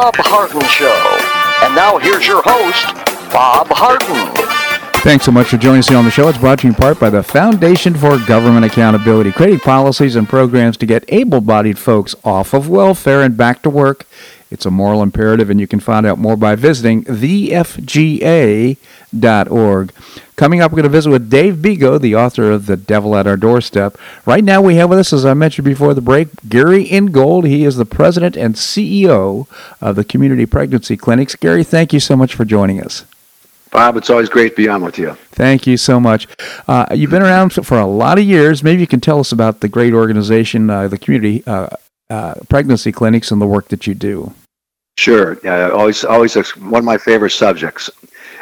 Bob 0.00 0.16
Harden 0.16 0.62
Show. 0.62 1.66
And 1.66 1.74
now 1.74 1.98
here's 1.98 2.26
your 2.26 2.40
host, 2.42 2.86
Bob 3.30 3.66
Harden. 3.68 4.32
Thanks 5.02 5.26
so 5.26 5.30
much 5.30 5.48
for 5.48 5.58
joining 5.58 5.80
us 5.80 5.88
here 5.88 5.98
on 5.98 6.06
the 6.06 6.10
show. 6.10 6.26
It's 6.26 6.38
brought 6.38 6.60
to 6.60 6.68
you 6.68 6.72
in 6.72 6.74
part 6.74 6.98
by 6.98 7.10
the 7.10 7.22
Foundation 7.22 7.92
for 7.94 8.18
Government 8.20 8.64
Accountability, 8.64 9.30
creating 9.30 9.60
policies 9.60 10.16
and 10.16 10.26
programs 10.26 10.78
to 10.78 10.86
get 10.86 11.04
able 11.08 11.42
bodied 11.42 11.78
folks 11.78 12.14
off 12.24 12.54
of 12.54 12.66
welfare 12.70 13.20
and 13.20 13.36
back 13.36 13.60
to 13.60 13.68
work. 13.68 14.06
It's 14.50 14.66
a 14.66 14.70
moral 14.70 15.02
imperative, 15.02 15.48
and 15.48 15.60
you 15.60 15.66
can 15.68 15.80
find 15.80 16.04
out 16.04 16.18
more 16.18 16.36
by 16.36 16.56
visiting 16.56 17.04
thefga.org. 17.04 17.52
Coming 20.36 20.60
up, 20.60 20.72
we're 20.72 20.76
going 20.76 20.82
to 20.84 20.88
visit 20.88 21.10
with 21.10 21.28
Dave 21.30 21.56
Bego, 21.56 22.00
the 22.00 22.16
author 22.16 22.50
of 22.50 22.66
The 22.66 22.76
Devil 22.76 23.14
at 23.14 23.26
Our 23.26 23.36
Doorstep. 23.36 23.96
Right 24.24 24.42
now, 24.42 24.62
we 24.62 24.76
have 24.76 24.90
with 24.90 24.98
us, 24.98 25.12
as 25.12 25.26
I 25.26 25.34
mentioned 25.34 25.66
before 25.66 25.94
the 25.94 26.00
break, 26.00 26.28
Gary 26.48 26.84
Ingold. 26.84 27.44
He 27.44 27.64
is 27.64 27.76
the 27.76 27.84
president 27.84 28.36
and 28.36 28.54
CEO 28.54 29.46
of 29.80 29.96
the 29.96 30.04
Community 30.04 30.46
Pregnancy 30.46 30.96
Clinics. 30.96 31.36
Gary, 31.36 31.62
thank 31.62 31.92
you 31.92 32.00
so 32.00 32.16
much 32.16 32.34
for 32.34 32.44
joining 32.44 32.82
us. 32.82 33.04
Bob, 33.70 33.96
it's 33.96 34.10
always 34.10 34.28
great 34.28 34.56
to 34.56 34.56
be 34.56 34.68
on 34.68 34.82
with 34.82 34.98
you. 34.98 35.16
Thank 35.30 35.66
you 35.66 35.76
so 35.76 36.00
much. 36.00 36.26
Uh, 36.66 36.86
you've 36.92 37.10
been 37.10 37.22
around 37.22 37.50
for 37.50 37.78
a 37.78 37.86
lot 37.86 38.18
of 38.18 38.24
years. 38.24 38.64
Maybe 38.64 38.80
you 38.80 38.86
can 38.86 39.00
tell 39.00 39.20
us 39.20 39.30
about 39.30 39.60
the 39.60 39.68
great 39.68 39.92
organization, 39.92 40.70
uh, 40.70 40.88
the 40.88 40.98
Community 40.98 41.44
uh, 41.46 41.68
uh 42.08 42.34
Pregnancy 42.48 42.90
Clinics, 42.90 43.30
and 43.30 43.40
the 43.40 43.46
work 43.46 43.68
that 43.68 43.86
you 43.86 43.94
do. 43.94 44.34
Sure. 44.96 45.38
always, 45.72 46.04
always 46.04 46.34
one 46.56 46.80
of 46.80 46.84
my 46.84 46.98
favorite 46.98 47.30
subjects. 47.30 47.88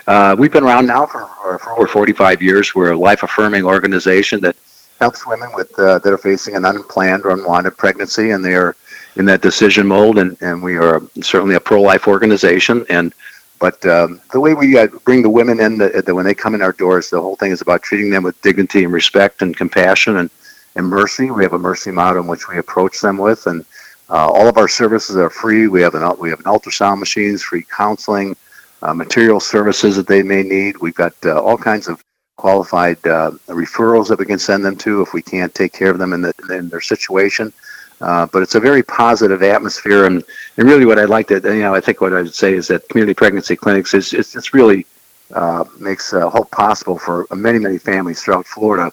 Uh, 0.09 0.35
we've 0.39 0.51
been 0.51 0.65
around 0.65 0.87
now 0.87 1.07
for, 1.07 1.29
for, 1.59 1.73
over 1.73 1.87
45 1.87 2.43
years. 2.43 2.75
We're 2.75 2.93
a 2.93 2.99
life 2.99 3.23
affirming 3.23 3.65
organization 3.65 4.41
that 4.41 4.57
helps 4.99 5.27
women 5.27 5.51
with 5.55 5.79
uh, 5.79 5.99
that 6.01 6.13
are 6.13 6.19
facing 6.19 6.57
an 6.57 6.65
unplanned 6.65 7.25
or 7.25 7.31
unwanted 7.31 7.77
pregnancy, 7.77 8.31
and 8.31 8.45
they 8.45 8.55
are 8.55 8.75
in 9.17 9.25
that 9.27 9.43
decision 9.43 9.87
mode. 9.87 10.19
And, 10.19 10.37
and 10.41 10.63
we 10.63 10.77
are 10.77 11.03
certainly 11.21 11.55
a 11.55 11.61
pro 11.61 11.81
life 11.81 12.09
organization. 12.09 12.87
And 12.89 13.15
but 13.61 13.85
um, 13.87 14.21
the 14.33 14.41
way 14.41 14.55
we 14.55 14.79
uh, 14.79 14.87
bring 15.05 15.23
the 15.23 15.31
women 15.31 15.61
in, 15.61 15.79
the, 15.79 16.03
the, 16.05 16.15
when 16.15 16.25
they 16.25 16.35
come 16.35 16.55
in 16.55 16.63
our 16.63 16.73
doors, 16.73 17.11
the 17.11 17.21
whole 17.21 17.37
thing 17.37 17.53
is 17.53 17.61
about 17.61 17.83
treating 17.83 18.11
them 18.11 18.23
with 18.23 18.41
dignity 18.43 18.85
and 18.85 18.93
respect 18.93 19.43
and 19.43 19.57
compassion 19.57 20.17
and, 20.17 20.31
and 20.77 20.87
mercy. 20.87 21.31
We 21.31 21.43
have 21.43 21.53
a 21.53 21.59
mercy 21.59 21.91
model 21.91 22.23
in 22.23 22.29
which 22.29 22.49
we 22.49 22.59
approach 22.59 23.01
them 23.01 23.19
with, 23.19 23.47
and 23.47 23.65
uh, 24.11 24.31
all 24.31 24.49
of 24.49 24.57
our 24.57 24.69
services 24.69 25.17
are 25.17 25.31
free. 25.31 25.69
We 25.69 25.83
have 25.83 25.95
an 25.95 26.17
we 26.19 26.31
have 26.31 26.39
an 26.41 26.47
ultrasound 26.47 26.99
machines, 26.99 27.43
free 27.43 27.65
counseling 27.65 28.37
uh, 28.83 28.95
material 28.95 29.41
services 29.41 29.97
that 29.97 30.07
they 30.07 30.23
may 30.23 30.43
need. 30.43 30.79
We've 30.79 30.95
got 30.95 31.15
uh, 31.25 31.41
all 31.41 31.59
kinds 31.59 31.89
of 31.89 32.03
qualified 32.37 32.99
uh, 33.07 33.33
referrals 33.49 34.09
that 34.09 34.19
we 34.19 34.25
can 34.25 34.39
send 34.39 34.65
them 34.65 34.77
to 34.77 35.03
if 35.03 35.13
we 35.13 35.21
can't 35.21 35.55
take 35.55 35.73
care 35.73 35.91
of 35.91 35.99
them 35.99 36.13
in, 36.13 36.23
the, 36.23 36.33
in 36.51 36.69
their 36.69 36.81
situation. 36.81 37.53
Uh, 38.01 38.27
but 38.27 38.43
it's 38.43 38.55
a 38.55 38.61
very 38.61 38.83
positive 38.85 39.43
atmosphere, 39.43 40.05
and, 40.05 40.23
and 40.57 40.69
really 40.69 40.85
what 40.85 41.01
I'd 41.01 41.09
like 41.09 41.27
to, 41.29 41.41
you 41.43 41.63
know, 41.63 41.75
I 41.75 41.81
think 41.81 42.01
what 42.01 42.13
I'd 42.13 42.33
say 42.33 42.55
is 42.55 42.69
that 42.69 42.89
community 42.89 43.13
pregnancy 43.13 43.57
clinics 43.57 43.93
is 43.93 44.13
it's, 44.13 44.37
it's 44.37 44.55
really 44.55 44.87
uh, 45.35 45.65
makes 45.81 46.13
hope 46.13 46.51
possible 46.53 46.97
for 46.97 47.27
many 47.35 47.59
many 47.59 47.77
families 47.77 48.23
throughout 48.23 48.47
Florida 48.47 48.93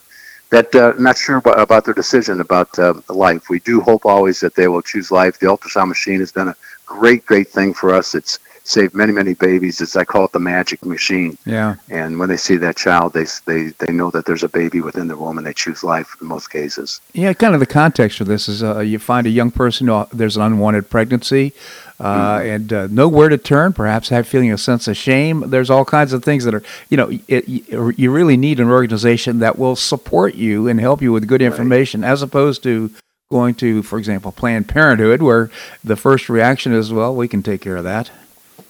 that 0.50 0.74
uh, 0.74 0.92
not 0.98 1.18
sure 1.18 1.38
about, 1.38 1.84
their 1.84 1.94
decision 1.94 2.40
about 2.40 2.78
uh, 2.78 2.94
life. 3.08 3.48
We 3.48 3.60
do 3.60 3.80
hope 3.80 4.06
always 4.06 4.40
that 4.40 4.54
they 4.54 4.68
will 4.68 4.82
choose 4.82 5.10
life. 5.10 5.38
The 5.38 5.46
ultrasound 5.46 5.88
machine 5.88 6.20
has 6.20 6.32
done 6.32 6.48
a 6.48 6.56
great 6.84 7.26
great 7.26 7.48
thing 7.48 7.74
for 7.74 7.92
us. 7.94 8.14
It's 8.14 8.38
saved 8.66 8.94
many 8.94 9.12
many 9.12 9.34
babies. 9.34 9.80
It's 9.80 9.96
I 9.96 10.04
call 10.04 10.24
it 10.24 10.32
the 10.32 10.40
magic 10.40 10.84
machine. 10.84 11.38
Yeah. 11.46 11.76
And 11.88 12.18
when 12.18 12.28
they 12.28 12.36
see 12.36 12.56
that 12.56 12.76
child, 12.76 13.12
they 13.12 13.26
they 13.46 13.68
they 13.78 13.92
know 13.92 14.10
that 14.10 14.26
there's 14.26 14.42
a 14.42 14.48
baby 14.48 14.80
within 14.80 15.08
the 15.08 15.16
womb, 15.16 15.38
and 15.38 15.46
they 15.46 15.54
choose 15.54 15.84
life 15.84 16.16
in 16.20 16.26
most 16.26 16.50
cases. 16.50 17.00
Yeah, 17.12 17.32
kind 17.32 17.54
of 17.54 17.60
the 17.60 17.66
context 17.66 18.18
for 18.18 18.24
this 18.24 18.48
is 18.48 18.62
uh, 18.62 18.80
you 18.80 18.98
find 18.98 19.26
a 19.26 19.30
young 19.30 19.50
person 19.50 19.86
who 19.86 20.06
there's 20.12 20.36
an 20.36 20.42
unwanted 20.42 20.90
pregnancy. 20.90 21.52
Uh, 21.98 22.38
mm-hmm. 22.38 22.48
and 22.48 22.72
uh, 22.74 22.86
nowhere 22.88 23.30
to 23.30 23.38
turn, 23.38 23.72
perhaps 23.72 24.10
have 24.10 24.28
feeling 24.28 24.52
a 24.52 24.58
sense 24.58 24.86
of 24.86 24.94
shame. 24.94 25.48
There's 25.48 25.70
all 25.70 25.86
kinds 25.86 26.12
of 26.12 26.22
things 26.22 26.44
that 26.44 26.54
are, 26.54 26.62
you 26.90 26.96
know, 26.98 27.10
it, 27.26 27.48
you 27.48 28.10
really 28.10 28.36
need 28.36 28.60
an 28.60 28.68
organization 28.68 29.38
that 29.38 29.58
will 29.58 29.76
support 29.76 30.34
you 30.34 30.68
and 30.68 30.78
help 30.78 31.00
you 31.00 31.10
with 31.10 31.26
good 31.26 31.40
information, 31.40 32.02
right. 32.02 32.10
as 32.10 32.20
opposed 32.20 32.62
to 32.64 32.90
going 33.30 33.54
to, 33.54 33.82
for 33.82 33.98
example, 33.98 34.30
Planned 34.30 34.68
Parenthood, 34.68 35.22
where 35.22 35.50
the 35.82 35.96
first 35.96 36.28
reaction 36.28 36.74
is, 36.74 36.92
well, 36.92 37.16
we 37.16 37.28
can 37.28 37.42
take 37.42 37.62
care 37.62 37.76
of 37.76 37.84
that. 37.84 38.10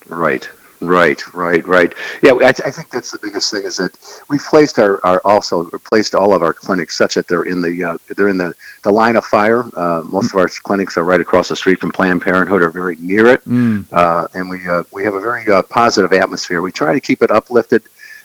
Right. 0.09 0.49
Right, 0.81 1.35
right, 1.35 1.67
right. 1.67 1.95
Yeah, 2.23 2.33
I, 2.33 2.49
I, 2.49 2.71
think 2.71 2.91
that's 2.91 3.11
the 3.11 3.19
biggest 3.19 3.51
thing 3.51 3.63
is 3.63 3.79
that 3.79 3.97
we've 4.29 4.45
placed 4.45 4.79
our, 4.79 5.05
our 5.07 5.23
also 5.25 5.65
replaced 5.71 6.15
all 6.15 6.35
of 6.35 6.43
our 6.43 6.53
clinics 6.53 6.99
such 6.99 7.15
that 7.15 7.29
they're 7.29 7.45
in 7.45 7.63
the 7.63 7.83
uh, 7.83 7.99
they're 8.15 8.29
in 8.29 8.37
the, 8.37 8.55
the 8.83 8.93
line 8.93 9.17
of 9.17 9.25
fire. 9.25 9.65
Uh, 9.75 10.03
most 10.05 10.35
of 10.35 10.39
our 10.39 10.49
clinics 10.49 10.99
are 10.99 11.05
right 11.05 11.21
across 11.21 11.49
the 11.49 11.57
street 11.57 11.81
from 11.81 11.93
Planned 11.93 12.21
Parenthood 12.21 12.61
or 12.61 12.69
very 12.69 12.97
near 12.97 13.27
it, 13.27 13.45
mm. 13.47 13.87
uh, 13.93 14.29
and 14.35 14.51
we 14.51 14.69
uh, 14.69 14.83
we 14.93 15.03
have 15.03 15.15
a 15.15 15.21
very 15.21 15.51
uh, 15.51 15.63
positive 15.63 16.13
atmosphere. 16.13 16.61
We 16.61 16.73
try 16.73 16.93
to 16.93 17.01
keep 17.01 17.23
it 17.23 17.31
uplifted. 17.31 17.83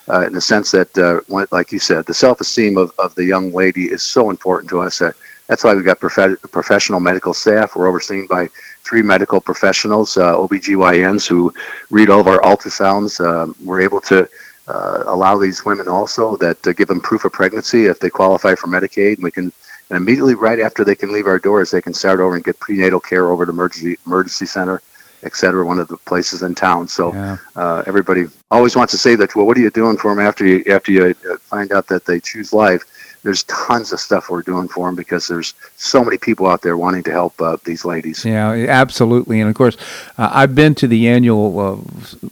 Uh, 0.09 0.25
in 0.25 0.33
the 0.33 0.41
sense 0.41 0.71
that, 0.71 1.23
when, 1.27 1.45
like 1.51 1.71
you 1.71 1.77
said, 1.77 2.03
the 2.05 2.13
self-esteem 2.13 2.75
of, 2.75 2.91
of 2.97 3.13
the 3.13 3.23
young 3.23 3.53
lady 3.53 3.85
is 3.85 4.01
so 4.01 4.31
important 4.31 4.67
to 4.67 4.81
us. 4.81 4.97
That 4.97 5.13
that's 5.47 5.63
why 5.63 5.75
we've 5.75 5.85
got 5.85 5.99
prof- 5.99 6.41
professional 6.51 6.99
medical 6.99 7.33
staff. 7.33 7.75
We're 7.75 7.87
overseen 7.87 8.25
by 8.25 8.49
three 8.83 9.01
medical 9.01 9.39
professionals, 9.41 10.17
uh, 10.17 10.35
OBGYNs, 10.35 11.27
who 11.27 11.53
read 11.89 12.09
all 12.09 12.19
of 12.19 12.27
our 12.27 12.41
ultrasounds. 12.41 13.19
Um, 13.25 13.55
we're 13.63 13.81
able 13.81 14.01
to 14.01 14.27
uh, 14.67 15.03
allow 15.05 15.37
these 15.37 15.65
women 15.65 15.87
also 15.87 16.37
that 16.37 16.65
uh, 16.67 16.73
give 16.73 16.87
them 16.87 17.01
proof 17.01 17.25
of 17.25 17.31
pregnancy 17.31 17.85
if 17.85 17.99
they 17.99 18.09
qualify 18.09 18.55
for 18.55 18.67
Medicaid. 18.67 19.15
And 19.15 19.23
we 19.23 19.31
can 19.31 19.51
and 19.91 19.97
immediately 19.97 20.35
right 20.35 20.59
after 20.59 20.85
they 20.85 20.95
can 20.95 21.11
leave 21.11 21.27
our 21.27 21.37
doors, 21.37 21.69
they 21.69 21.81
can 21.81 21.93
start 21.93 22.21
over 22.21 22.35
and 22.35 22.43
get 22.43 22.57
prenatal 22.59 23.01
care 23.01 23.29
over 23.29 23.43
at 23.43 23.49
emergency 23.49 23.97
emergency 24.05 24.45
center, 24.45 24.81
et 25.23 25.35
cetera, 25.35 25.65
one 25.65 25.79
of 25.79 25.89
the 25.89 25.97
places 25.97 26.43
in 26.43 26.55
town. 26.55 26.87
So 26.87 27.13
yeah. 27.13 27.37
uh, 27.57 27.83
everybody 27.85 28.27
always 28.49 28.73
wants 28.77 28.91
to 28.91 28.97
say 28.97 29.15
that. 29.15 29.35
Well, 29.35 29.45
what 29.45 29.57
are 29.57 29.59
you 29.59 29.69
doing 29.69 29.97
for 29.97 30.15
them 30.15 30.25
after 30.25 30.45
you 30.45 30.63
after 30.71 30.93
you 30.93 31.13
uh, 31.29 31.35
find 31.37 31.73
out 31.73 31.87
that 31.87 32.05
they 32.05 32.21
choose 32.21 32.53
life? 32.53 32.83
There's 33.23 33.43
tons 33.43 33.93
of 33.93 33.99
stuff 33.99 34.29
we're 34.29 34.41
doing 34.41 34.67
for 34.67 34.87
them 34.87 34.95
because 34.95 35.27
there's 35.27 35.53
so 35.77 36.03
many 36.03 36.17
people 36.17 36.47
out 36.47 36.61
there 36.63 36.75
wanting 36.75 37.03
to 37.03 37.11
help 37.11 37.39
uh, 37.39 37.57
these 37.65 37.85
ladies. 37.85 38.25
Yeah, 38.25 38.49
absolutely. 38.67 39.39
And 39.39 39.49
of 39.49 39.55
course, 39.55 39.77
uh, 40.17 40.31
I've 40.33 40.55
been 40.55 40.73
to 40.75 40.87
the 40.87 41.07
annual 41.07 41.59
uh, 41.59 41.77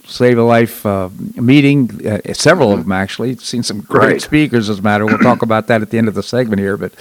Save 0.05 0.39
a 0.39 0.43
Life 0.43 0.85
uh, 0.85 1.09
meeting, 1.35 2.07
uh, 2.07 2.33
several 2.33 2.69
mm-hmm. 2.69 2.79
of 2.79 2.85
them 2.85 2.91
actually. 2.91 3.35
Seen 3.37 3.61
some 3.61 3.81
great 3.81 4.13
right. 4.13 4.21
speakers, 4.21 4.69
as 4.69 4.79
a 4.79 4.81
matter. 4.81 5.05
We'll 5.05 5.19
talk 5.19 5.43
about 5.43 5.67
that 5.67 5.81
at 5.81 5.91
the 5.91 5.97
end 5.99 6.07
of 6.07 6.15
the 6.15 6.23
segment 6.23 6.59
here. 6.59 6.75
But 6.75 6.93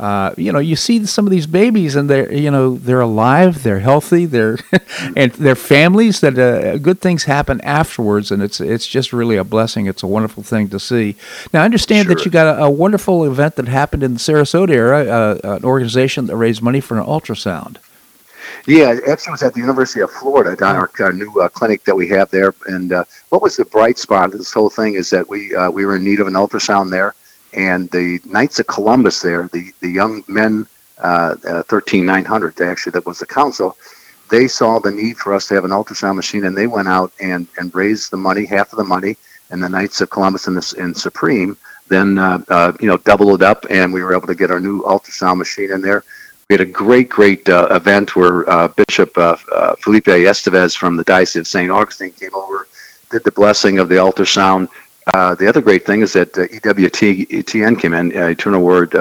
uh, 0.00 0.34
you 0.36 0.52
know, 0.52 0.58
you 0.58 0.74
see 0.74 1.06
some 1.06 1.26
of 1.26 1.30
these 1.30 1.46
babies, 1.46 1.94
and 1.94 2.10
they're 2.10 2.32
you 2.32 2.50
know 2.50 2.76
they're 2.76 3.00
alive, 3.00 3.62
they're 3.62 3.80
healthy, 3.80 4.26
they're 4.26 4.58
and 5.16 5.30
their 5.32 5.56
families 5.56 6.20
that 6.20 6.82
good 6.82 7.00
things 7.00 7.24
happen 7.24 7.60
afterwards, 7.60 8.32
and 8.32 8.42
it's 8.42 8.60
it's 8.60 8.86
just 8.86 9.12
really 9.12 9.36
a 9.36 9.44
blessing. 9.44 9.86
It's 9.86 10.02
a 10.02 10.06
wonderful 10.06 10.42
thing 10.42 10.68
to 10.70 10.80
see. 10.80 11.14
Now, 11.52 11.62
I 11.62 11.64
understand 11.64 12.06
sure. 12.06 12.16
that 12.16 12.24
you 12.24 12.30
got 12.30 12.58
a, 12.58 12.64
a 12.64 12.70
wonderful 12.70 13.35
event 13.36 13.56
that 13.56 13.68
happened 13.68 14.02
in 14.02 14.12
the 14.16 14.22
Sarasota 14.28 14.70
area, 14.70 15.04
uh, 15.18 15.56
an 15.58 15.64
organization 15.64 16.26
that 16.26 16.36
raised 16.36 16.62
money 16.62 16.80
for 16.80 16.94
an 16.98 17.04
ultrasound. 17.04 17.76
Yeah, 18.66 18.90
actually, 19.06 19.32
was 19.32 19.42
at 19.42 19.54
the 19.54 19.60
University 19.60 20.00
of 20.00 20.10
Florida, 20.10 20.50
our, 20.64 20.90
our 21.00 21.12
new 21.12 21.32
uh, 21.40 21.48
clinic 21.48 21.84
that 21.84 21.96
we 22.02 22.08
have 22.16 22.28
there. 22.30 22.52
And 22.66 22.92
uh, 22.92 23.04
what 23.30 23.42
was 23.42 23.56
the 23.56 23.64
bright 23.64 23.98
spot 23.98 24.32
of 24.32 24.38
this 24.38 24.52
whole 24.52 24.70
thing 24.70 24.94
is 24.94 25.10
that 25.10 25.28
we 25.28 25.54
uh, 25.54 25.70
we 25.70 25.84
were 25.86 25.96
in 25.96 26.04
need 26.04 26.20
of 26.20 26.26
an 26.26 26.34
ultrasound 26.42 26.90
there, 26.90 27.14
and 27.70 27.90
the 27.90 28.20
Knights 28.24 28.58
of 28.58 28.66
Columbus 28.76 29.16
there, 29.20 29.42
the 29.52 29.64
the 29.84 29.92
young 30.00 30.24
men, 30.40 30.66
uh, 30.98 31.34
uh, 31.50 31.62
thirteen 31.64 32.04
nine 32.06 32.24
hundred 32.24 32.60
actually, 32.60 32.92
that 32.92 33.06
was 33.06 33.18
the 33.18 33.26
council. 33.40 33.76
They 34.34 34.48
saw 34.48 34.70
the 34.78 34.90
need 35.02 35.16
for 35.22 35.30
us 35.36 35.46
to 35.48 35.54
have 35.54 35.66
an 35.68 35.76
ultrasound 35.78 36.16
machine, 36.16 36.44
and 36.46 36.56
they 36.56 36.68
went 36.76 36.88
out 36.88 37.10
and 37.20 37.46
and 37.58 37.74
raised 37.74 38.10
the 38.10 38.22
money, 38.28 38.44
half 38.46 38.72
of 38.72 38.78
the 38.78 38.90
money, 38.96 39.16
and 39.50 39.62
the 39.62 39.68
Knights 39.68 40.00
of 40.00 40.10
Columbus 40.10 40.46
and, 40.48 40.56
the, 40.56 40.74
and 40.82 40.96
Supreme 40.96 41.56
then 41.88 42.18
uh, 42.18 42.42
uh, 42.48 42.72
you 42.80 42.88
know 42.88 42.96
double 42.98 43.34
it 43.34 43.42
up, 43.42 43.66
and 43.70 43.92
we 43.92 44.02
were 44.02 44.14
able 44.14 44.26
to 44.26 44.34
get 44.34 44.50
our 44.50 44.60
new 44.60 44.82
ultrasound 44.82 45.38
machine 45.38 45.72
in 45.72 45.80
there. 45.80 46.04
We 46.48 46.54
had 46.54 46.60
a 46.60 46.66
great, 46.66 47.08
great 47.08 47.48
uh, 47.48 47.68
event 47.70 48.14
where 48.14 48.48
uh, 48.48 48.68
Bishop 48.68 49.16
uh, 49.18 49.36
uh, 49.52 49.74
Felipe 49.76 50.04
Estevez 50.04 50.76
from 50.76 50.96
the 50.96 51.02
Diocese 51.02 51.40
of 51.40 51.46
St. 51.48 51.70
Augustine 51.70 52.12
came 52.12 52.34
over, 52.34 52.68
did 53.10 53.24
the 53.24 53.32
blessing 53.32 53.80
of 53.80 53.88
the 53.88 53.96
ultrasound. 53.96 54.68
the 55.38 55.48
other 55.48 55.60
great 55.60 55.84
thing 55.84 56.02
is 56.02 56.12
that 56.12 56.32
EWTN 56.34 57.80
came 57.80 57.94
in, 57.94 58.12
Eternal 58.12 58.62
Word 58.62 58.92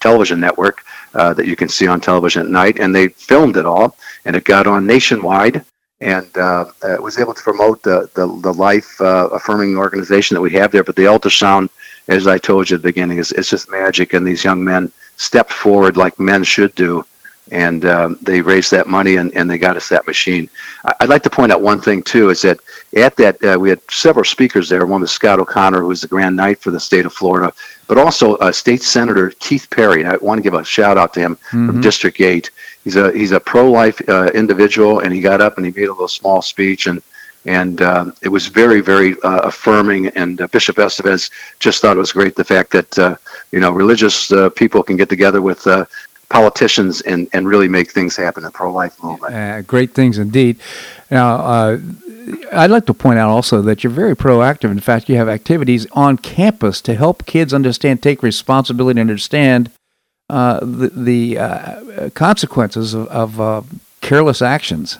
Television 0.00 0.40
Network, 0.40 0.82
that 1.12 1.46
you 1.46 1.56
can 1.56 1.68
see 1.68 1.86
on 1.86 2.00
television 2.00 2.42
at 2.42 2.48
night, 2.48 2.78
and 2.78 2.94
they 2.94 3.08
filmed 3.08 3.58
it 3.58 3.66
all, 3.66 3.96
and 4.24 4.34
it 4.34 4.44
got 4.44 4.66
on 4.66 4.86
nationwide 4.86 5.62
and 6.00 6.36
uh, 6.36 6.66
was 7.00 7.18
able 7.18 7.34
to 7.34 7.42
promote 7.42 7.82
the 7.82 8.08
the, 8.14 8.26
the 8.40 8.52
life 8.52 9.00
uh, 9.00 9.28
affirming 9.32 9.76
organization 9.76 10.34
that 10.34 10.40
we 10.40 10.52
have 10.52 10.70
there. 10.70 10.84
But 10.84 10.96
the 10.96 11.04
ultrasound 11.04 11.70
as 12.08 12.26
I 12.26 12.38
told 12.38 12.70
you 12.70 12.76
at 12.76 12.82
the 12.82 12.88
beginning, 12.88 13.18
it's, 13.18 13.32
it's 13.32 13.50
just 13.50 13.70
magic. 13.70 14.12
And 14.12 14.26
these 14.26 14.44
young 14.44 14.62
men 14.64 14.92
stepped 15.16 15.52
forward 15.52 15.96
like 15.96 16.18
men 16.18 16.44
should 16.44 16.74
do. 16.74 17.04
And 17.50 17.84
um, 17.84 18.18
they 18.22 18.40
raised 18.40 18.70
that 18.70 18.86
money 18.86 19.16
and, 19.16 19.30
and 19.34 19.50
they 19.50 19.58
got 19.58 19.76
us 19.76 19.90
that 19.90 20.06
machine. 20.06 20.48
I'd 21.00 21.10
like 21.10 21.22
to 21.24 21.30
point 21.30 21.52
out 21.52 21.60
one 21.60 21.80
thing, 21.80 22.02
too, 22.02 22.30
is 22.30 22.40
that 22.42 22.58
at 22.96 23.16
that, 23.16 23.44
uh, 23.44 23.58
we 23.60 23.68
had 23.68 23.80
several 23.90 24.24
speakers 24.24 24.68
there. 24.68 24.86
One 24.86 25.02
was 25.02 25.12
Scott 25.12 25.38
O'Connor, 25.38 25.80
who 25.80 25.88
was 25.88 26.00
the 26.00 26.08
Grand 26.08 26.36
Knight 26.36 26.58
for 26.58 26.70
the 26.70 26.80
state 26.80 27.04
of 27.04 27.12
Florida, 27.12 27.52
but 27.86 27.98
also 27.98 28.36
uh, 28.36 28.50
State 28.50 28.82
Senator 28.82 29.30
Keith 29.40 29.68
Perry. 29.68 30.02
And 30.02 30.10
I 30.10 30.16
want 30.16 30.38
to 30.38 30.42
give 30.42 30.54
a 30.54 30.64
shout 30.64 30.96
out 30.96 31.12
to 31.14 31.20
him 31.20 31.36
mm-hmm. 31.36 31.66
from 31.66 31.80
District 31.82 32.18
8. 32.18 32.50
He's 32.82 32.96
a, 32.96 33.12
he's 33.12 33.32
a 33.32 33.40
pro 33.40 33.70
life 33.70 34.00
uh, 34.08 34.30
individual, 34.34 35.00
and 35.00 35.12
he 35.12 35.20
got 35.20 35.42
up 35.42 35.58
and 35.58 35.66
he 35.66 35.72
made 35.72 35.88
a 35.88 35.92
little 35.92 36.08
small 36.08 36.40
speech. 36.40 36.86
And 36.86 37.02
and 37.46 37.82
uh, 37.82 38.10
it 38.22 38.28
was 38.28 38.46
very, 38.46 38.80
very 38.80 39.20
uh, 39.22 39.40
affirming. 39.40 40.08
And 40.08 40.40
uh, 40.40 40.46
Bishop 40.48 40.76
Estevez 40.76 41.30
just 41.58 41.82
thought 41.82 41.96
it 41.96 42.00
was 42.00 42.12
great 42.12 42.36
the 42.36 42.44
fact 42.44 42.70
that 42.72 42.98
uh, 42.98 43.16
you 43.52 43.60
know 43.60 43.70
religious 43.70 44.32
uh, 44.32 44.50
people 44.50 44.82
can 44.82 44.96
get 44.96 45.08
together 45.08 45.42
with 45.42 45.66
uh, 45.66 45.84
politicians 46.28 47.00
and, 47.02 47.28
and 47.32 47.46
really 47.46 47.68
make 47.68 47.90
things 47.90 48.16
happen 48.16 48.42
in 48.42 48.46
the 48.46 48.50
pro-life 48.50 49.00
movement. 49.02 49.66
great 49.66 49.94
things 49.94 50.18
indeed. 50.18 50.58
Now. 51.10 51.78
I'd 52.52 52.70
like 52.70 52.86
to 52.86 52.94
point 52.94 53.18
out 53.18 53.28
also 53.28 53.60
that 53.60 53.84
you're 53.84 53.92
very 53.92 54.16
proactive. 54.16 54.70
In 54.70 54.80
fact, 54.80 55.10
you 55.10 55.16
have 55.16 55.28
activities 55.28 55.86
on 55.92 56.16
campus 56.16 56.80
to 56.80 56.94
help 56.94 57.26
kids 57.26 57.52
understand, 57.52 58.02
take 58.02 58.22
responsibility, 58.22 58.98
and 58.98 59.10
understand 59.10 59.70
the, 60.30 60.90
the 60.94 62.10
consequences 62.14 62.94
of, 62.94 63.38
of 63.38 63.68
careless 64.00 64.40
actions. 64.40 64.98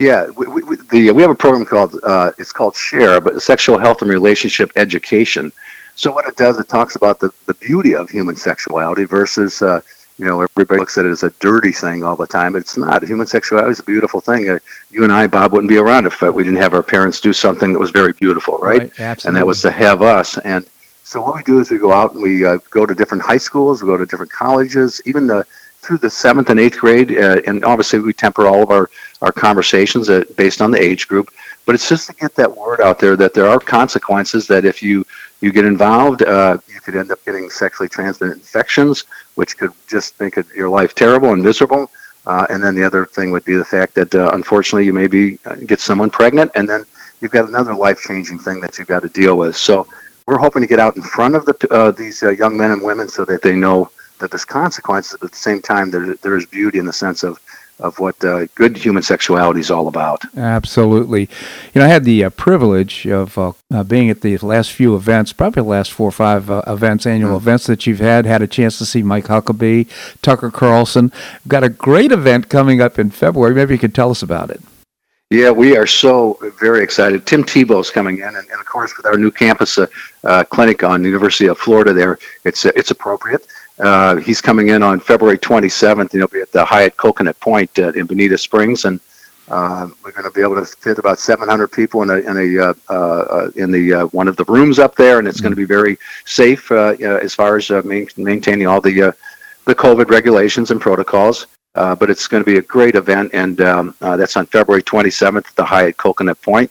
Yeah, 0.00 0.30
we, 0.30 0.46
we, 0.46 0.76
the, 0.76 1.10
we 1.10 1.20
have 1.20 1.30
a 1.30 1.34
program 1.34 1.66
called 1.66 2.00
uh, 2.04 2.32
it's 2.38 2.52
called 2.52 2.74
Share, 2.74 3.20
but 3.20 3.40
Sexual 3.42 3.76
Health 3.76 4.00
and 4.00 4.10
Relationship 4.10 4.72
Education. 4.74 5.52
So 5.94 6.10
what 6.10 6.26
it 6.26 6.36
does, 6.36 6.58
it 6.58 6.70
talks 6.70 6.96
about 6.96 7.20
the, 7.20 7.30
the 7.44 7.52
beauty 7.52 7.94
of 7.94 8.08
human 8.08 8.34
sexuality 8.34 9.04
versus 9.04 9.60
uh, 9.60 9.82
you 10.16 10.24
know 10.24 10.40
everybody 10.40 10.80
looks 10.80 10.96
at 10.96 11.04
it 11.04 11.10
as 11.10 11.22
a 11.22 11.28
dirty 11.38 11.70
thing 11.70 12.02
all 12.02 12.16
the 12.16 12.26
time. 12.26 12.56
It's 12.56 12.78
not. 12.78 13.04
Human 13.04 13.26
sexuality 13.26 13.72
is 13.72 13.80
a 13.80 13.82
beautiful 13.82 14.22
thing. 14.22 14.48
Uh, 14.48 14.58
you 14.90 15.04
and 15.04 15.12
I, 15.12 15.26
Bob, 15.26 15.52
wouldn't 15.52 15.68
be 15.68 15.76
around 15.76 16.06
if 16.06 16.22
uh, 16.22 16.32
we 16.32 16.44
didn't 16.44 16.62
have 16.62 16.72
our 16.72 16.82
parents 16.82 17.20
do 17.20 17.34
something 17.34 17.74
that 17.74 17.78
was 17.78 17.90
very 17.90 18.14
beautiful, 18.14 18.56
right? 18.56 18.80
right 18.80 19.00
absolutely. 19.00 19.28
And 19.28 19.36
that 19.36 19.46
was 19.46 19.60
to 19.60 19.70
have 19.70 20.00
us. 20.00 20.38
And 20.38 20.66
so 21.04 21.20
what 21.20 21.36
we 21.36 21.42
do 21.42 21.60
is 21.60 21.70
we 21.70 21.76
go 21.76 21.92
out 21.92 22.14
and 22.14 22.22
we 22.22 22.46
uh, 22.46 22.56
go 22.70 22.86
to 22.86 22.94
different 22.94 23.22
high 23.22 23.36
schools, 23.36 23.82
we 23.82 23.88
go 23.88 23.98
to 23.98 24.06
different 24.06 24.32
colleges, 24.32 25.02
even 25.04 25.26
the 25.26 25.44
through 25.82 25.98
the 25.98 26.10
seventh 26.10 26.50
and 26.50 26.60
eighth 26.60 26.78
grade, 26.78 27.10
uh, 27.16 27.40
and 27.46 27.64
obviously 27.64 27.98
we 27.98 28.12
temper 28.12 28.46
all 28.46 28.62
of 28.62 28.70
our, 28.70 28.90
our 29.22 29.32
conversations 29.32 30.10
uh, 30.10 30.24
based 30.36 30.60
on 30.60 30.70
the 30.70 30.80
age 30.80 31.08
group. 31.08 31.30
But 31.66 31.74
it's 31.74 31.88
just 31.88 32.06
to 32.08 32.14
get 32.14 32.34
that 32.34 32.54
word 32.54 32.80
out 32.80 32.98
there 32.98 33.16
that 33.16 33.32
there 33.34 33.46
are 33.46 33.58
consequences. 33.58 34.46
That 34.46 34.64
if 34.64 34.82
you 34.82 35.06
you 35.40 35.52
get 35.52 35.64
involved, 35.64 36.22
uh, 36.22 36.58
you 36.68 36.80
could 36.80 36.96
end 36.96 37.10
up 37.10 37.24
getting 37.24 37.48
sexually 37.48 37.88
transmitted 37.88 38.34
infections, 38.34 39.04
which 39.36 39.56
could 39.56 39.72
just 39.86 40.18
make 40.20 40.36
it, 40.36 40.46
your 40.54 40.68
life 40.68 40.94
terrible 40.94 41.32
and 41.32 41.42
miserable. 41.42 41.90
Uh, 42.26 42.46
and 42.50 42.62
then 42.62 42.74
the 42.74 42.84
other 42.84 43.06
thing 43.06 43.30
would 43.30 43.44
be 43.44 43.54
the 43.54 43.64
fact 43.64 43.94
that 43.94 44.14
uh, 44.14 44.30
unfortunately 44.34 44.84
you 44.84 44.92
maybe 44.92 45.38
uh, 45.46 45.54
get 45.54 45.80
someone 45.80 46.10
pregnant, 46.10 46.50
and 46.54 46.68
then 46.68 46.84
you've 47.20 47.30
got 47.30 47.48
another 47.48 47.74
life-changing 47.74 48.38
thing 48.38 48.60
that 48.60 48.76
you've 48.76 48.88
got 48.88 49.00
to 49.00 49.08
deal 49.08 49.36
with. 49.38 49.56
So 49.56 49.86
we're 50.26 50.38
hoping 50.38 50.60
to 50.62 50.68
get 50.68 50.78
out 50.78 50.96
in 50.96 51.02
front 51.02 51.34
of 51.34 51.46
the, 51.46 51.94
these 51.96 52.20
young 52.22 52.56
men 52.56 52.72
and 52.72 52.82
women 52.82 53.08
so 53.08 53.24
that 53.24 53.40
they 53.42 53.56
know 53.56 53.90
that 54.20 54.30
there's 54.30 54.44
consequences, 54.44 55.16
but 55.20 55.26
at 55.26 55.32
the 55.32 55.38
same 55.38 55.60
time, 55.60 55.90
there, 55.90 56.14
there 56.14 56.36
is 56.36 56.46
beauty 56.46 56.78
in 56.78 56.86
the 56.86 56.92
sense 56.92 57.22
of 57.22 57.40
of 57.80 57.98
what 57.98 58.22
uh, 58.24 58.46
good 58.54 58.76
human 58.76 59.02
sexuality 59.02 59.60
is 59.60 59.70
all 59.70 59.88
about. 59.88 60.22
Absolutely. 60.36 61.22
You 61.74 61.80
know, 61.80 61.84
I 61.86 61.88
had 61.88 62.04
the 62.04 62.24
uh, 62.24 62.30
privilege 62.30 63.06
of 63.06 63.36
uh, 63.38 63.52
uh 63.72 63.84
being 63.84 64.10
at 64.10 64.20
the 64.20 64.36
last 64.38 64.72
few 64.72 64.94
events, 64.94 65.32
probably 65.32 65.62
the 65.62 65.68
last 65.68 65.92
four 65.92 66.08
or 66.08 66.12
five 66.12 66.50
uh, 66.50 66.62
events, 66.66 67.06
annual 67.06 67.30
mm-hmm. 67.30 67.48
events 67.48 67.66
that 67.66 67.86
you've 67.86 68.00
had. 68.00 68.26
Had 68.26 68.42
a 68.42 68.46
chance 68.46 68.78
to 68.78 68.86
see 68.86 69.02
Mike 69.02 69.26
Huckabee, 69.26 69.88
Tucker 70.22 70.50
Carlson. 70.50 71.12
got 71.48 71.64
a 71.64 71.68
great 71.68 72.12
event 72.12 72.48
coming 72.48 72.80
up 72.80 72.98
in 72.98 73.10
February. 73.10 73.54
Maybe 73.54 73.74
you 73.74 73.78
could 73.78 73.94
tell 73.94 74.10
us 74.10 74.22
about 74.22 74.50
it. 74.50 74.60
Yeah, 75.30 75.52
we 75.52 75.76
are 75.76 75.86
so 75.86 76.38
very 76.58 76.82
excited. 76.82 77.24
Tim 77.24 77.44
Tebow's 77.44 77.88
coming 77.88 78.18
in, 78.18 78.24
and, 78.24 78.36
and 78.36 78.60
of 78.60 78.66
course, 78.66 78.96
with 78.96 79.06
our 79.06 79.16
new 79.16 79.30
campus 79.30 79.78
uh, 79.78 80.44
clinic 80.50 80.82
on 80.82 81.02
the 81.02 81.08
University 81.08 81.46
of 81.46 81.56
Florida, 81.56 81.92
there 81.92 82.18
it's 82.44 82.64
it's 82.64 82.90
appropriate. 82.90 83.46
Uh, 83.80 84.16
he's 84.16 84.40
coming 84.42 84.68
in 84.68 84.82
on 84.82 85.00
February 85.00 85.38
27th, 85.38 86.00
and 86.00 86.10
he'll 86.12 86.28
be 86.28 86.40
at 86.40 86.52
the 86.52 86.64
Hyatt 86.64 86.96
Coconut 86.98 87.38
Point 87.40 87.70
uh, 87.78 87.92
in 87.92 88.06
Bonita 88.06 88.36
Springs, 88.36 88.84
and 88.84 89.00
uh, 89.48 89.88
we're 90.04 90.12
going 90.12 90.24
to 90.24 90.30
be 90.30 90.42
able 90.42 90.54
to 90.54 90.66
fit 90.66 90.98
about 90.98 91.18
700 91.18 91.68
people 91.68 92.02
in 92.02 92.10
a 92.10 92.16
in 92.16 92.36
a 92.36 92.68
uh, 92.68 92.74
uh, 92.88 93.50
in 93.56 93.70
the 93.70 93.94
uh, 93.94 94.06
one 94.08 94.28
of 94.28 94.36
the 94.36 94.44
rooms 94.44 94.78
up 94.78 94.96
there, 94.96 95.18
and 95.18 95.26
it's 95.26 95.40
going 95.40 95.52
to 95.52 95.56
be 95.56 95.64
very 95.64 95.98
safe 96.26 96.70
as 96.70 97.34
far 97.34 97.56
as 97.56 97.70
main, 97.84 98.06
maintaining 98.16 98.66
all 98.66 98.80
the 98.80 99.14
the 99.64 99.74
COVID 99.74 100.10
regulations 100.10 100.70
and 100.70 100.80
protocols. 100.80 101.46
but 101.72 102.10
it's 102.10 102.26
going 102.26 102.44
to 102.44 102.50
be 102.50 102.58
a 102.58 102.62
great 102.62 102.96
event, 102.96 103.30
and 103.32 103.62
um, 103.62 103.94
that's 104.00 104.36
on 104.36 104.44
February 104.46 104.82
27th 104.82 105.48
at 105.48 105.56
the 105.56 105.64
Hyatt 105.64 105.96
Coconut 105.96 106.40
Point. 106.42 106.70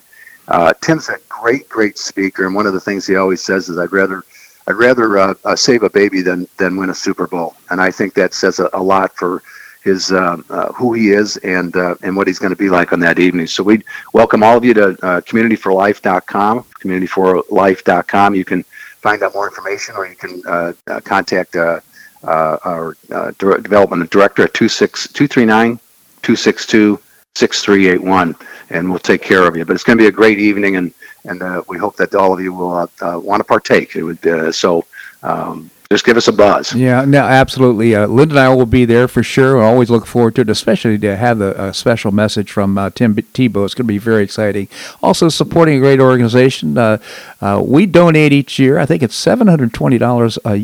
Tim's 0.82 1.10
a 1.10 1.18
great, 1.28 1.68
great 1.70 1.98
speaker, 1.98 2.46
and 2.46 2.54
one 2.54 2.68
of 2.68 2.74
the 2.74 2.80
things 2.80 3.08
he 3.08 3.16
always 3.16 3.42
says 3.42 3.68
is, 3.68 3.80
"I'd 3.80 3.92
rather." 3.92 4.24
I'd 4.70 4.78
rather 4.78 5.18
uh, 5.18 5.34
uh, 5.46 5.56
save 5.56 5.82
a 5.82 5.90
baby 5.90 6.22
than 6.22 6.48
than 6.58 6.78
win 6.78 6.92
a 6.92 6.96
Super 6.96 7.26
Bowl, 7.26 7.56
and 7.72 7.82
I 7.82 7.90
think 7.90 8.14
that 8.14 8.36
says 8.36 8.60
a, 8.60 8.70
a 8.74 8.82
lot 8.82 9.16
for 9.16 9.42
his 9.84 10.12
um, 10.12 10.46
uh, 10.52 10.72
who 10.74 10.94
he 10.94 11.10
is 11.10 11.38
and 11.38 11.76
uh, 11.76 11.96
and 12.04 12.16
what 12.16 12.28
he's 12.28 12.38
going 12.38 12.52
to 12.52 12.56
be 12.56 12.70
like 12.70 12.94
on 12.94 13.00
that 13.00 13.18
evening. 13.18 13.48
So 13.48 13.64
we 13.64 13.82
welcome 14.14 14.44
all 14.44 14.56
of 14.56 14.64
you 14.64 14.76
to 14.76 14.90
uh, 14.90 15.22
communityforlife.com, 15.22 16.64
communityforlife.com. 16.82 18.36
You 18.36 18.46
can 18.46 18.64
find 19.02 19.24
out 19.24 19.34
more 19.34 19.48
information, 19.48 19.96
or 19.96 20.08
you 20.08 20.16
can 20.16 20.44
uh, 20.46 20.74
uh, 20.86 21.00
contact 21.00 21.56
uh, 21.56 21.80
our 22.24 22.96
development 23.32 24.12
director 24.12 24.44
at 24.44 24.54
239 24.54 25.80
262 26.22 27.00
6381, 27.36 28.36
and 28.70 28.90
we'll 28.90 29.00
take 29.00 29.24
care 29.24 29.48
of 29.48 29.58
you. 29.58 29.66
But 29.66 29.74
it's 29.74 29.84
going 29.84 29.98
to 29.98 30.04
be 30.04 30.08
a 30.08 30.12
great 30.12 30.38
evening, 30.38 30.76
and 30.76 30.94
and 31.26 31.42
uh, 31.42 31.62
we 31.68 31.78
hope 31.78 31.96
that 31.98 32.16
all 32.16 32.34
of 32.34 32.42
you 32.42 32.54
will 32.54 32.74
uh, 32.74 32.88
uh 33.02 33.20
want 33.20 33.40
to 33.40 33.44
partake. 33.44 33.96
It 33.96 34.04
would 34.04 34.26
uh, 34.26 34.52
so. 34.52 34.86
Um, 35.22 35.70
just 35.92 36.06
give 36.06 36.18
us 36.18 36.28
a 36.28 36.32
buzz. 36.32 36.76
Yeah, 36.76 37.04
no, 37.04 37.24
absolutely. 37.24 37.96
Uh, 37.96 38.06
Linda 38.06 38.34
and 38.34 38.40
I 38.40 38.50
will 38.54 38.68
be 38.68 38.86
there 38.86 39.08
for 39.08 39.24
sure. 39.24 39.60
I 39.60 39.66
always 39.66 39.90
look 39.90 40.06
forward 40.06 40.36
to 40.36 40.42
it, 40.42 40.50
especially 40.52 41.00
to 41.00 41.18
have 41.18 41.42
a, 41.42 41.70
a 41.70 41.74
special 41.74 42.12
message 42.12 42.52
from 42.52 42.78
uh, 42.78 42.92
Tim 42.92 43.16
Tebow. 43.16 43.66
It's 43.66 43.74
going 43.74 43.88
to 43.88 43.92
be 43.92 43.98
very 43.98 44.24
exciting. 44.24 44.68
Also, 45.02 45.30
supporting 45.30 45.78
a 45.78 45.80
great 45.80 46.00
organization. 46.00 46.78
Uh, 46.78 47.00
uh 47.42 47.64
we 47.66 47.88
donate 47.88 48.32
each 48.32 48.60
year. 48.60 48.78
I 48.78 48.86
think 48.86 49.02
it's 49.02 49.16
seven 49.16 49.48
hundred 49.48 49.74
twenty 49.74 49.98
dollars 49.98 50.38
uh, 50.46 50.60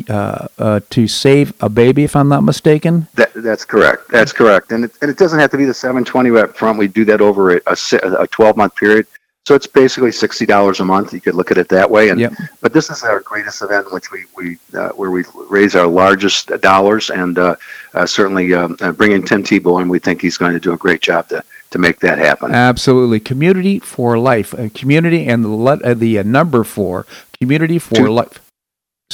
uh, 0.59 0.80
to 0.91 1.07
save 1.07 1.53
a 1.59 1.69
baby, 1.69 2.03
if 2.03 2.15
I'm 2.15 2.30
not 2.30 2.43
mistaken. 2.43 3.07
That, 3.15 3.32
that's 3.34 3.65
correct. 3.65 4.09
That's 4.11 4.32
correct. 4.32 4.71
And 4.73 4.86
it, 4.86 4.91
and 5.01 5.09
it 5.09 5.17
doesn't 5.17 5.39
have 5.39 5.49
to 5.51 5.57
be 5.57 5.65
the 5.65 5.73
seven 5.73 6.05
twenty 6.05 6.30
up 6.38 6.55
front. 6.55 6.77
We 6.77 6.88
do 6.88 7.03
that 7.05 7.19
over 7.19 7.57
a, 7.57 7.61
a 7.65 8.27
twelve 8.27 8.57
month 8.57 8.75
period. 8.75 9.07
So 9.45 9.53
it's 9.53 9.67
basically 9.67 10.11
sixty 10.11 10.47
dollars 10.47 10.79
a 10.79 10.85
month. 10.85 11.13
You 11.13 11.21
could 11.21 11.35
look 11.35 11.51
at 11.51 11.59
it 11.59 11.69
that 11.69 11.89
way. 11.89 12.09
And 12.09 12.19
yep. 12.19 12.33
but 12.61 12.73
this 12.73 12.89
is 12.89 13.03
our 13.03 13.19
greatest 13.19 13.61
event, 13.61 13.93
which 13.93 14.11
we 14.11 14.25
we 14.35 14.57
uh, 14.73 14.89
where 14.89 15.11
we 15.11 15.23
raise 15.49 15.75
our 15.75 15.85
largest 15.85 16.47
dollars, 16.61 17.11
and 17.11 17.37
uh, 17.37 17.55
uh, 17.93 18.07
certainly 18.07 18.55
um, 18.55 18.75
uh, 18.81 18.91
bringing 18.91 19.23
Tim 19.23 19.43
Tebow, 19.43 19.79
and 19.81 19.89
we 19.89 19.99
think 19.99 20.19
he's 20.19 20.37
going 20.37 20.53
to 20.53 20.59
do 20.59 20.73
a 20.73 20.77
great 20.77 21.01
job 21.01 21.29
to 21.29 21.43
to 21.69 21.77
make 21.77 21.99
that 21.99 22.17
happen. 22.17 22.55
Absolutely, 22.55 23.19
community 23.19 23.77
for 23.77 24.17
life, 24.17 24.51
a 24.53 24.69
community, 24.71 25.27
and 25.27 25.45
the 25.45 25.49
uh, 25.49 25.93
the 25.93 26.17
uh, 26.17 26.23
number 26.23 26.63
for 26.63 27.05
community 27.39 27.77
for 27.77 27.95
two, 27.95 28.07
life. 28.07 28.41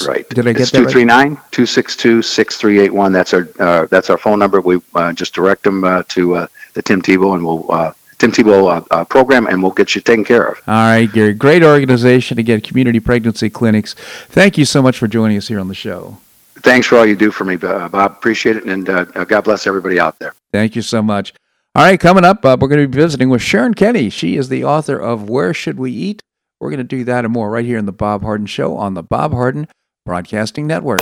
Right. 0.08 0.28
Did 0.30 0.48
I 0.48 0.54
get 0.54 0.62
it's 0.62 0.72
that 0.72 0.78
239 0.78 1.36
262 1.52 2.22
6381. 2.22 3.12
That's 3.12 3.34
our 3.34 3.88
that's 3.88 4.10
our 4.10 4.18
phone 4.18 4.40
number. 4.40 4.62
We 4.62 4.80
just 5.14 5.34
direct 5.34 5.64
them 5.64 5.82
to 5.82 6.48
the 6.74 6.82
Tim 6.82 7.02
Tebow, 7.02 7.34
and 7.34 7.46
we'll 7.46 7.94
Tim 8.22 8.32
Tebow 8.32 8.72
uh, 8.72 8.86
uh, 8.92 9.04
program, 9.04 9.48
and 9.48 9.64
we'll 9.64 9.72
get 9.72 9.96
you 9.96 10.02
taken 10.02 10.24
care 10.24 10.44
of. 10.44 10.62
All 10.68 10.76
right, 10.76 11.12
Gary. 11.12 11.34
Great 11.34 11.64
organization. 11.64 12.38
Again, 12.38 12.62
community 12.62 13.00
pregnancy 13.00 13.50
clinics. 13.50 13.96
Thank 14.30 14.60
you 14.60 14.66
so 14.66 14.80
much 14.84 15.00
for 15.00 15.08
joining 15.08 15.38
us 15.38 15.48
here 15.48 15.60
on 15.60 15.68
the 15.68 15.74
show. 15.74 16.20
Thanks 16.58 16.86
for 16.86 17.00
all 17.00 17.06
you 17.08 17.16
do 17.16 17.32
for 17.32 17.46
me, 17.46 17.56
Bob. 17.56 17.96
Appreciate 17.96 18.58
it, 18.58 18.66
and 18.66 18.88
uh, 18.88 19.06
uh, 19.16 19.24
God 19.24 19.44
bless 19.44 19.66
everybody 19.66 20.00
out 20.00 20.20
there. 20.20 20.36
Thank 20.52 20.76
you 20.76 20.84
so 20.84 21.02
much. 21.02 21.34
All 21.74 21.84
right, 21.84 22.00
coming 22.00 22.24
up, 22.24 22.46
uh, 22.46 22.56
we're 22.60 22.68
going 22.68 22.82
to 22.82 22.88
be 22.88 23.02
visiting 23.02 23.30
with 23.30 23.42
Sharon 23.42 23.74
Kenny. 23.74 24.12
She 24.12 24.38
is 24.38 24.50
the 24.50 24.64
author 24.66 25.00
of 25.00 25.28
Where 25.28 25.52
Should 25.52 25.80
We 25.80 25.92
Eat? 25.92 26.22
We're 26.60 26.70
going 26.70 26.78
to 26.78 26.84
do 26.84 27.04
that 27.06 27.26
and 27.26 27.34
more 27.34 27.50
right 27.50 27.66
here 27.66 27.80
in 27.80 27.88
the 27.88 27.92
Bob 27.92 28.22
Harden 28.22 28.46
Show 28.46 28.78
on 28.78 28.94
the 28.94 29.02
Bob 29.02 29.32
Harden 29.32 29.68
Broadcasting 30.06 30.68
Network. 30.68 31.02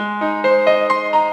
You 0.00 0.27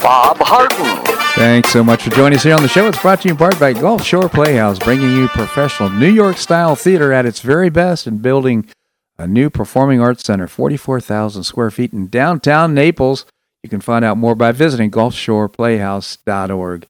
Bob 0.00 0.38
Harden. 0.40 1.04
Thanks 1.34 1.70
so 1.70 1.84
much 1.84 2.02
for 2.02 2.10
joining 2.10 2.36
us 2.36 2.44
here 2.44 2.54
on 2.54 2.62
the 2.62 2.68
show. 2.68 2.88
It's 2.88 3.00
brought 3.00 3.22
to 3.22 3.28
you 3.28 3.32
in 3.32 3.38
part 3.38 3.58
by 3.60 3.72
Gulf 3.72 4.02
Shore 4.04 4.28
Playhouse, 4.28 4.78
bringing 4.78 5.12
you 5.12 5.28
professional 5.28 5.90
New 5.90 6.10
York 6.10 6.36
style 6.36 6.74
theater 6.74 7.12
at 7.12 7.26
its 7.26 7.40
very 7.40 7.70
best 7.70 8.06
and 8.06 8.20
building 8.20 8.68
a 9.18 9.26
new 9.26 9.50
performing 9.50 10.00
arts 10.00 10.24
center, 10.24 10.46
44,000 10.46 11.44
square 11.44 11.70
feet 11.70 11.92
in 11.92 12.08
downtown 12.08 12.74
Naples. 12.74 13.26
You 13.62 13.70
can 13.70 13.80
find 13.80 14.04
out 14.04 14.16
more 14.16 14.34
by 14.34 14.52
visiting 14.52 14.90
gulfshoreplayhouse.org. 14.90 16.86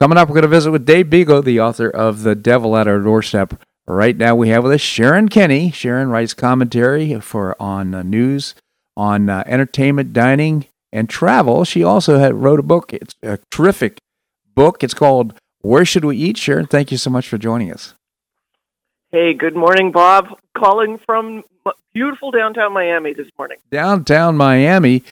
Coming 0.00 0.18
up, 0.18 0.28
we're 0.28 0.34
going 0.34 0.42
to 0.42 0.48
visit 0.48 0.70
with 0.70 0.86
Dave 0.86 1.06
Bego, 1.06 1.44
the 1.44 1.60
author 1.60 1.88
of 1.88 2.22
The 2.22 2.34
Devil 2.34 2.76
at 2.76 2.88
Our 2.88 3.00
Doorstep. 3.00 3.60
Right 3.86 4.16
now, 4.16 4.34
we 4.34 4.48
have 4.48 4.64
with 4.64 4.72
us 4.72 4.80
Sharon 4.80 5.28
Kenny. 5.28 5.70
Sharon 5.70 6.10
writes 6.10 6.32
commentary 6.32 7.20
for 7.20 7.60
on 7.60 7.94
uh, 7.94 8.02
news, 8.02 8.54
on 8.96 9.28
uh, 9.28 9.42
entertainment, 9.46 10.12
dining, 10.12 10.66
and 10.92 11.08
travel. 11.08 11.64
She 11.64 11.82
also 11.82 12.18
had, 12.18 12.34
wrote 12.34 12.60
a 12.60 12.64
book. 12.64 12.92
It's 12.92 13.14
a 13.22 13.38
terrific 13.50 13.98
book. 14.54 14.82
It's 14.82 14.94
called 14.94 15.34
Where 15.60 15.84
Should 15.84 16.04
We 16.04 16.16
Eat? 16.16 16.36
Sharon, 16.36 16.66
thank 16.66 16.90
you 16.90 16.98
so 16.98 17.10
much 17.10 17.28
for 17.28 17.38
joining 17.38 17.72
us. 17.72 17.94
Hey, 19.12 19.34
good 19.34 19.56
morning, 19.56 19.90
Bob. 19.90 20.38
Calling 20.56 20.98
from 20.98 21.42
beautiful 21.92 22.30
downtown 22.30 22.72
Miami 22.72 23.12
this 23.12 23.28
morning. 23.38 23.58
Downtown 23.70 24.36
Miami. 24.36 25.02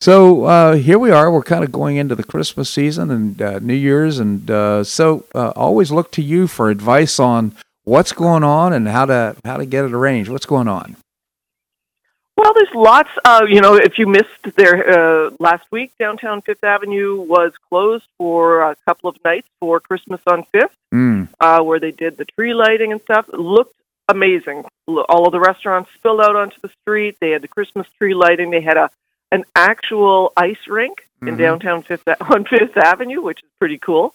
So 0.00 0.44
uh, 0.44 0.74
here 0.74 0.98
we 0.98 1.10
are. 1.10 1.30
We're 1.30 1.42
kind 1.42 1.62
of 1.62 1.70
going 1.70 1.96
into 1.96 2.14
the 2.14 2.24
Christmas 2.24 2.68
season 2.68 3.10
and 3.10 3.40
uh, 3.40 3.58
New 3.60 3.74
Year's, 3.74 4.18
and 4.18 4.50
uh, 4.50 4.82
so 4.82 5.24
uh, 5.34 5.52
always 5.54 5.92
look 5.92 6.10
to 6.12 6.22
you 6.22 6.48
for 6.48 6.70
advice 6.70 7.20
on 7.20 7.54
what's 7.84 8.12
going 8.12 8.42
on 8.42 8.72
and 8.72 8.88
how 8.88 9.06
to 9.06 9.36
how 9.44 9.56
to 9.56 9.66
get 9.66 9.84
it 9.84 9.92
arranged. 9.92 10.30
What's 10.30 10.46
going 10.46 10.66
on? 10.66 10.96
Well, 12.36 12.52
there's 12.54 12.74
lots. 12.74 13.10
Uh, 13.24 13.46
you 13.48 13.60
know, 13.60 13.74
if 13.74 13.98
you 13.98 14.06
missed 14.06 14.56
there 14.56 15.26
uh, 15.26 15.30
last 15.38 15.64
week, 15.70 15.92
downtown 15.98 16.40
Fifth 16.40 16.64
Avenue 16.64 17.20
was 17.20 17.52
closed 17.68 18.06
for 18.18 18.62
a 18.62 18.76
couple 18.86 19.10
of 19.10 19.16
nights 19.24 19.48
for 19.60 19.80
Christmas 19.80 20.20
on 20.26 20.44
Fifth, 20.44 20.76
mm. 20.92 21.28
uh, 21.40 21.60
where 21.62 21.78
they 21.78 21.90
did 21.90 22.16
the 22.16 22.24
tree 22.24 22.54
lighting 22.54 22.90
and 22.90 23.00
stuff. 23.02 23.28
It 23.28 23.38
looked 23.38 23.74
amazing. 24.08 24.64
All 24.86 25.26
of 25.26 25.32
the 25.32 25.40
restaurants 25.40 25.90
spilled 25.94 26.20
out 26.20 26.34
onto 26.34 26.56
the 26.62 26.70
street. 26.80 27.18
They 27.20 27.30
had 27.30 27.42
the 27.42 27.48
Christmas 27.48 27.86
tree 27.98 28.14
lighting. 28.14 28.50
They 28.50 28.62
had 28.62 28.76
a 28.76 28.90
an 29.30 29.44
actual 29.56 30.32
ice 30.36 30.66
rink 30.68 31.08
mm-hmm. 31.16 31.28
in 31.28 31.36
downtown 31.36 31.82
Fifth 31.82 32.06
on 32.20 32.44
Fifth 32.44 32.76
Avenue, 32.76 33.22
which 33.22 33.42
is 33.42 33.48
pretty 33.58 33.78
cool. 33.78 34.14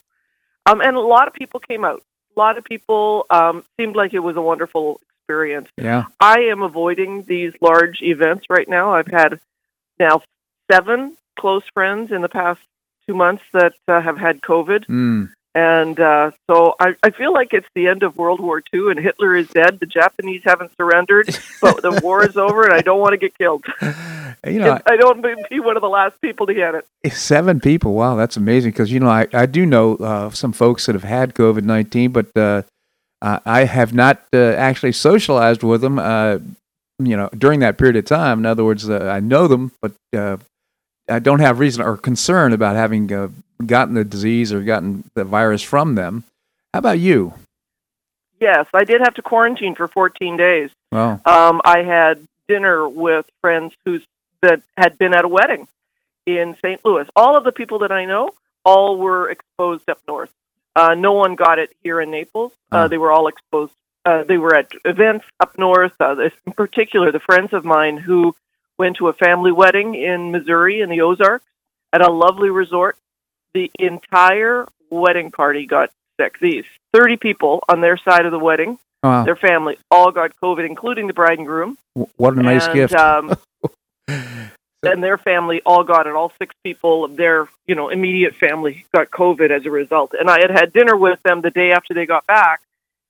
Um, 0.66 0.82
and 0.82 0.96
a 0.96 1.02
lot 1.02 1.28
of 1.28 1.34
people 1.34 1.60
came 1.60 1.86
out. 1.86 2.04
A 2.36 2.40
lot 2.40 2.58
of 2.58 2.64
people 2.64 3.26
um, 3.30 3.64
seemed 3.78 3.96
like 3.96 4.14
it 4.14 4.20
was 4.20 4.36
a 4.36 4.42
wonderful 4.42 5.02
experience. 5.28 5.68
Yeah. 5.78 6.06
I 6.22 6.40
am 6.52 6.62
avoiding 6.62 7.24
these 7.24 7.54
large 7.60 8.02
events 8.02 8.46
right 8.50 8.68
now. 8.68 8.94
I've 8.94 9.08
had 9.08 9.40
now 10.00 10.22
seven 10.72 11.18
close 11.38 11.64
friends 11.74 12.12
in 12.12 12.22
the 12.22 12.30
past 12.30 12.62
two 13.08 13.14
months 13.14 13.44
that 13.52 13.74
uh, 13.90 14.00
have 14.00 14.18
had 14.18 14.42
COVID. 14.42 14.86
Mm. 14.86 15.30
And 15.54 16.00
uh, 16.00 16.32
so 16.50 16.76
I, 16.80 16.96
I 17.04 17.10
feel 17.10 17.34
like 17.34 17.52
it's 17.52 17.68
the 17.74 17.88
end 17.88 18.04
of 18.04 18.16
World 18.16 18.40
War 18.40 18.64
II 18.74 18.92
and 18.92 19.00
Hitler 19.00 19.36
is 19.36 19.50
dead. 19.50 19.80
The 19.80 19.86
Japanese 19.86 20.44
haven't 20.46 20.72
surrendered, 20.78 21.28
but 21.62 21.82
the 21.82 22.00
war 22.04 22.24
is 22.24 22.38
over 22.38 22.64
and 22.64 22.74
I 22.74 22.82
don't 22.82 23.00
want 23.00 23.14
to 23.14 23.18
get 23.18 23.38
killed. 23.38 23.66
You 24.46 24.60
know, 24.60 24.80
I 24.86 24.96
don't 24.96 25.22
want 25.22 25.40
to 25.40 25.48
be 25.50 25.60
one 25.60 25.76
of 25.76 25.82
the 25.82 25.90
last 25.90 26.22
people 26.22 26.46
to 26.46 26.54
get 26.54 26.76
it. 26.76 26.86
Seven 27.12 27.60
people. 27.60 27.96
Wow, 27.96 28.16
that's 28.16 28.38
amazing. 28.38 28.72
Because 28.72 28.92
you 28.92 29.00
know, 29.00 29.10
I, 29.10 29.28
I 29.34 29.46
do 29.46 29.66
know 29.66 29.96
uh, 29.96 30.30
some 30.30 30.54
folks 30.54 30.86
that 30.86 30.94
have 30.94 31.04
had 31.04 31.34
COVID 31.34 31.64
nineteen, 31.64 32.12
but 32.12 32.28
uh, 33.22 33.40
I 33.46 33.66
have 33.66 33.94
not 33.94 34.22
uh, 34.34 34.54
actually 34.54 34.92
socialized 34.92 35.64
with 35.64 35.82
them. 35.82 36.00
Uh, 36.00 36.40
you 37.00 37.16
know, 37.16 37.30
during 37.38 37.60
that 37.60 37.78
period 37.78 37.96
of 37.96 38.06
time. 38.06 38.40
In 38.40 38.48
other 38.48 38.64
words, 38.64 38.90
uh, 38.90 39.12
I 39.14 39.20
know 39.20 39.48
them, 39.48 39.72
but 39.82 39.92
uh, 40.16 40.38
I 41.08 41.20
don't 41.20 41.42
have 41.42 41.60
reason 41.60 41.84
or 41.84 41.96
concern 41.96 42.54
about 42.54 42.76
having 42.76 43.06
gotten 43.64 43.94
the 43.94 44.04
disease 44.04 44.52
or 44.52 44.62
gotten 44.64 45.04
the 45.14 45.24
virus 45.24 45.62
from 45.62 45.94
them. 45.94 46.24
How 46.74 46.80
about 46.80 46.98
you? 46.98 47.34
Yes, 48.40 48.68
I 48.74 48.84
did 48.84 49.02
have 49.02 49.16
to 49.16 49.22
quarantine 49.22 49.76
for 49.76 49.88
14 49.88 50.38
days. 50.38 50.70
Wow. 50.92 51.22
Um, 51.26 51.62
I 51.66 51.84
had 51.84 52.28
dinner 52.48 52.88
with 52.88 53.30
friends 53.42 53.74
who's 53.86 54.06
that 54.42 54.62
had 54.78 54.98
been 54.98 55.14
at 55.14 55.26
a 55.26 55.28
wedding 55.28 55.68
in 56.26 56.56
St. 56.64 56.84
Louis. 56.86 57.08
All 57.16 57.36
of 57.36 57.44
the 57.44 57.52
people 57.52 57.80
that 57.80 57.92
I 57.92 58.06
know, 58.06 58.32
all 58.64 58.98
were 58.98 59.30
exposed 59.30 59.90
up 59.90 60.00
north. 60.08 60.32
Uh, 60.78 60.94
no 60.94 61.14
one 61.14 61.34
got 61.36 61.58
it 61.58 61.72
here 61.84 62.00
in 62.00 62.12
Naples. 62.12 62.52
Uh, 62.72 62.84
Oh. 62.84 62.88
They 62.88 63.00
were 63.00 63.12
all 63.12 63.28
exposed. 63.28 63.74
Uh, 64.06 64.24
they 64.24 64.38
were 64.38 64.54
at 64.56 64.68
events 64.86 65.26
up 65.40 65.58
north. 65.58 65.94
Uh, 66.00 66.14
this- 66.16 66.34
in 66.46 66.54
particular, 66.54 67.12
the 67.12 67.20
friends 67.20 67.52
of 67.52 67.66
mine 67.66 67.98
who 67.98 68.36
went 68.78 68.98
to 68.98 69.08
a 69.08 69.14
family 69.14 69.52
wedding 69.52 69.96
in 69.96 70.32
Missouri 70.32 70.82
in 70.82 70.90
the 70.90 71.02
Ozarks 71.02 71.46
at 71.92 72.02
a 72.02 72.12
lovely 72.12 72.52
resort. 72.52 72.96
The 73.56 73.72
entire 73.80 74.68
wedding 74.92 75.32
party 75.32 75.66
got 75.66 75.90
sick. 76.20 76.38
These 76.40 76.66
30 76.94 77.18
people 77.18 77.64
on 77.68 77.82
their 77.82 77.98
side 77.98 78.26
of 78.28 78.32
the 78.32 78.40
wedding, 78.40 78.78
Wow. 79.04 79.24
their 79.24 79.36
family, 79.36 79.78
all 79.90 80.12
got 80.12 80.32
COVID, 80.44 80.66
including 80.66 81.08
the 81.08 81.14
bride 81.14 81.40
and 81.40 81.48
groom 81.48 81.78
What 82.18 82.36
a 82.38 82.42
nice 82.44 82.66
and, 82.68 82.74
gift. 82.76 82.94
Um, 82.94 83.34
and 84.84 85.04
their 85.04 85.18
family 85.18 85.62
all 85.66 85.84
got 85.84 86.08
it. 86.08 86.14
All 86.14 86.32
six 86.38 86.56
people 86.64 87.04
of 87.04 87.16
their, 87.16 87.48
you 87.66 87.76
know, 87.76 87.90
immediate 87.90 88.36
family 88.36 88.86
got 88.94 89.10
COVID 89.10 89.50
as 89.50 89.66
a 89.66 89.72
result. 89.72 90.14
And 90.14 90.30
I 90.30 90.40
had 90.40 90.52
had 90.52 90.74
dinner 90.74 90.96
with 90.96 91.22
them 91.24 91.42
the 91.42 91.52
day 91.52 91.72
after 91.72 91.94
they 91.94 92.06
got 92.06 92.26
back, 92.28 92.62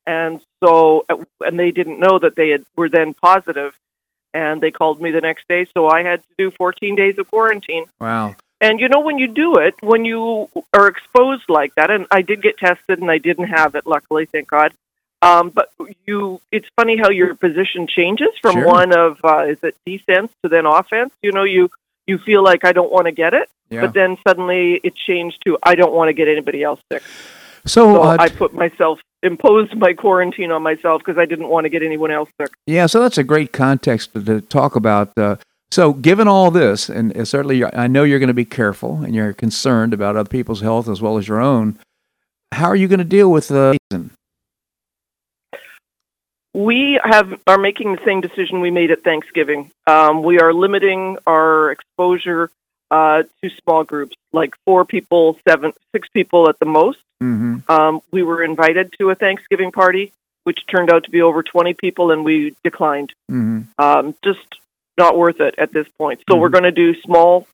and 0.06 0.42
so 0.64 1.06
and 1.42 1.60
they 1.60 1.72
didn't 1.72 2.00
know 2.00 2.20
that 2.20 2.36
they 2.36 2.50
had 2.50 2.66
were 2.76 2.90
then 2.90 3.14
positive, 3.14 3.78
and 4.34 4.62
they 4.62 4.72
called 4.72 5.02
me 5.02 5.12
the 5.12 5.22
next 5.22 5.48
day. 5.48 5.68
So 5.74 5.88
I 5.88 6.04
had 6.04 6.22
to 6.22 6.30
do 6.38 6.52
14 6.52 6.96
days 6.96 7.18
of 7.18 7.30
quarantine. 7.30 7.86
wow. 8.00 8.36
And 8.60 8.80
you 8.80 8.90
know, 8.90 9.02
when 9.02 9.20
you 9.20 9.28
do 9.28 9.58
it, 9.58 9.76
when 9.82 10.04
you 10.04 10.50
are 10.74 10.88
exposed 10.88 11.48
like 11.48 11.76
that, 11.76 11.92
and 11.92 12.08
I 12.10 12.24
did 12.24 12.42
get 12.42 12.58
tested 12.58 13.00
and 13.00 13.12
I 13.12 13.20
didn't 13.20 13.50
have 13.50 13.76
it, 13.76 13.86
luckily, 13.86 14.26
thank 14.26 14.48
God. 14.48 14.74
Um, 15.28 15.50
but 15.50 15.70
you, 16.06 16.40
it's 16.52 16.68
funny 16.76 16.96
how 16.98 17.10
your 17.10 17.36
position 17.36 17.88
changes 17.88 18.30
from 18.42 18.54
Sure. 18.54 18.66
one 18.66 18.92
of 18.98 19.18
uh, 19.24 19.46
is 19.54 19.60
it 19.64 19.76
defense 19.86 20.32
to 20.44 20.50
then 20.50 20.66
offense. 20.66 21.12
You 21.22 21.32
know, 21.32 21.44
you 21.44 21.70
you 22.06 22.18
feel 22.20 22.44
like 22.44 22.64
I 22.64 22.72
don't 22.72 22.92
want 22.92 23.06
to 23.08 23.12
get 23.12 23.34
it, 23.34 23.50
Yeah. 23.70 23.82
but 23.82 23.94
then 23.94 24.18
suddenly 24.26 24.80
it 24.84 24.94
changed 24.96 25.38
to 25.46 25.58
I 25.64 25.76
don't 25.76 25.94
want 25.94 26.08
to 26.10 26.14
get 26.14 26.28
anybody 26.28 26.64
else 26.64 26.80
sick. 26.92 27.04
So, 27.66 27.94
So 27.94 28.04
uh, 28.04 28.18
I 28.20 28.30
put 28.30 28.54
myself 28.54 29.00
imposed 29.24 29.76
my 29.76 29.94
quarantine 29.94 30.52
on 30.52 30.62
myself 30.64 31.02
because 31.04 31.18
I 31.18 31.26
didn't 31.26 31.50
want 31.50 31.66
to 31.66 31.70
get 31.70 31.82
anyone 31.84 32.12
else 32.12 32.30
sick. 32.40 32.52
Yeah, 32.66 32.86
so 32.86 33.02
that's 33.02 33.18
a 33.18 33.24
great 33.24 33.52
context 33.52 34.14
to, 34.14 34.24
to 34.24 34.42
talk 34.42 34.76
about. 34.76 35.12
Uh, 35.18 35.36
so, 35.70 35.92
given 35.92 36.28
all 36.30 36.50
this, 36.52 36.88
and 36.88 37.16
uh, 37.18 37.26
certainly 37.26 37.66
I 37.66 37.88
know 37.88 38.04
you're 38.06 38.20
going 38.20 38.28
to 38.28 38.34
be 38.34 38.46
careful 38.46 39.02
and 39.04 39.14
you're 39.14 39.34
concerned 39.34 39.94
about 39.94 40.16
other 40.16 40.30
people's 40.30 40.62
health 40.62 40.88
as 40.88 41.02
well 41.02 41.18
as 41.18 41.28
your 41.28 41.42
own, 41.42 41.78
how 42.54 42.68
are 42.68 42.76
you 42.76 42.88
going 42.88 43.00
to 43.00 43.06
deal 43.06 43.30
with 43.30 43.50
the 43.50 43.78
season? 43.92 44.12
We 46.54 47.00
have 47.04 47.40
are 47.46 47.58
making 47.58 47.94
the 47.94 48.02
same 48.06 48.22
decision 48.22 48.62
we 48.62 48.72
made 48.72 48.92
at 48.92 49.04
Thanksgiving. 49.04 49.72
Um, 49.86 50.24
we 50.24 50.40
are 50.40 50.54
limiting 50.54 51.18
our 51.28 51.72
exposure 51.72 52.50
uh, 52.90 53.24
to 53.44 53.50
small 53.64 53.84
groups, 53.84 54.16
like 54.34 54.56
four 54.66 54.86
people, 54.86 55.38
seven, 55.48 55.74
six 55.92 56.08
people 56.10 56.50
at 56.50 56.58
the 56.60 56.66
most. 56.66 57.00
Mm-hmm. 57.22 57.70
Um, 57.72 58.02
we 58.12 58.24
were 58.24 58.44
invited 58.44 58.94
to 59.00 59.10
a 59.10 59.16
Thanksgiving 59.16 59.72
party, 59.72 60.14
which 60.46 60.66
turned 60.68 60.92
out 60.92 61.04
to 61.04 61.12
be 61.12 61.22
over 61.22 61.44
20 61.44 61.74
people, 61.74 62.12
and 62.12 62.24
we 62.24 62.56
declined. 62.64 63.14
Mm-hmm. 63.30 63.62
Um, 63.82 64.16
just 64.24 64.40
not 64.98 65.18
worth 65.18 65.42
it 65.42 65.56
at 65.58 65.72
this 65.74 65.88
point. 65.98 66.22
So 66.30 66.38
we're 66.38 66.50
Mhm. 66.50 66.54
going 66.54 66.64
to 66.64 66.72
do 66.72 67.00
small 67.02 67.46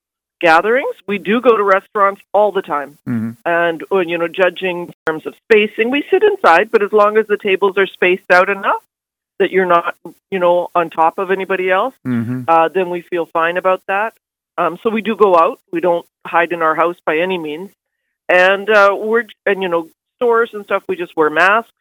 gatherings. 0.44 0.96
We 1.08 1.18
do 1.18 1.41
go 1.41 1.58
to 1.58 1.64
restaurants 1.64 2.22
all 2.34 2.52
the 2.52 2.62
time, 2.62 2.98
Mm-hmm. 3.08 3.32
and 3.46 3.84
uh, 3.91 4.00
you 4.12 4.18
know, 4.20 4.28
judging 4.28 4.78
in 4.89 4.94
terms 5.08 5.26
of 5.26 5.34
spacing, 5.46 5.89
we 5.89 6.04
sit 6.12 6.22
inside, 6.32 6.70
but 6.72 6.84
as 6.84 6.91
long 6.91 7.18
as 7.18 7.26
the 7.28 7.38
tables 7.38 7.78
are 7.78 7.88
spaced 7.88 8.30
out 8.30 8.50
enough 8.50 8.84
that 9.39 9.50
you're 9.52 9.66
not, 9.66 9.96
you 10.30 10.39
know, 10.39 10.70
on 10.76 10.89
top 10.89 11.18
of 11.18 11.32
anybody 11.32 11.72
else, 11.72 11.96
Mm-hmm. 12.06 12.44
uh, 12.48 12.68
then 12.68 12.89
we 12.91 13.02
feel 13.02 13.26
fine 13.26 13.58
about 13.58 13.82
that. 13.88 14.14
Um, 14.58 14.78
so 14.84 14.89
we 14.91 15.02
do 15.02 15.16
go 15.16 15.36
out. 15.44 15.60
We 15.72 15.82
don't 15.82 16.06
hide 16.26 16.52
in 16.52 16.62
our 16.62 16.76
house 16.76 16.98
by 17.06 17.18
any 17.18 17.38
means, 17.39 17.72
and 18.30 18.70
uh, 18.70 18.96
we're 19.08 19.26
and 19.46 19.64
you 19.64 19.70
know 19.70 19.89
stores 20.18 20.52
and 20.54 20.64
stuff. 20.66 20.84
We 20.88 20.96
just 20.96 21.16
wear 21.18 21.30
masks. 21.32 21.72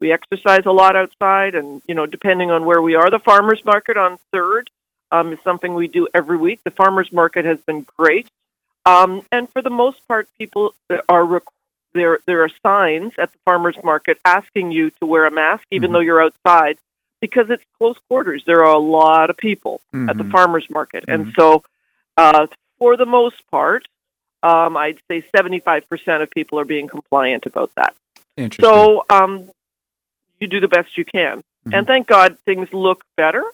We 0.00 0.10
exercise 0.12 0.64
a 0.66 0.72
lot 0.72 0.96
outside, 0.96 1.54
and 1.54 1.82
you 1.88 1.94
know 1.94 2.06
depending 2.06 2.50
on 2.50 2.64
where 2.64 2.80
we 2.88 2.94
are, 2.94 3.10
the 3.10 3.18
farmers 3.18 3.62
market 3.64 3.96
on 3.96 4.18
Third 4.32 4.70
um, 5.14 5.32
is 5.32 5.38
something 5.44 5.74
we 5.74 5.88
do 5.88 6.08
every 6.12 6.36
week. 6.36 6.60
The 6.64 6.70
farmers 6.70 7.12
market 7.12 7.44
has 7.44 7.60
been 7.60 7.86
great, 7.96 8.26
um, 8.84 9.22
and 9.30 9.48
for 9.50 9.62
the 9.62 9.70
most 9.70 10.06
part, 10.08 10.28
people 10.38 10.74
are 11.08 11.22
requ- 11.22 11.40
there. 11.92 12.18
There 12.26 12.42
are 12.42 12.50
signs 12.62 13.12
at 13.18 13.32
the 13.32 13.38
farmers 13.44 13.76
market 13.84 14.18
asking 14.24 14.72
you 14.72 14.90
to 14.98 15.06
wear 15.06 15.24
a 15.26 15.30
mask, 15.30 15.64
even 15.70 15.90
Mhm. 15.90 15.92
though 15.94 16.00
you're 16.00 16.22
outside, 16.22 16.78
because 17.20 17.48
it's 17.48 17.64
close 17.78 17.96
quarters. 18.08 18.42
There 18.44 18.64
are 18.64 18.74
a 18.74 18.78
lot 19.00 19.30
of 19.30 19.36
people 19.36 19.80
at 20.10 20.18
the 20.18 20.24
Mhm. 20.24 20.32
farmers 20.32 20.68
market, 20.68 21.04
and 21.08 21.32
so 21.38 21.62
uh, 22.16 22.46
for 22.78 22.96
the 22.96 23.06
most 23.06 23.38
part, 23.50 23.86
um, 24.42 24.76
I'd 24.76 24.98
say 25.08 25.22
75% 25.34 26.22
of 26.22 26.30
people 26.30 26.60
are 26.60 26.64
being 26.64 26.86
compliant 26.86 27.46
about 27.46 27.70
that. 27.76 27.94
So 28.60 29.04
um, 29.10 29.50
you 30.40 30.46
do 30.46 30.60
the 30.60 30.68
best 30.68 30.96
you 30.98 31.04
can. 31.04 31.42
Mhm. 31.66 31.78
And 31.78 31.86
thank 31.86 32.06
God 32.06 32.38
things 32.40 32.72
look 32.72 33.04
better. 33.16 33.44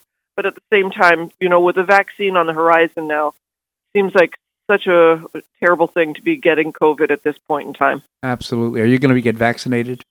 But 0.41 0.47
at 0.47 0.55
the 0.55 0.62
same 0.72 0.91
time, 0.91 1.30
you 1.38 1.51
know, 1.51 1.61
with 1.61 1.76
a 1.76 1.84
vaccine 1.84 2.34
on 2.34 2.47
the 2.47 2.55
horizon 2.55 3.07
now, 3.07 3.34
seems 3.95 4.14
like 4.14 4.38
such 4.70 4.86
a 4.86 5.22
terrible 5.59 5.86
thing 5.86 6.14
to 6.14 6.22
be 6.22 6.34
getting 6.34 6.72
COVID 6.72 7.11
at 7.11 7.22
this 7.22 7.36
point 7.36 7.68
in 7.68 7.74
time. 7.74 8.03
Absolutely. 8.22 8.80
Are 8.80 8.86
you 8.86 8.99
going 8.99 9.14
to 9.14 9.20
get 9.20 9.36
vaccinated? 9.36 10.03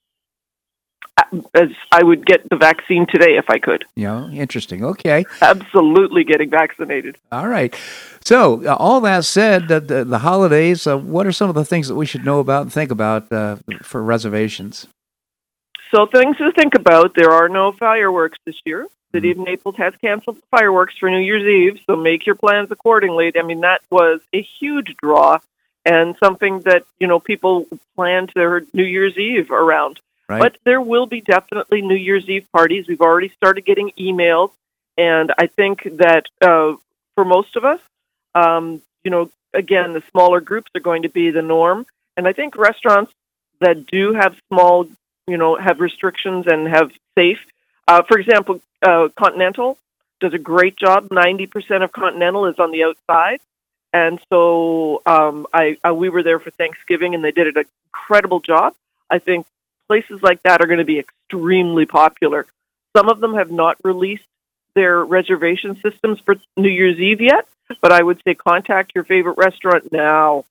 As 1.56 1.70
I 1.92 2.04
would 2.04 2.28
get 2.28 2.48
the 2.48 2.58
vaccine 2.58 3.08
today 3.08 3.38
if 3.38 3.50
I 3.50 3.58
could. 3.58 3.86
Yeah, 3.96 4.30
interesting. 4.30 4.86
Okay. 4.86 5.26
Absolutely 5.42 6.24
getting 6.24 6.52
vaccinated. 6.52 7.18
All 7.32 7.48
right. 7.48 7.76
So, 8.24 8.64
uh, 8.68 8.76
all 8.76 9.02
that 9.02 9.26
said, 9.26 9.68
the, 9.68 9.80
the, 9.80 10.06
the 10.06 10.20
holidays, 10.20 10.86
uh, 10.86 10.96
what 10.96 11.26
are 11.26 11.32
some 11.32 11.50
of 11.50 11.56
the 11.56 11.66
things 11.66 11.88
that 11.88 11.96
we 11.96 12.06
should 12.06 12.24
know 12.24 12.40
about 12.40 12.62
and 12.62 12.72
think 12.72 12.92
about 12.92 13.32
uh, 13.32 13.56
for 13.82 14.04
reservations? 14.04 14.86
So 15.92 16.06
things 16.06 16.38
to 16.38 16.52
think 16.52 16.76
about. 16.76 17.16
There 17.16 17.32
are 17.32 17.50
no 17.50 17.72
fireworks 17.72 18.38
this 18.46 18.58
year. 18.64 18.86
City 19.12 19.32
of 19.32 19.38
Naples 19.38 19.76
has 19.78 19.94
canceled 20.02 20.38
the 20.38 20.44
fireworks 20.52 20.96
for 20.98 21.10
New 21.10 21.20
Year's 21.20 21.44
Eve, 21.44 21.82
so 21.86 21.96
make 21.96 22.26
your 22.26 22.36
plans 22.36 22.70
accordingly. 22.72 23.32
I 23.36 23.42
mean, 23.42 23.62
that 23.62 23.82
was 23.90 24.22
a 24.34 24.42
huge 24.42 24.96
draw 24.98 25.40
and 25.86 26.16
something 26.18 26.60
that, 26.62 26.84
you 27.00 27.08
know, 27.08 27.20
people 27.20 27.66
planned 27.96 28.32
their 28.36 28.64
New 28.74 28.84
Year's 28.84 29.18
Eve 29.18 29.50
around. 29.50 30.00
Right. 30.28 30.40
But 30.40 30.58
there 30.64 30.82
will 30.82 31.08
be 31.08 31.22
definitely 31.22 31.82
New 31.82 31.96
Year's 31.96 32.30
Eve 32.30 32.48
parties. 32.54 32.88
We've 32.88 33.02
already 33.02 33.30
started 33.30 33.66
getting 33.66 33.92
emails, 33.98 34.52
and 34.98 35.34
I 35.38 35.48
think 35.48 35.84
that 35.98 36.26
uh, 36.42 36.74
for 37.16 37.26
most 37.26 37.56
of 37.56 37.66
us, 37.66 37.80
um, 38.36 38.82
you 39.04 39.10
know, 39.10 39.32
again, 39.54 39.94
the 39.94 40.04
smaller 40.12 40.42
groups 40.42 40.70
are 40.76 40.82
going 40.82 41.02
to 41.02 41.10
be 41.10 41.32
the 41.32 41.42
norm. 41.42 41.88
And 42.16 42.28
I 42.28 42.34
think 42.34 42.56
restaurants 42.56 43.12
that 43.60 43.88
do 43.88 44.14
have 44.14 44.36
small, 44.50 44.88
you 45.28 45.38
know, 45.38 45.56
have 45.56 45.80
restrictions 45.80 46.46
and 46.46 46.68
have 46.68 46.92
safe. 47.18 47.40
Uh, 47.88 48.04
for 48.04 48.20
example, 48.20 48.62
uh, 48.82 49.10
Continental 49.18 49.78
does 50.20 50.34
a 50.34 50.38
great 50.38 50.76
job. 50.76 51.10
Ninety 51.12 51.48
percent 51.48 51.84
of 51.84 51.92
Continental 51.92 52.46
is 52.46 52.60
on 52.60 52.72
the 52.72 52.84
outside, 52.84 53.40
and 53.94 54.20
so 54.32 55.02
um, 55.06 55.48
I, 55.54 55.78
I 55.84 55.92
we 55.92 56.10
were 56.10 56.24
there 56.24 56.40
for 56.40 56.52
Thanksgiving, 56.52 57.16
and 57.16 57.24
they 57.24 57.32
did 57.32 57.56
an 57.56 57.66
incredible 57.94 58.40
job. 58.40 58.74
I 59.10 59.20
think 59.20 59.46
places 59.88 60.22
like 60.22 60.42
that 60.44 60.62
are 60.62 60.68
going 60.68 60.80
to 60.80 60.86
be 60.86 61.00
extremely 61.00 61.86
popular. 61.86 62.46
Some 62.96 63.10
of 63.10 63.20
them 63.20 63.36
have 63.36 63.52
not 63.52 63.78
released 63.84 64.24
their 64.76 65.04
reservation 65.04 65.80
systems 65.82 66.20
for 66.20 66.36
New 66.58 66.70
Year's 66.70 67.00
Eve 67.00 67.22
yet, 67.22 67.48
but 67.82 67.92
I 67.92 68.04
would 68.04 68.22
say 68.24 68.36
contact 68.36 68.92
your 68.96 69.04
favorite 69.04 69.38
restaurant 69.38 69.92
now. 69.92 70.46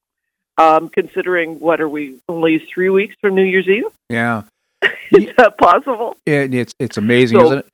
Um, 0.56 0.88
considering 0.88 1.60
what 1.60 1.80
are 1.80 1.88
we 1.88 2.16
only 2.28 2.58
three 2.58 2.90
weeks 2.90 3.14
from 3.20 3.36
New 3.36 3.44
Year's 3.44 3.68
Eve? 3.68 3.84
Yeah. 4.08 4.42
Is 5.12 5.32
that 5.36 5.56
possible? 5.56 6.16
It, 6.26 6.52
it's 6.52 6.74
it's 6.80 6.96
amazing, 6.96 7.38
So- 7.38 7.44
isn't 7.46 7.58
it? 7.60 7.66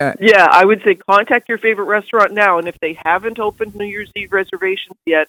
Uh, 0.00 0.12
yeah, 0.20 0.46
I 0.50 0.64
would 0.64 0.82
say 0.84 0.94
contact 0.94 1.48
your 1.48 1.58
favorite 1.58 1.86
restaurant 1.86 2.32
now, 2.32 2.58
and 2.58 2.68
if 2.68 2.78
they 2.80 2.96
haven't 3.04 3.38
opened 3.38 3.74
New 3.74 3.84
Year's 3.84 4.10
Eve 4.14 4.32
reservations 4.32 4.96
yet, 5.04 5.28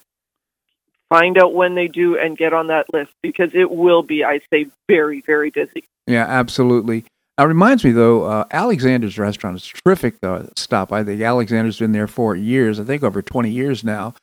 find 1.09 1.39
out 1.39 1.55
when 1.55 1.74
they 1.74 1.88
do 1.88 2.17
and 2.20 2.38
get 2.38 2.53
on 2.53 2.67
that 2.67 2.86
list 2.93 3.11
because 3.24 3.49
it 3.55 3.72
will 3.72 4.03
be, 4.03 4.24
I 4.24 4.41
say, 4.53 4.67
very, 4.88 5.22
very 5.22 5.49
busy. 5.49 5.86
Yeah, 6.05 6.26
absolutely. 6.28 7.05
It 7.39 7.43
reminds 7.43 7.84
me 7.84 7.91
though, 7.91 8.26
uh, 8.26 8.45
Alexander's 8.51 9.17
restaurant 9.17 9.55
is 9.55 9.65
terrific 9.67 10.15
uh, 10.22 10.43
stop. 10.55 10.91
I 10.91 11.03
think 11.03 11.22
Alexander's 11.22 11.80
been 11.80 11.93
there 11.93 12.07
for 12.07 12.36
years. 12.36 12.80
I 12.80 12.84
think 12.84 13.01
over 13.01 13.22
twenty 13.22 13.49
years 13.49 13.84
now. 13.84 14.13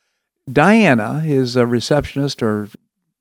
Diana, 0.52 1.20
his 1.20 1.56
a 1.56 1.66
receptionist 1.66 2.42
or 2.42 2.68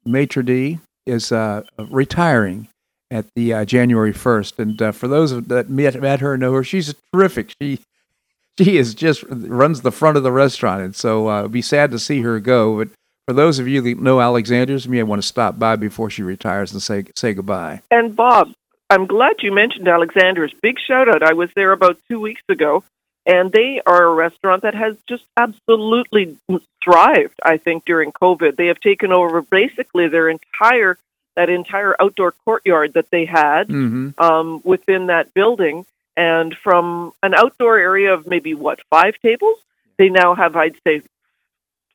maitre 0.05 0.43
d, 0.43 0.80
is 1.05 1.32
uh, 1.32 1.63
retiring 1.80 2.67
at 3.12 3.26
the 3.36 3.53
uh, 3.53 3.66
January 3.66 4.14
first. 4.14 4.60
And 4.60 4.82
uh, 4.82 4.91
for 4.91 5.08
those 5.08 5.41
that 5.43 5.70
met, 5.70 6.01
met 6.01 6.20
her 6.22 6.38
know 6.38 6.53
her, 6.53 6.64
she's 6.64 6.93
terrific. 7.14 7.53
She 7.62 7.80
she 8.58 8.78
is 8.78 8.93
just 8.93 9.24
runs 9.30 9.82
the 9.82 9.91
front 9.91 10.18
of 10.18 10.24
the 10.24 10.32
restaurant, 10.32 10.82
and 10.82 10.95
so 10.95 11.30
uh, 11.30 11.39
it'd 11.41 11.51
be 11.51 11.62
sad 11.62 11.91
to 11.91 11.99
see 11.99 12.22
her 12.22 12.39
go. 12.39 12.78
But 12.78 12.89
for 13.28 13.34
those 13.34 13.60
of 13.60 13.68
you 13.68 13.82
that 13.82 13.99
know 13.99 14.22
Alexander's, 14.22 14.86
you 14.86 14.91
may 14.91 15.03
want 15.03 15.22
to 15.22 15.28
stop 15.28 15.60
by 15.60 15.76
before 15.76 16.10
she 16.10 16.24
retires 16.24 16.72
and 16.72 16.82
say 16.82 17.06
say 17.16 17.34
goodbye. 17.34 17.82
And 17.91 18.16
Bob, 18.16 18.53
I'm 18.89 19.08
glad 19.08 19.38
you 19.41 19.51
mentioned 19.51 19.88
Alexander's. 19.88 20.53
Big 20.62 20.78
shout 20.80 21.10
out. 21.10 21.24
I 21.24 21.34
was 21.34 21.49
there 21.56 21.74
about 21.74 21.97
two 22.08 22.20
weeks 22.20 22.43
ago, 22.47 22.84
and 23.26 23.51
they 23.51 23.82
are 23.86 24.03
a 24.03 24.14
restaurant 24.14 24.62
that 24.62 24.76
has 24.76 24.95
just 25.08 25.26
absolutely 25.36 26.38
thrived, 26.84 27.39
I 27.43 27.58
think, 27.58 27.84
during 27.86 28.12
COVID. 28.12 28.56
They 28.56 28.68
have 28.68 28.80
taken 28.80 29.12
over 29.12 29.41
basically 29.41 30.08
their 30.08 30.30
entire 30.30 30.97
that 31.36 31.49
entire 31.49 31.95
outdoor 32.01 32.31
courtyard 32.45 32.93
that 32.93 33.09
they 33.11 33.25
had 33.25 33.67
Mm-hmm. 33.67 34.19
um, 34.23 34.61
within 34.63 35.07
that 35.07 35.33
building. 35.33 35.86
And 36.17 36.55
from 36.55 37.11
an 37.23 37.33
outdoor 37.33 37.77
area 37.77 38.13
of 38.13 38.25
maybe 38.25 38.53
what 38.53 38.79
five 38.89 39.15
tables, 39.21 39.57
they 39.97 40.09
now 40.09 40.33
have, 40.36 40.55
I'd 40.55 40.75
say, 40.88 41.01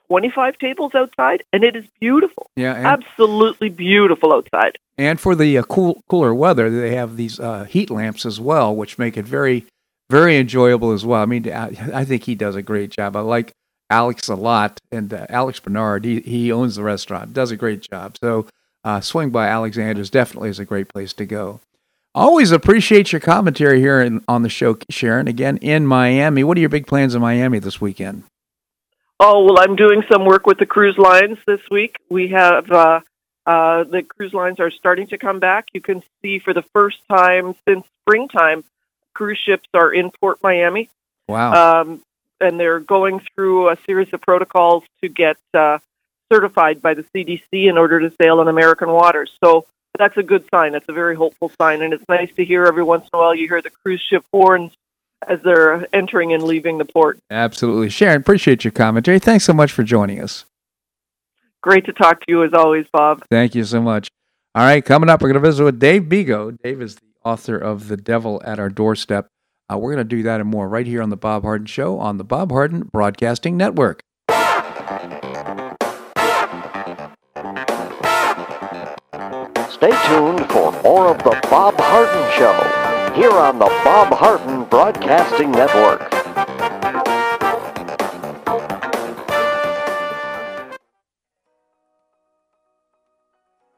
twenty-five 0.09 0.59
tables 0.59 0.95
outside, 0.95 1.43
and 1.53 1.65
it 1.65 1.77
is 1.77 1.85
beautiful, 2.01 2.51
Yeah, 2.57 2.73
absolutely 2.75 3.69
beautiful 3.69 4.33
outside. 4.33 4.77
and 4.99 5.19
for 5.21 5.35
the 5.35 5.57
uh, 5.59 5.63
cool 5.63 6.03
cooler 6.09 6.35
weather, 6.35 6.69
they 6.69 6.95
have 6.97 7.17
these 7.17 7.39
uh, 7.41 7.65
heat 7.65 7.91
lamps 7.91 8.27
as 8.27 8.41
well, 8.41 8.75
which 8.75 8.99
make 8.99 9.17
it 9.17 9.25
very 9.25 9.67
very 10.11 10.37
enjoyable 10.37 10.91
as 10.91 11.07
well. 11.07 11.23
I 11.23 11.27
mean, 11.27 11.49
I, 11.53 11.69
I 11.95 12.05
think 12.05 12.25
he 12.25 12.35
does 12.35 12.57
a 12.57 12.63
great 12.63 12.91
job. 12.91 13.15
I 13.15 13.21
like 13.21 13.53
Alex 13.89 14.29
a 14.29 14.35
lot, 14.35 14.81
and 14.91 15.15
uh, 15.15 15.27
Alex 15.29 15.61
Bernard, 15.61 16.05
he, 16.05 16.21
he 16.21 16.51
owns 16.53 16.75
the 16.75 16.83
restaurant, 16.83 17.33
does 17.33 17.53
a 17.53 17.57
great 17.57 17.81
job. 17.81 18.17
So 18.21 18.47
uh, 18.85 19.01
swing 19.01 19.31
by 19.31 19.49
Alexander's 19.49 20.11
definitely 20.11 20.51
is 20.51 20.59
a 20.59 20.65
great 20.65 20.89
place 20.89 21.13
to 21.15 21.27
go. 21.27 21.61
Always 22.15 22.51
appreciate 22.51 23.13
your 23.13 23.21
commentary 23.21 23.81
here 23.81 24.01
in, 24.01 24.25
on 24.27 24.43
the 24.43 24.49
show, 24.49 24.77
Sharon. 24.89 25.29
Again, 25.29 25.59
in 25.59 25.87
Miami. 25.87 26.43
What 26.43 26.57
are 26.57 26.61
your 26.61 26.69
big 26.69 26.87
plans 26.87 27.15
in 27.15 27.21
Miami 27.21 27.61
this 27.61 27.81
weekend? 27.81 28.25
Oh 29.21 29.45
well, 29.45 29.61
I'm 29.61 29.77
doing 29.77 30.03
some 30.11 30.25
work 30.25 30.47
with 30.47 30.59
the 30.59 30.67
cruise 30.67 30.99
lines 30.99 31.39
this 31.47 31.61
week. 31.71 31.97
We 32.09 32.29
have 32.29 32.71
uh, 32.71 33.01
uh, 33.47 33.85
the 33.85 34.03
cruise 34.03 34.33
lines 34.33 34.59
are 34.59 34.71
starting 34.71 35.07
to 35.09 35.19
come 35.19 35.39
back. 35.39 35.69
You 35.73 35.81
can 35.81 36.03
see 36.23 36.39
for 36.39 36.53
the 36.55 36.63
first 36.63 36.99
time 37.09 37.55
since 37.69 37.85
springtime, 38.03 38.65
cruise 39.15 39.39
ships 39.39 39.69
are 39.75 39.93
in 39.93 40.11
Port 40.11 40.39
Miami. 40.43 40.89
Wow. 41.29 41.83
um, 41.83 42.03
and 42.41 42.59
they're 42.59 42.81
going 42.81 43.21
through 43.35 43.69
a 43.69 43.77
series 43.87 44.09
of 44.13 44.21
protocols 44.21 44.83
to 45.03 45.09
get 45.09 45.37
uh, 45.55 45.79
certified 46.33 46.81
by 46.81 46.95
the 46.95 47.05
CDC 47.15 47.43
in 47.53 47.77
order 47.77 48.01
to 48.01 48.15
sail 48.21 48.41
in 48.41 48.49
American 48.49 48.91
waters. 48.91 49.31
So 49.43 49.67
that's 49.99 50.17
a 50.17 50.23
good 50.23 50.45
sign. 50.53 50.73
That's 50.73 50.89
a 50.89 50.93
very 50.93 51.15
hopeful 51.15 51.51
sign, 51.61 51.83
and 51.83 51.93
it's 51.93 52.05
nice 52.09 52.31
to 52.37 52.45
hear 52.45 52.65
every 52.65 52.83
once 52.83 53.05
in 53.05 53.11
a 53.13 53.19
while 53.19 53.35
you 53.35 53.49
hear 53.49 53.61
the 53.61 53.71
cruise 53.71 54.01
ship 54.01 54.25
horns 54.33 54.73
as 55.27 55.41
they're 55.43 55.87
entering 55.95 56.33
and 56.33 56.43
leaving 56.43 56.79
the 56.79 56.85
port. 56.85 57.19
Absolutely. 57.31 57.91
Sharon, 57.91 58.21
appreciate 58.21 58.65
your 58.65 58.71
commentary. 58.71 59.19
Thanks 59.19 59.45
so 59.45 59.53
much 59.53 59.73
for 59.73 59.83
joining 59.83 60.21
us. 60.21 60.45
Great 61.63 61.85
to 61.87 61.93
talk 61.93 62.21
to 62.21 62.27
you 62.29 62.43
as 62.43 62.55
always, 62.55 62.87
Bob. 62.91 63.23
Thank 63.31 63.55
you 63.55 63.65
so 63.65 63.83
much. 63.83 64.09
All 64.55 64.65
right, 64.65 64.85
coming 64.85 65.11
up, 65.11 65.21
we're 65.21 65.29
going 65.29 65.43
to 65.43 65.49
visit 65.49 65.63
with 65.63 65.79
Dave 65.79 66.05
Bego. 66.05 66.57
Dave 66.63 66.81
is 66.81 66.97
the 66.97 67.03
author 67.23 67.57
of 67.57 67.89
The 67.89 67.97
Devil 67.97 68.41
at 68.45 68.59
Our 68.59 68.71
Doorstep. 68.71 69.29
Uh, 69.71 69.77
we're 69.77 69.95
going 69.95 70.09
to 70.09 70.17
do 70.17 70.23
that 70.23 70.41
and 70.41 70.49
more 70.49 70.69
right 70.69 70.87
here 70.87 71.03
on 71.03 71.11
The 71.11 71.17
Bob 71.17 71.43
Harden 71.43 71.67
Show 71.67 71.99
on 71.99 72.17
the 72.17 72.25
Bob 72.25 72.51
Harden 72.51 72.83
Broadcasting 72.85 73.57
Network. 73.57 74.03
Stay 79.81 79.97
tuned 80.09 80.47
for 80.51 80.73
more 80.83 81.09
of 81.09 81.17
The 81.25 81.41
Bob 81.49 81.75
Harden 81.79 82.31
Show 82.33 83.15
here 83.15 83.31
on 83.31 83.59
the 83.59 83.65
Bob 83.83 84.13
Harden 84.13 84.65
Broadcasting 84.65 85.51
Network. 85.51 86.11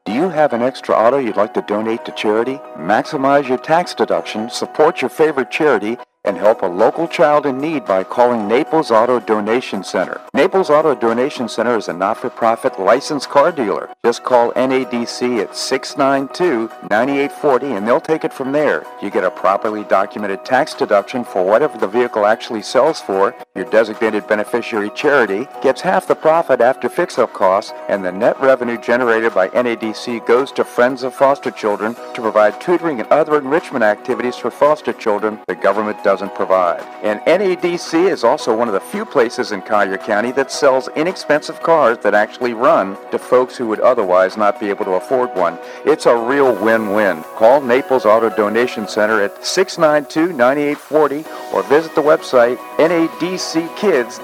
Do 0.03 0.11
you 0.11 0.27
have 0.27 0.51
an 0.51 0.61
extra 0.61 0.93
auto 0.93 1.19
you'd 1.19 1.37
like 1.37 1.53
to 1.53 1.61
donate 1.61 2.03
to 2.03 2.11
charity? 2.11 2.57
Maximize 2.75 3.47
your 3.47 3.57
tax 3.57 3.93
deduction, 3.93 4.49
support 4.49 5.01
your 5.01 5.07
favorite 5.07 5.51
charity, 5.51 5.97
and 6.25 6.37
help 6.37 6.61
a 6.61 6.65
local 6.65 7.05
child 7.07 7.45
in 7.45 7.57
need 7.57 7.85
by 7.85 8.03
calling 8.03 8.47
Naples 8.47 8.91
Auto 8.91 9.19
Donation 9.19 9.83
Center. 9.83 10.21
Naples 10.33 10.69
Auto 10.69 10.95
Donation 10.95 11.49
Center 11.49 11.75
is 11.75 11.89
a 11.89 11.93
not-for-profit 11.93 12.79
licensed 12.79 13.29
car 13.29 13.51
dealer. 13.51 13.89
Just 14.05 14.23
call 14.23 14.53
NADC 14.53 15.41
at 15.41 15.51
692-9840 15.51 17.77
and 17.77 17.85
they'll 17.87 17.99
take 17.99 18.23
it 18.23 18.33
from 18.33 18.53
there. 18.53 18.85
You 19.01 19.09
get 19.09 19.25
a 19.25 19.31
properly 19.31 19.83
documented 19.83 20.45
tax 20.45 20.73
deduction 20.73 21.25
for 21.25 21.43
whatever 21.43 21.77
the 21.77 21.87
vehicle 21.87 22.25
actually 22.25 22.61
sells 22.61 23.01
for. 23.01 23.35
Your 23.55 23.65
designated 23.65 24.27
beneficiary 24.27 24.91
charity 24.91 25.47
gets 25.61 25.81
half 25.81 26.07
the 26.07 26.15
profit 26.15 26.61
after 26.61 26.87
fix-up 26.89 27.33
costs, 27.33 27.73
and 27.89 28.03
the 28.03 28.11
net 28.11 28.39
revenue 28.39 28.81
generated 28.81 29.33
by 29.33 29.49
NADC 29.49 30.25
goes 30.25 30.51
to 30.53 30.63
Friends 30.63 31.03
of 31.03 31.13
Foster 31.13 31.51
Children 31.51 31.95
to 32.13 32.21
provide 32.21 32.61
tutoring 32.61 32.99
and 32.99 33.07
other 33.09 33.37
enrichment 33.37 33.83
activities 33.83 34.37
for 34.37 34.49
foster 34.49 34.93
children 34.93 35.39
the 35.47 35.55
government 35.55 36.01
doesn't 36.13 36.35
provide. 36.35 36.83
And 37.01 37.19
NADC 37.21 38.07
is 38.07 38.23
also 38.23 38.55
one 38.55 38.67
of 38.67 38.75
the 38.75 38.79
few 38.79 39.03
places 39.03 39.51
in 39.51 39.63
Collier 39.63 39.97
County 39.97 40.31
that 40.33 40.51
sells 40.51 40.87
inexpensive 40.89 41.59
cars 41.63 41.97
that 42.03 42.13
actually 42.13 42.53
run 42.53 42.95
to 43.09 43.17
folks 43.17 43.57
who 43.57 43.65
would 43.65 43.79
otherwise 43.79 44.37
not 44.37 44.59
be 44.59 44.69
able 44.69 44.85
to 44.85 44.91
afford 44.91 45.33
one. 45.35 45.57
It's 45.85 46.05
a 46.05 46.15
real 46.15 46.53
win-win. 46.63 47.23
Call 47.35 47.61
Naples 47.61 48.05
Auto 48.05 48.29
Donation 48.29 48.87
Center 48.87 49.23
at 49.23 49.41
692-9840 49.41 51.25
or 51.51 51.63
visit 51.63 51.95
the 51.95 52.01
website 52.01 52.57
nadckids.com. 52.77 54.21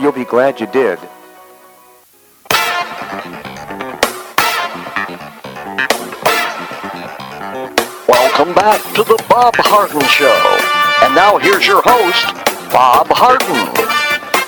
You'll 0.00 0.12
be 0.12 0.24
glad 0.24 0.60
you 0.60 0.68
did. 0.68 1.00
Welcome 8.08 8.54
back 8.54 8.80
to 8.94 9.02
the 9.04 9.22
Bob 9.28 9.54
Harden 9.56 10.00
Show. 10.08 10.61
And 11.02 11.16
now 11.16 11.36
here's 11.36 11.66
your 11.66 11.82
host, 11.84 12.26
Bob 12.70 13.08
Harden. 13.10 13.74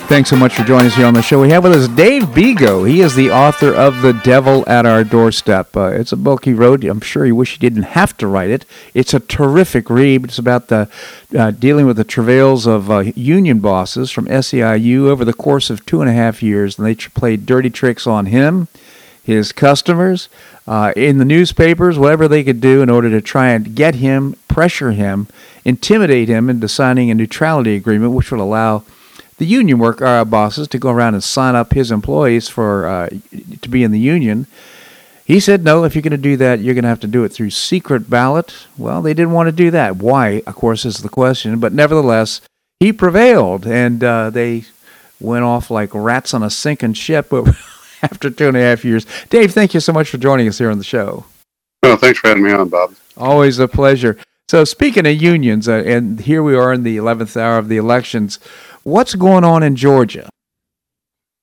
Thanks 0.07 0.31
so 0.31 0.37
much 0.37 0.55
for 0.55 0.63
joining 0.63 0.87
us 0.87 0.95
here 0.95 1.05
on 1.05 1.13
the 1.13 1.21
show. 1.21 1.41
We 1.41 1.51
have 1.51 1.65
with 1.65 1.73
us 1.73 1.89
Dave 1.89 2.23
Bego. 2.27 2.89
He 2.89 3.01
is 3.01 3.17
the 3.17 3.33
author 3.33 3.75
of 3.75 4.03
The 4.03 4.13
Devil 4.13 4.63
at 4.69 4.87
Our 4.87 5.03
Doorstep. 5.03 5.77
Uh, 5.77 5.87
it's 5.87 6.13
a 6.13 6.37
he 6.45 6.53
wrote. 6.53 6.85
I'm 6.85 7.01
sure 7.01 7.25
he 7.25 7.33
wish 7.33 7.55
he 7.55 7.59
didn't 7.59 7.83
have 7.83 8.17
to 8.19 8.29
write 8.29 8.51
it. 8.51 8.67
It's 8.95 9.13
a 9.13 9.19
terrific 9.19 9.91
read. 9.91 10.23
It's 10.27 10.39
about 10.39 10.69
the 10.69 10.89
uh, 11.37 11.51
dealing 11.51 11.87
with 11.87 11.97
the 11.97 12.05
travails 12.05 12.69
of 12.69 12.89
uh, 12.89 12.99
union 13.17 13.59
bosses 13.59 14.13
from 14.13 14.27
SEIU 14.27 15.09
over 15.09 15.25
the 15.25 15.35
course 15.35 15.71
of 15.71 15.85
two 15.85 16.03
and 16.03 16.09
a 16.09 16.15
half 16.15 16.41
years. 16.41 16.79
And 16.79 16.87
they 16.87 16.95
played 16.95 17.47
dirty 17.47 17.69
tricks 17.69 18.07
on 18.07 18.27
him, 18.27 18.69
his 19.25 19.51
customers, 19.51 20.29
uh, 20.69 20.93
in 20.95 21.19
the 21.19 21.25
newspapers, 21.25 21.99
whatever 21.99 22.29
they 22.29 22.45
could 22.45 22.61
do 22.61 22.81
in 22.81 22.91
order 22.91 23.11
to 23.11 23.21
try 23.21 23.49
and 23.49 23.75
get 23.75 23.97
him, 23.97 24.37
pressure 24.47 24.93
him, 24.93 25.27
intimidate 25.65 26.29
him 26.29 26.51
into 26.51 26.69
signing 26.69 27.11
a 27.11 27.15
neutrality 27.15 27.77
agreement, 27.77 28.13
which 28.13 28.31
would 28.31 28.41
allow 28.41 28.85
the 29.39 29.47
union 29.47 29.79
work 29.79 30.01
uh, 30.01 30.25
bosses 30.25 30.69
to 30.69 30.79
go 30.79 30.91
around 30.91 31.15
and 31.15 31.25
sign 31.25 31.55
up 31.55 31.73
his 31.73 31.91
employees 31.91 32.49
for 32.49 32.87
uh, 32.87 33.09
to 33.63 33.69
be 33.69 33.83
in 33.83 33.91
the 33.91 33.99
union. 33.99 34.47
He 35.25 35.41
said, 35.41 35.65
no, 35.65 35.85
if 35.85 35.95
you're 35.95 36.03
going 36.03 36.11
to 36.11 36.19
do 36.19 36.37
that, 36.37 36.61
you're 36.61 36.75
going 36.75 36.83
to 36.83 36.89
have 36.89 37.01
to 37.01 37.07
do 37.07 37.25
it 37.25 37.31
through 37.31 37.51
secret 37.51 38.11
ballot. 38.11 38.67
Well, 38.77 39.01
they 39.01 39.15
didn't 39.15 39.33
want 39.33 39.49
to 39.49 39.53
do 39.53 39.71
that. 39.71 39.97
Why, 39.97 40.43
of 40.47 40.55
course, 40.55 40.85
is 40.85 40.99
the 40.99 41.09
question. 41.09 41.59
But 41.61 41.73
nevertheless, 41.73 42.43
he 42.79 42.93
prevailed, 42.93 43.67
and 43.67 44.05
uh, 44.05 44.29
they 44.29 44.65
went 45.21 45.45
off 45.45 45.71
like 45.71 45.91
rats 45.95 46.35
on 46.35 46.43
a 46.43 46.51
sinking 46.51 46.93
ship 46.93 47.33
after 48.03 48.29
two 48.29 48.49
and 48.49 48.57
a 48.57 48.61
half 48.61 48.85
years. 48.85 49.07
Dave, 49.31 49.53
thank 49.53 49.73
you 49.73 49.81
so 49.81 49.95
much 49.95 50.11
for 50.11 50.19
joining 50.19 50.47
us 50.47 50.59
here 50.59 50.71
on 50.71 50.77
the 50.77 50.85
show. 50.85 51.25
Oh, 51.83 51.97
thanks 51.97 52.19
for 52.19 52.29
having 52.29 52.43
me 52.43 52.53
on, 52.53 52.69
Bob. 52.69 52.95
Always 53.17 53.59
a 53.59 53.67
pleasure. 53.67 54.19
So, 54.49 54.65
speaking 54.65 55.07
of 55.07 55.21
unions, 55.21 55.69
uh, 55.69 55.83
and 55.87 56.21
here 56.21 56.43
we 56.43 56.55
are 56.55 56.73
in 56.73 56.83
the 56.83 56.99
11th 56.99 57.37
hour 57.37 57.57
of 57.57 57.69
the 57.69 57.79
elections, 57.79 58.39
what's 58.83 59.15
going 59.15 59.43
on 59.43 59.63
in 59.63 59.75
Georgia? 59.75 60.29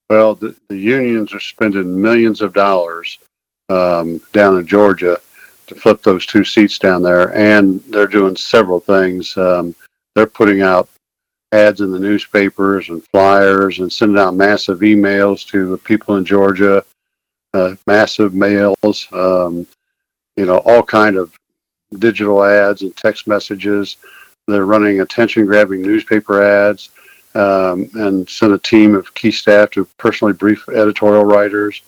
Well, 0.10 0.36
the, 0.36 0.56
the 0.68 0.78
unions 0.78 1.34
are 1.34 1.39
spending 1.39 1.99
millions 1.99 2.41
of 2.41 2.54
dollars 2.54 3.18
um, 3.70 4.22
down 4.34 4.58
in 4.60 4.68
Georgia 4.68 5.20
to 5.68 5.76
flip 5.76 6.04
those 6.04 6.26
two 6.26 6.43
seats 6.43 6.78
down 6.78 7.02
there, 7.02 7.36
and 7.36 7.82
they're 7.86 8.06
doing 8.06 8.36
several 8.36 8.80
things. 8.80 9.36
Um, 9.36 9.74
they're 10.14 10.28
putting 10.28 10.62
out 10.62 10.88
ads 11.54 11.82
in 11.82 11.91
the 11.91 11.99
newspapers 11.99 12.89
and 12.89 13.04
flyers 13.08 13.80
and 13.80 13.91
sending 13.91 14.20
out 14.20 14.36
massive 14.36 14.80
emails 14.80 15.47
to 15.47 15.72
the 15.72 15.78
people 15.78 16.18
in 16.18 16.26
Georgia, 16.26 16.84
uh, 17.54 17.76
massive 17.88 18.34
mails, 18.34 19.08
um, 19.12 19.66
you 20.36 20.45
know, 20.45 20.60
all 20.60 20.84
kind 20.84 21.18
of 21.18 21.34
digital 22.00 22.44
ads 22.44 22.82
and 22.82 22.96
text 22.96 23.28
messages. 23.28 23.98
They're 24.48 24.66
running 24.66 25.02
attention-grabbing 25.02 25.82
newspaper 25.82 26.42
ads 26.44 26.89
um, 27.36 27.89
and 27.94 28.28
send 28.30 28.54
a 28.54 28.58
team 28.58 28.96
of 28.96 29.14
key 29.14 29.32
staff 29.32 29.70
to 29.72 29.86
personally 29.98 30.34
brief 30.34 30.68
editorial 30.70 31.26
writers. 31.26 31.82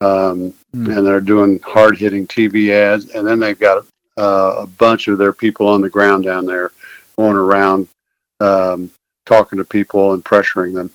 Um, 0.00 0.52
mm. 0.74 0.96
And 0.96 1.06
they're 1.06 1.20
doing 1.20 1.58
hard-hitting 1.60 2.26
TV 2.26 2.70
ads, 2.70 3.10
and 3.10 3.26
then 3.26 3.40
they've 3.40 3.58
got 3.58 3.86
uh, 4.18 4.54
a 4.58 4.66
bunch 4.66 5.08
of 5.08 5.18
their 5.18 5.32
people 5.32 5.68
on 5.68 5.80
the 5.80 5.90
ground 5.90 6.24
down 6.24 6.46
there 6.46 6.70
going 7.16 7.36
around 7.36 7.88
um, 8.40 8.90
talking 9.24 9.58
to 9.58 9.64
people 9.64 10.12
and 10.12 10.24
pressuring 10.24 10.74
them. 10.74 10.90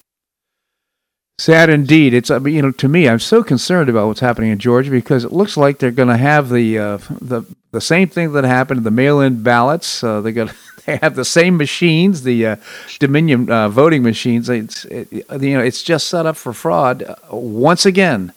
Sad 1.39 1.71
indeed. 1.71 2.13
It's 2.13 2.29
you 2.29 2.61
know 2.61 2.71
to 2.71 2.87
me, 2.87 3.09
I'm 3.09 3.19
so 3.19 3.43
concerned 3.43 3.89
about 3.89 4.07
what's 4.07 4.19
happening 4.19 4.51
in 4.51 4.59
Georgia 4.59 4.91
because 4.91 5.23
it 5.23 5.31
looks 5.31 5.57
like 5.57 5.79
they're 5.79 5.89
going 5.89 6.09
to 6.09 6.17
have 6.17 6.49
the 6.49 6.77
uh, 6.77 6.97
the 7.19 7.43
the 7.71 7.81
same 7.81 8.07
thing 8.07 8.33
that 8.33 8.43
happened 8.43 8.79
in 8.79 8.83
the 8.83 8.91
mail-in 8.91 9.43
ballots. 9.43 10.03
Uh, 10.03 10.21
they 10.21 10.31
got 10.31 10.53
they 10.85 10.97
have 10.97 11.15
the 11.15 11.25
same 11.25 11.57
machines, 11.57 12.23
the 12.23 12.45
uh, 12.45 12.55
Dominion 12.99 13.49
uh, 13.49 13.69
voting 13.69 14.03
machines. 14.03 14.49
It's 14.49 14.85
it, 14.85 15.11
you 15.11 15.57
know 15.57 15.63
it's 15.63 15.83
just 15.83 16.07
set 16.07 16.25
up 16.25 16.37
for 16.37 16.53
fraud 16.53 17.03
uh, 17.03 17.15
once 17.31 17.85
again. 17.85 18.33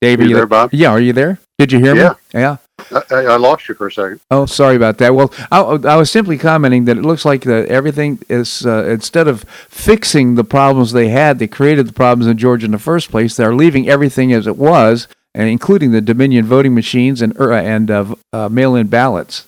Dave, 0.00 0.20
are 0.20 0.24
you, 0.24 0.34
there, 0.34 0.46
Bob? 0.46 0.74
Yeah, 0.74 0.90
are 0.90 1.00
you 1.00 1.14
there? 1.14 1.38
Did 1.58 1.72
you 1.72 1.78
hear 1.78 1.96
yeah. 1.96 2.08
me? 2.10 2.40
Yeah. 2.40 2.56
I, 2.90 3.02
I, 3.10 3.36
lost 3.36 3.68
you 3.68 3.74
for 3.74 3.86
a 3.86 3.92
second. 3.92 4.20
Oh, 4.30 4.44
sorry 4.44 4.76
about 4.76 4.98
that. 4.98 5.14
Well, 5.14 5.32
I, 5.50 5.60
I 5.60 5.96
was 5.96 6.10
simply 6.10 6.36
commenting 6.36 6.84
that 6.86 6.98
it 6.98 7.02
looks 7.02 7.24
like 7.24 7.42
that 7.42 7.68
everything 7.68 8.18
is 8.28 8.66
uh, 8.66 8.84
instead 8.84 9.28
of 9.28 9.44
fixing 9.68 10.34
the 10.34 10.44
problems 10.44 10.92
they 10.92 11.08
had, 11.08 11.38
they 11.38 11.46
created 11.46 11.86
the 11.86 11.92
problems 11.92 12.26
in 12.26 12.36
Georgia 12.36 12.66
in 12.66 12.72
the 12.72 12.78
first 12.78 13.10
place. 13.10 13.36
They're 13.36 13.54
leaving 13.54 13.88
everything 13.88 14.32
as 14.32 14.46
it 14.46 14.58
was, 14.58 15.08
including 15.34 15.90
the 15.90 16.00
Dominion 16.00 16.46
voting 16.46 16.74
machines 16.74 17.22
and 17.22 17.38
uh, 17.38 17.52
and 17.52 17.90
uh, 17.90 18.48
mail-in 18.48 18.86
ballots. 18.86 19.46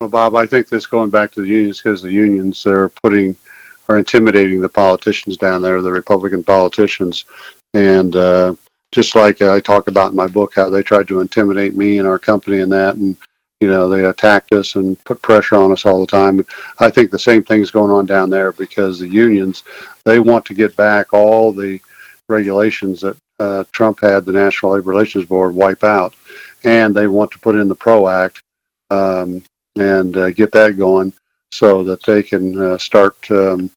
Well, 0.00 0.10
Bob, 0.10 0.34
I 0.34 0.46
think 0.46 0.68
this 0.68 0.86
going 0.86 1.10
back 1.10 1.30
to 1.32 1.42
the 1.42 1.48
unions 1.48 1.80
because 1.80 2.02
the 2.02 2.12
unions 2.12 2.66
are 2.66 2.88
putting 2.88 3.36
are 3.88 3.98
intimidating 3.98 4.60
the 4.60 4.68
politicians 4.68 5.36
down 5.36 5.62
there, 5.62 5.80
the 5.80 5.92
Republican 5.92 6.42
politicians, 6.42 7.24
and 7.74 8.16
uh, 8.16 8.54
just 8.90 9.14
like 9.14 9.40
I 9.42 9.60
talk 9.60 9.88
about 9.88 10.10
in 10.10 10.16
my 10.16 10.26
book, 10.26 10.54
how 10.54 10.68
they 10.70 10.82
tried 10.82 11.08
to 11.08 11.20
intimidate 11.20 11.76
me 11.76 11.98
and 11.98 12.08
our 12.08 12.18
company 12.18 12.60
and 12.60 12.72
that, 12.72 12.96
and 12.96 13.16
you 13.60 13.68
know 13.68 13.88
they 13.88 14.04
attacked 14.04 14.52
us 14.52 14.74
and 14.74 15.02
put 15.04 15.22
pressure 15.22 15.56
on 15.56 15.70
us 15.70 15.86
all 15.86 16.00
the 16.00 16.06
time. 16.06 16.44
I 16.80 16.90
think 16.90 17.10
the 17.10 17.18
same 17.18 17.44
thing's 17.44 17.70
going 17.70 17.92
on 17.92 18.06
down 18.06 18.28
there 18.28 18.52
because 18.52 18.98
the 18.98 19.08
unions 19.08 19.62
they 20.04 20.18
want 20.18 20.44
to 20.46 20.54
get 20.54 20.74
back 20.76 21.14
all 21.14 21.52
the 21.52 21.80
regulations 22.28 23.00
that 23.02 23.16
uh, 23.42 23.64
Trump 23.72 24.00
had 24.00 24.24
the 24.24 24.32
National 24.32 24.72
Labor 24.72 24.90
Relations 24.90 25.24
Board 25.24 25.54
wipe 25.54 25.84
out, 25.84 26.14
and 26.64 26.94
they 26.94 27.06
want 27.06 27.30
to 27.32 27.38
put 27.38 27.56
in 27.56 27.68
the 27.68 27.74
PRO 27.74 28.08
Act 28.08 28.42
um, 28.90 29.42
and 29.76 30.16
uh, 30.16 30.30
get 30.30 30.52
that 30.52 30.78
going 30.78 31.12
so 31.50 31.82
that 31.84 32.02
they 32.04 32.22
can 32.22 32.58
uh, 32.58 32.78
start 32.78 33.16
um, 33.30 33.70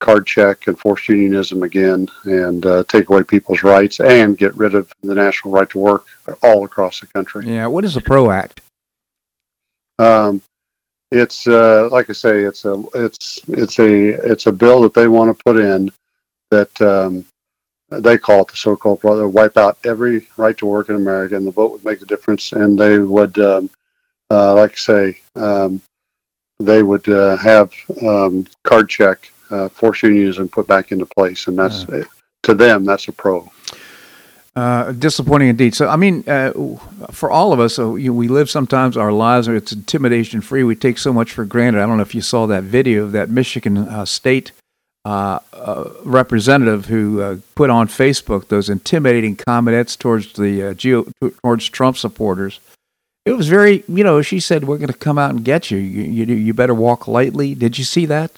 card 0.00 0.26
check 0.26 0.66
and 0.66 0.78
forced 0.78 1.08
unionism 1.08 1.62
again 1.62 2.08
and 2.24 2.66
uh, 2.66 2.84
take 2.88 3.08
away 3.08 3.22
people's 3.22 3.62
rights 3.62 4.00
and 4.00 4.36
get 4.36 4.54
rid 4.56 4.74
of 4.74 4.92
the 5.02 5.14
national 5.14 5.54
right 5.54 5.70
to 5.70 5.78
work 5.78 6.04
all 6.42 6.64
across 6.64 7.00
the 7.00 7.06
country. 7.06 7.46
Yeah, 7.46 7.66
what 7.68 7.84
is 7.84 7.94
the 7.94 8.00
PRO 8.00 8.30
Act? 8.30 8.60
Um, 9.98 10.42
it's 11.10 11.46
uh, 11.46 11.88
like 11.92 12.10
I 12.10 12.12
say, 12.12 12.42
it's 12.42 12.64
a 12.64 12.82
it's 12.94 13.40
it's 13.46 13.78
a 13.78 14.08
it's 14.30 14.46
a 14.46 14.52
bill 14.52 14.82
that 14.82 14.94
they 14.94 15.06
want 15.06 15.36
to 15.36 15.44
put 15.44 15.56
in 15.56 15.92
that 16.50 16.82
um, 16.82 17.24
they 18.00 18.18
call 18.18 18.42
it 18.42 18.48
the 18.48 18.56
so-called 18.56 19.00
brother 19.00 19.28
wipe 19.28 19.56
out 19.56 19.78
every 19.84 20.26
right 20.36 20.56
to 20.58 20.66
work 20.66 20.88
in 20.88 20.96
America, 20.96 21.36
and 21.36 21.46
the 21.46 21.50
vote 21.50 21.72
would 21.72 21.84
make 21.84 22.00
a 22.02 22.06
difference, 22.06 22.52
and 22.52 22.78
they 22.78 22.98
would, 22.98 23.38
um, 23.38 23.70
uh, 24.30 24.54
like 24.54 24.72
I 24.72 24.76
say, 24.76 25.20
um, 25.36 25.80
they 26.58 26.82
would 26.82 27.08
uh, 27.08 27.36
have 27.36 27.72
um, 28.02 28.46
card 28.62 28.88
check 28.88 29.30
uh, 29.50 29.68
force 29.68 30.02
and 30.02 30.50
put 30.50 30.66
back 30.66 30.92
into 30.92 31.06
place, 31.06 31.46
and 31.46 31.58
that's 31.58 31.84
to 32.42 32.54
them 32.54 32.84
that's 32.84 33.08
a 33.08 33.12
pro. 33.12 33.50
Uh, 34.56 34.92
disappointing 34.92 35.48
indeed. 35.48 35.74
So, 35.74 35.88
I 35.88 35.96
mean, 35.96 36.22
uh, 36.28 36.52
for 37.10 37.28
all 37.28 37.52
of 37.52 37.58
us, 37.58 37.74
so, 37.74 37.96
you 37.96 38.14
we 38.14 38.28
live 38.28 38.48
sometimes 38.48 38.96
our 38.96 39.10
lives, 39.10 39.48
are 39.48 39.56
it's 39.56 39.72
intimidation 39.72 40.40
free. 40.40 40.62
We 40.62 40.76
take 40.76 40.96
so 40.98 41.12
much 41.12 41.32
for 41.32 41.44
granted. 41.44 41.82
I 41.82 41.86
don't 41.86 41.96
know 41.96 42.02
if 42.02 42.14
you 42.14 42.20
saw 42.20 42.46
that 42.46 42.62
video 42.62 43.02
of 43.02 43.12
that 43.12 43.30
Michigan 43.30 43.76
uh, 43.78 44.04
state 44.04 44.52
uh, 45.04 45.38
uh, 45.52 45.90
representative 46.04 46.86
who 46.86 47.42
put 47.54 47.70
on 47.70 47.88
Facebook 47.88 48.48
those 48.48 48.70
intimidating 48.70 49.36
comments 49.36 49.96
towards 49.96 50.32
the 50.34 50.74
geo, 50.74 51.06
towards 51.42 51.68
Trump 51.68 51.96
supporters. 51.96 52.60
It 53.24 53.32
was 53.32 53.48
very, 53.48 53.84
you 53.88 54.04
know, 54.04 54.20
she 54.20 54.38
said, 54.38 54.64
"We're 54.64 54.78
going 54.78 54.88
to 54.88 54.94
come 54.94 55.18
out 55.18 55.30
and 55.30 55.44
get 55.44 55.70
you. 55.70 55.78
You, 55.78 56.24
you. 56.24 56.34
you 56.34 56.54
better 56.54 56.74
walk 56.74 57.08
lightly." 57.08 57.54
Did 57.54 57.78
you 57.78 57.84
see 57.84 58.06
that? 58.06 58.32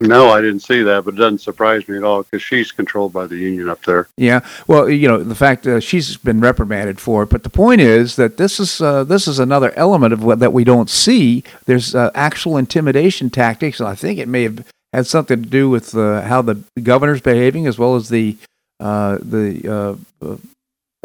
No, 0.00 0.30
I 0.30 0.40
didn't 0.40 0.60
see 0.60 0.82
that, 0.82 1.04
but 1.04 1.14
it 1.14 1.18
doesn't 1.18 1.40
surprise 1.40 1.88
me 1.88 1.96
at 1.96 2.02
all 2.02 2.24
because 2.24 2.42
she's 2.42 2.72
controlled 2.72 3.12
by 3.12 3.26
the 3.26 3.36
union 3.36 3.68
up 3.68 3.82
there. 3.84 4.08
Yeah, 4.16 4.40
well, 4.66 4.88
you 4.88 5.06
know, 5.06 5.22
the 5.22 5.36
fact 5.36 5.62
that 5.64 5.82
she's 5.82 6.16
been 6.16 6.40
reprimanded 6.40 7.00
for 7.00 7.22
it, 7.22 7.30
but 7.30 7.44
the 7.44 7.50
point 7.50 7.80
is 7.80 8.16
that 8.16 8.36
this 8.36 8.58
is 8.58 8.80
uh, 8.80 9.04
this 9.04 9.28
is 9.28 9.38
another 9.38 9.72
element 9.76 10.12
of 10.12 10.22
what 10.22 10.40
that 10.40 10.52
we 10.52 10.64
don't 10.64 10.90
see. 10.90 11.44
There's 11.66 11.94
uh, 11.94 12.10
actual 12.14 12.56
intimidation 12.56 13.30
tactics, 13.30 13.78
and 13.78 13.88
I 13.88 13.94
think 13.94 14.18
it 14.18 14.28
may 14.28 14.42
have 14.42 14.64
had 14.94 15.06
something 15.06 15.42
to 15.42 15.48
do 15.48 15.68
with 15.68 15.94
uh, 15.94 16.22
how 16.22 16.42
the 16.42 16.62
governor's 16.82 17.20
behaving 17.20 17.66
as 17.66 17.78
well 17.78 17.96
as 17.96 18.08
the 18.08 18.36
uh, 18.80 19.18
the 19.20 19.98
uh, 20.22 20.36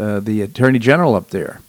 uh, 0.01 0.19
the 0.19 0.41
attorney 0.41 0.79
general 0.79 1.15
up 1.15 1.29
there. 1.29 1.61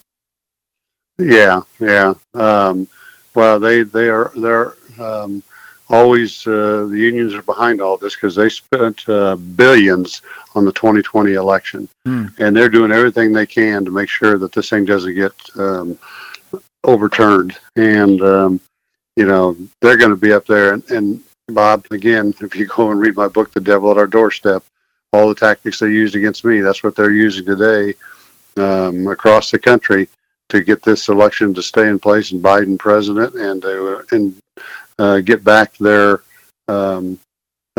Yeah, 1.18 1.62
yeah. 1.78 2.14
Um, 2.34 2.88
well, 3.34 3.58
they 3.58 3.82
they 3.82 4.08
are 4.08 4.32
they're. 4.36 4.74
Um, 4.98 5.42
always 5.88 6.46
uh, 6.46 6.86
the 6.88 6.96
unions 6.96 7.34
are 7.34 7.42
behind 7.42 7.80
all 7.80 7.96
this 7.96 8.14
because 8.14 8.36
they 8.36 8.48
spent 8.48 9.08
uh, 9.08 9.34
billions 9.34 10.22
on 10.54 10.64
the 10.64 10.72
2020 10.72 11.32
election, 11.32 11.88
mm. 12.06 12.32
and 12.38 12.56
they're 12.56 12.68
doing 12.68 12.92
everything 12.92 13.32
they 13.32 13.46
can 13.46 13.84
to 13.84 13.90
make 13.90 14.08
sure 14.08 14.38
that 14.38 14.52
this 14.52 14.70
thing 14.70 14.84
doesn't 14.84 15.16
get 15.16 15.32
um, 15.56 15.98
overturned. 16.84 17.56
And 17.74 18.22
um, 18.22 18.60
you 19.16 19.26
know 19.26 19.56
they're 19.80 19.96
going 19.96 20.10
to 20.10 20.16
be 20.16 20.32
up 20.32 20.46
there. 20.46 20.74
And, 20.74 20.90
and 20.90 21.22
Bob, 21.50 21.86
again, 21.90 22.34
if 22.40 22.54
you 22.54 22.66
go 22.66 22.90
and 22.90 23.00
read 23.00 23.16
my 23.16 23.28
book, 23.28 23.52
The 23.52 23.60
Devil 23.60 23.90
at 23.90 23.98
Our 23.98 24.06
Doorstep, 24.06 24.62
all 25.12 25.28
the 25.28 25.34
tactics 25.34 25.78
they 25.78 25.88
used 25.88 26.14
against 26.14 26.44
me, 26.44 26.60
that's 26.60 26.82
what 26.82 26.94
they're 26.94 27.10
using 27.10 27.44
today 27.44 27.94
um, 28.56 29.06
across 29.08 29.50
the 29.50 29.58
country 29.58 30.08
to 30.48 30.60
get 30.62 30.82
this 30.82 31.08
election 31.08 31.54
to 31.54 31.62
stay 31.62 31.88
in 31.88 31.98
place 31.98 32.32
and 32.32 32.42
Biden 32.42 32.78
president 32.78 33.34
and 33.34 33.64
and 34.10 34.42
uh, 34.98 35.20
get 35.20 35.42
back 35.42 35.76
their 35.78 36.22
um, 36.68 37.18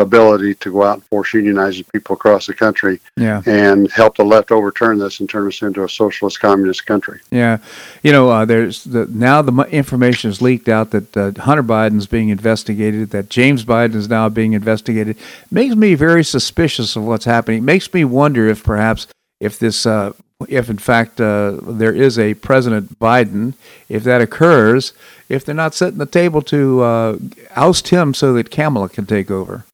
ability 0.02 0.56
to 0.56 0.72
go 0.72 0.84
out 0.84 0.96
and 0.96 1.06
force 1.06 1.32
unionizing 1.32 1.86
people 1.92 2.16
across 2.16 2.48
the 2.48 2.54
country 2.54 3.00
yeah. 3.18 3.42
and 3.46 3.92
help 3.92 4.18
the 4.18 4.24
left 4.24 4.52
overturn 4.52 5.00
this 5.00 5.20
and 5.20 5.30
turn 5.30 5.48
us 5.48 5.62
into 5.62 5.84
a 5.84 5.90
socialist 5.90 6.40
communist 6.40 6.86
country. 6.86 7.20
Yeah. 7.32 7.60
You 8.04 8.12
know, 8.12 8.30
uh, 8.30 8.46
there's 8.46 8.84
the, 8.84 9.06
now 9.08 9.42
the 9.42 9.54
information 9.70 10.30
is 10.30 10.42
leaked 10.42 10.70
out 10.70 10.92
that 10.92 11.16
uh, 11.16 11.32
Hunter 11.42 11.64
Biden's 11.64 12.08
being 12.08 12.30
investigated, 12.30 13.12
that 13.12 13.30
James 13.30 13.66
Biden 13.66 13.96
is 13.96 14.10
now 14.10 14.30
being 14.30 14.54
investigated. 14.54 15.18
Makes 15.50 15.76
me 15.76 15.96
very 15.96 16.24
suspicious 16.24 16.96
of 16.96 17.04
what's 17.04 17.26
happening. 17.26 17.64
Makes 17.64 17.94
me 17.94 18.04
wonder 18.04 18.48
if 18.48 18.64
perhaps 18.64 19.08
if 19.40 19.58
this 19.58 19.86
uh, 19.86 20.14
if 20.48 20.70
in 20.70 20.78
fact 20.78 21.20
uh, 21.20 21.58
there 21.62 21.94
is 21.94 22.18
a 22.18 22.34
President 22.36 23.00
Biden, 23.00 23.54
if 23.90 24.04
that 24.04 24.22
occurs, 24.22 24.94
if 25.30 25.46
they're 25.46 25.56
not 25.56 25.74
setting 25.74 26.00
the 26.00 26.06
table 26.06 26.42
to 26.44 26.82
uh, 26.82 27.18
oust 27.56 27.90
him 27.90 28.14
so 28.14 28.34
that 28.34 28.52
Kamala 28.52 28.90
can 28.90 29.06
take 29.06 29.32
over. 29.32 29.66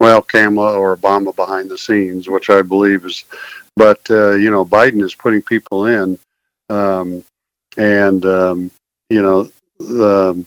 Well, 0.00 0.22
Kamala 0.22 0.78
or 0.78 0.96
Obama 0.96 1.34
behind 1.34 1.70
the 1.70 1.78
scenes, 1.78 2.28
which 2.28 2.50
I 2.50 2.62
believe 2.62 3.04
is, 3.04 3.24
but 3.76 4.00
uh, 4.10 4.32
you 4.32 4.50
know, 4.50 4.64
Biden 4.64 5.02
is 5.04 5.14
putting 5.14 5.42
people 5.42 5.86
in, 5.86 6.18
um, 6.68 7.22
and 7.76 8.24
um, 8.24 8.70
you 9.10 9.22
know, 9.22 9.50
the, 9.78 10.44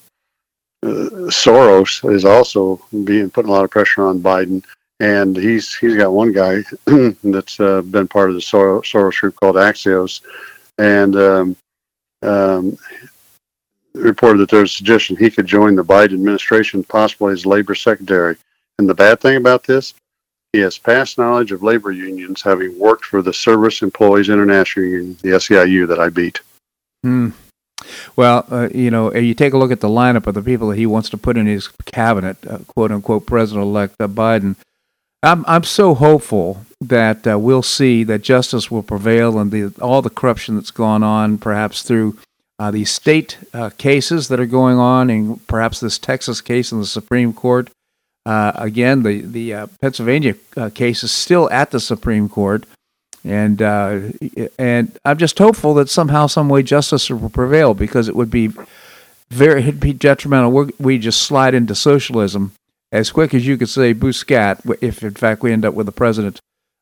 uh, 0.83 0.87
Soros 1.29 2.11
is 2.11 2.25
also 2.25 2.81
being 3.05 3.29
putting 3.29 3.49
a 3.49 3.53
lot 3.53 3.63
of 3.63 3.71
pressure 3.71 4.05
on 4.05 4.19
Biden 4.19 4.63
and 5.03 5.35
he's 5.35 5.75
he's 5.75 5.97
got 5.97 6.13
one 6.13 6.31
guy 6.31 6.63
that's 7.23 7.59
uh, 7.59 7.81
been 7.81 8.07
part 8.07 8.29
of 8.29 8.35
the 8.35 8.41
Soros, 8.41 8.83
Soros 8.83 9.19
group 9.19 9.35
called 9.35 9.55
Axios, 9.55 10.21
and 10.77 11.15
um, 11.15 11.55
um, 12.21 12.77
reported 13.93 14.39
that 14.39 14.49
there's 14.49 14.71
a 14.71 14.75
suggestion 14.75 15.17
he 15.17 15.29
could 15.29 15.45
join 15.45 15.75
the 15.75 15.83
Biden 15.83 16.13
administration, 16.13 16.83
possibly 16.83 17.33
as 17.33 17.45
labor 17.45 17.75
secretary. 17.75 18.37
And 18.79 18.89
the 18.89 18.93
bad 18.93 19.19
thing 19.19 19.37
about 19.37 19.63
this, 19.63 19.93
he 20.51 20.59
has 20.59 20.77
past 20.77 21.17
knowledge 21.17 21.51
of 21.51 21.63
labor 21.63 21.91
unions, 21.91 22.41
having 22.41 22.77
worked 22.77 23.05
for 23.05 23.21
the 23.21 23.33
Service 23.33 23.81
Employees 23.81 24.29
International 24.29 24.85
Union, 24.85 25.17
the 25.21 25.29
SEIU, 25.29 25.87
that 25.87 25.99
I 25.99 26.09
beat. 26.09 26.41
Hmm. 27.03 27.29
Well, 28.15 28.45
uh, 28.49 28.69
you 28.73 28.91
know, 28.91 29.13
you 29.13 29.33
take 29.33 29.53
a 29.53 29.57
look 29.57 29.71
at 29.71 29.81
the 29.81 29.89
lineup 29.89 30.27
of 30.27 30.35
the 30.35 30.41
people 30.41 30.69
that 30.69 30.77
he 30.77 30.85
wants 30.85 31.09
to 31.09 31.17
put 31.17 31.37
in 31.37 31.47
his 31.47 31.67
cabinet, 31.85 32.37
uh, 32.47 32.59
quote 32.67 32.91
unquote, 32.91 33.25
President-elect 33.25 33.95
uh, 33.99 34.07
Biden. 34.07 34.55
I'm 35.21 35.45
I'm 35.47 35.63
so 35.63 35.93
hopeful 35.93 36.65
that 36.81 37.25
uh, 37.25 37.39
we'll 37.39 37.63
see 37.63 38.03
that 38.03 38.21
justice 38.21 38.69
will 38.69 38.83
prevail 38.83 39.39
and 39.39 39.51
the 39.51 39.73
all 39.81 40.01
the 40.01 40.09
corruption 40.09 40.55
that's 40.55 40.71
gone 40.71 41.01
on, 41.01 41.37
perhaps 41.37 41.81
through 41.81 42.17
uh, 42.59 42.71
these 42.71 42.91
state 42.91 43.37
uh, 43.53 43.69
cases 43.77 44.27
that 44.27 44.39
are 44.39 44.45
going 44.45 44.77
on, 44.77 45.09
and 45.09 45.45
perhaps 45.47 45.79
this 45.79 45.97
Texas 45.97 46.41
case 46.41 46.71
in 46.71 46.79
the 46.79 46.85
Supreme 46.85 47.33
Court. 47.33 47.69
Uh, 48.25 48.53
again, 48.55 49.03
the 49.03 49.21
the 49.21 49.53
uh, 49.53 49.67
Pennsylvania 49.81 50.35
uh, 50.55 50.69
case 50.73 51.03
is 51.03 51.11
still 51.11 51.49
at 51.49 51.71
the 51.71 51.79
Supreme 51.79 52.29
Court, 52.29 52.65
and 53.23 53.61
and 54.57 54.97
I'm 55.03 55.17
just 55.17 55.37
hopeful 55.37 55.73
that 55.75 55.89
somehow, 55.89 56.27
some 56.27 56.47
way, 56.49 56.63
justice 56.63 57.09
will 57.09 57.29
prevail 57.29 57.73
because 57.73 58.07
it 58.07 58.15
would 58.15 58.31
be 58.31 58.51
very 59.29 59.61
it'd 59.61 59.79
be 59.79 59.93
detrimental. 59.93 60.51
We're, 60.51 60.69
we 60.79 60.97
just 60.97 61.21
slide 61.21 61.53
into 61.53 61.75
socialism 61.75 62.53
as 62.91 63.11
quick 63.11 63.33
as 63.33 63.45
you 63.45 63.57
could 63.57 63.69
say 63.69 63.93
"booscat" 63.93 64.77
if 64.81 65.03
in 65.03 65.15
fact 65.15 65.41
we 65.41 65.51
end 65.51 65.65
up 65.65 65.73
with 65.73 65.85
the 65.85 65.91
president 65.91 66.39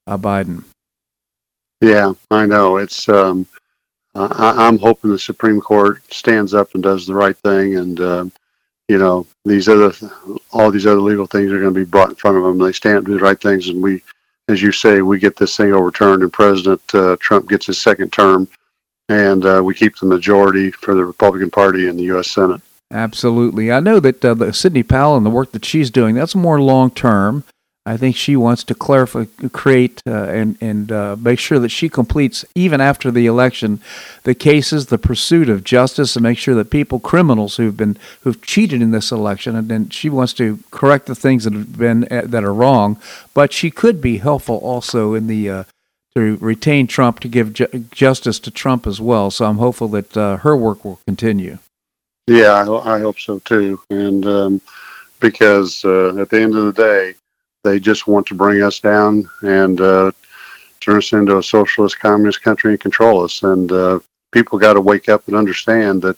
Biden. 0.07 0.63
Yeah, 1.81 2.13
I 2.29 2.45
know. 2.45 2.77
It's 2.77 3.09
um, 3.09 3.47
I, 4.13 4.67
am 4.67 4.77
hoping 4.77 5.09
the 5.09 5.17
Supreme 5.17 5.59
Court 5.59 6.01
stands 6.13 6.53
up 6.53 6.73
and 6.75 6.83
does 6.83 7.07
the 7.07 7.15
right 7.15 7.37
thing, 7.37 7.77
and 7.77 7.99
uh, 7.99 8.25
you 8.87 8.97
know 8.97 9.25
these 9.45 9.67
other 9.67 9.91
all 10.53 10.71
these 10.71 10.85
other 10.85 10.99
legal 10.99 11.27
things 11.27 11.51
are 11.51 11.59
going 11.59 11.73
to 11.73 11.79
be 11.79 11.85
brought 11.85 12.09
in 12.09 12.15
front 12.15 12.37
of 12.37 12.43
them. 12.43 12.57
They 12.57 12.71
stand 12.71 12.97
up 12.97 13.05
do 13.05 13.13
the 13.13 13.19
right 13.19 13.39
things, 13.39 13.69
and 13.69 13.81
we, 13.81 14.03
as 14.47 14.61
you 14.61 14.71
say, 14.71 15.01
we 15.01 15.19
get 15.19 15.35
this 15.35 15.55
thing 15.55 15.73
overturned, 15.73 16.23
and 16.23 16.33
President 16.33 16.81
uh, 16.93 17.17
Trump 17.19 17.49
gets 17.49 17.65
his 17.65 17.79
second 17.79 18.11
term, 18.11 18.47
and 19.09 19.45
uh, 19.45 19.61
we 19.63 19.73
keep 19.73 19.97
the 19.97 20.05
majority 20.05 20.71
for 20.71 20.95
the 20.95 21.05
Republican 21.05 21.51
Party 21.51 21.87
in 21.87 21.97
the 21.97 22.03
U.S. 22.03 22.29
Senate. 22.29 22.61
Absolutely, 22.91 23.71
I 23.71 23.79
know 23.79 23.99
that 23.99 24.23
uh, 24.23 24.33
the 24.33 24.53
Sidney 24.53 24.83
Powell 24.83 25.15
and 25.15 25.25
the 25.25 25.29
work 25.29 25.53
that 25.53 25.65
she's 25.65 25.89
doing 25.89 26.15
that's 26.15 26.35
more 26.35 26.61
long 26.61 26.91
term. 26.91 27.43
I 27.83 27.97
think 27.97 28.15
she 28.15 28.35
wants 28.35 28.63
to 28.65 28.75
clarify, 28.75 29.25
create, 29.53 30.03
uh, 30.05 30.25
and 30.25 30.55
and 30.61 30.91
uh, 30.91 31.15
make 31.19 31.39
sure 31.39 31.57
that 31.57 31.69
she 31.69 31.89
completes 31.89 32.45
even 32.53 32.79
after 32.79 33.09
the 33.09 33.25
election, 33.25 33.81
the 34.21 34.35
cases, 34.35 34.85
the 34.85 34.99
pursuit 34.99 35.49
of 35.49 35.63
justice, 35.63 36.15
and 36.15 36.21
make 36.21 36.37
sure 36.37 36.53
that 36.53 36.69
people, 36.69 36.99
criminals 36.99 37.57
who've 37.57 37.75
been 37.75 37.97
who've 38.21 38.39
cheated 38.43 38.83
in 38.83 38.91
this 38.91 39.11
election, 39.11 39.55
and 39.55 39.67
then 39.67 39.89
she 39.89 40.09
wants 40.09 40.33
to 40.33 40.59
correct 40.69 41.07
the 41.07 41.15
things 41.15 41.43
that 41.45 41.53
have 41.53 41.75
been 41.75 42.07
uh, 42.11 42.21
that 42.25 42.43
are 42.43 42.53
wrong. 42.53 43.01
But 43.33 43.51
she 43.51 43.71
could 43.71 43.99
be 43.99 44.19
helpful 44.19 44.57
also 44.57 45.15
in 45.15 45.25
the 45.25 45.49
uh, 45.49 45.63
to 46.15 46.37
retain 46.37 46.85
Trump 46.85 47.19
to 47.21 47.27
give 47.27 47.51
ju- 47.51 47.85
justice 47.89 48.37
to 48.41 48.51
Trump 48.51 48.85
as 48.85 49.01
well. 49.01 49.31
So 49.31 49.45
I'm 49.45 49.57
hopeful 49.57 49.87
that 49.89 50.15
uh, 50.15 50.37
her 50.37 50.55
work 50.55 50.85
will 50.85 50.99
continue. 51.07 51.57
Yeah, 52.27 52.51
I, 52.51 52.97
I 52.97 52.99
hope 52.99 53.19
so 53.19 53.39
too, 53.39 53.81
and 53.89 54.23
um, 54.27 54.61
because 55.19 55.83
uh, 55.83 56.15
at 56.17 56.29
the 56.29 56.39
end 56.39 56.55
of 56.55 56.65
the 56.65 56.73
day 56.73 57.15
they 57.63 57.79
just 57.79 58.07
want 58.07 58.27
to 58.27 58.35
bring 58.35 58.61
us 58.63 58.79
down 58.79 59.29
and 59.41 59.79
uh, 59.81 60.11
turn 60.79 60.97
us 60.97 61.13
into 61.13 61.37
a 61.37 61.43
socialist 61.43 61.99
communist 61.99 62.41
country 62.41 62.71
and 62.71 62.79
control 62.79 63.23
us. 63.23 63.43
And 63.43 63.71
uh, 63.71 63.99
people 64.31 64.57
got 64.59 64.73
to 64.73 64.81
wake 64.81 65.09
up 65.09 65.27
and 65.27 65.35
understand 65.35 66.01
that 66.01 66.17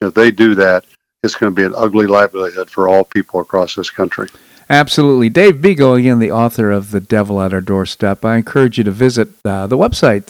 if 0.00 0.14
they 0.14 0.30
do 0.30 0.54
that, 0.54 0.84
it's 1.22 1.34
going 1.34 1.52
to 1.52 1.56
be 1.56 1.64
an 1.64 1.74
ugly 1.76 2.06
livelihood 2.06 2.70
for 2.70 2.88
all 2.88 3.04
people 3.04 3.40
across 3.40 3.74
this 3.74 3.90
country. 3.90 4.28
Absolutely. 4.68 5.28
Dave 5.28 5.56
Bego, 5.56 5.98
again, 5.98 6.18
the 6.18 6.30
author 6.30 6.70
of 6.70 6.90
The 6.90 7.00
Devil 7.00 7.40
at 7.40 7.52
Our 7.52 7.60
Doorstep. 7.60 8.24
I 8.24 8.36
encourage 8.36 8.78
you 8.78 8.84
to 8.84 8.90
visit 8.90 9.28
uh, 9.44 9.66
the 9.66 9.78
website, 9.78 10.26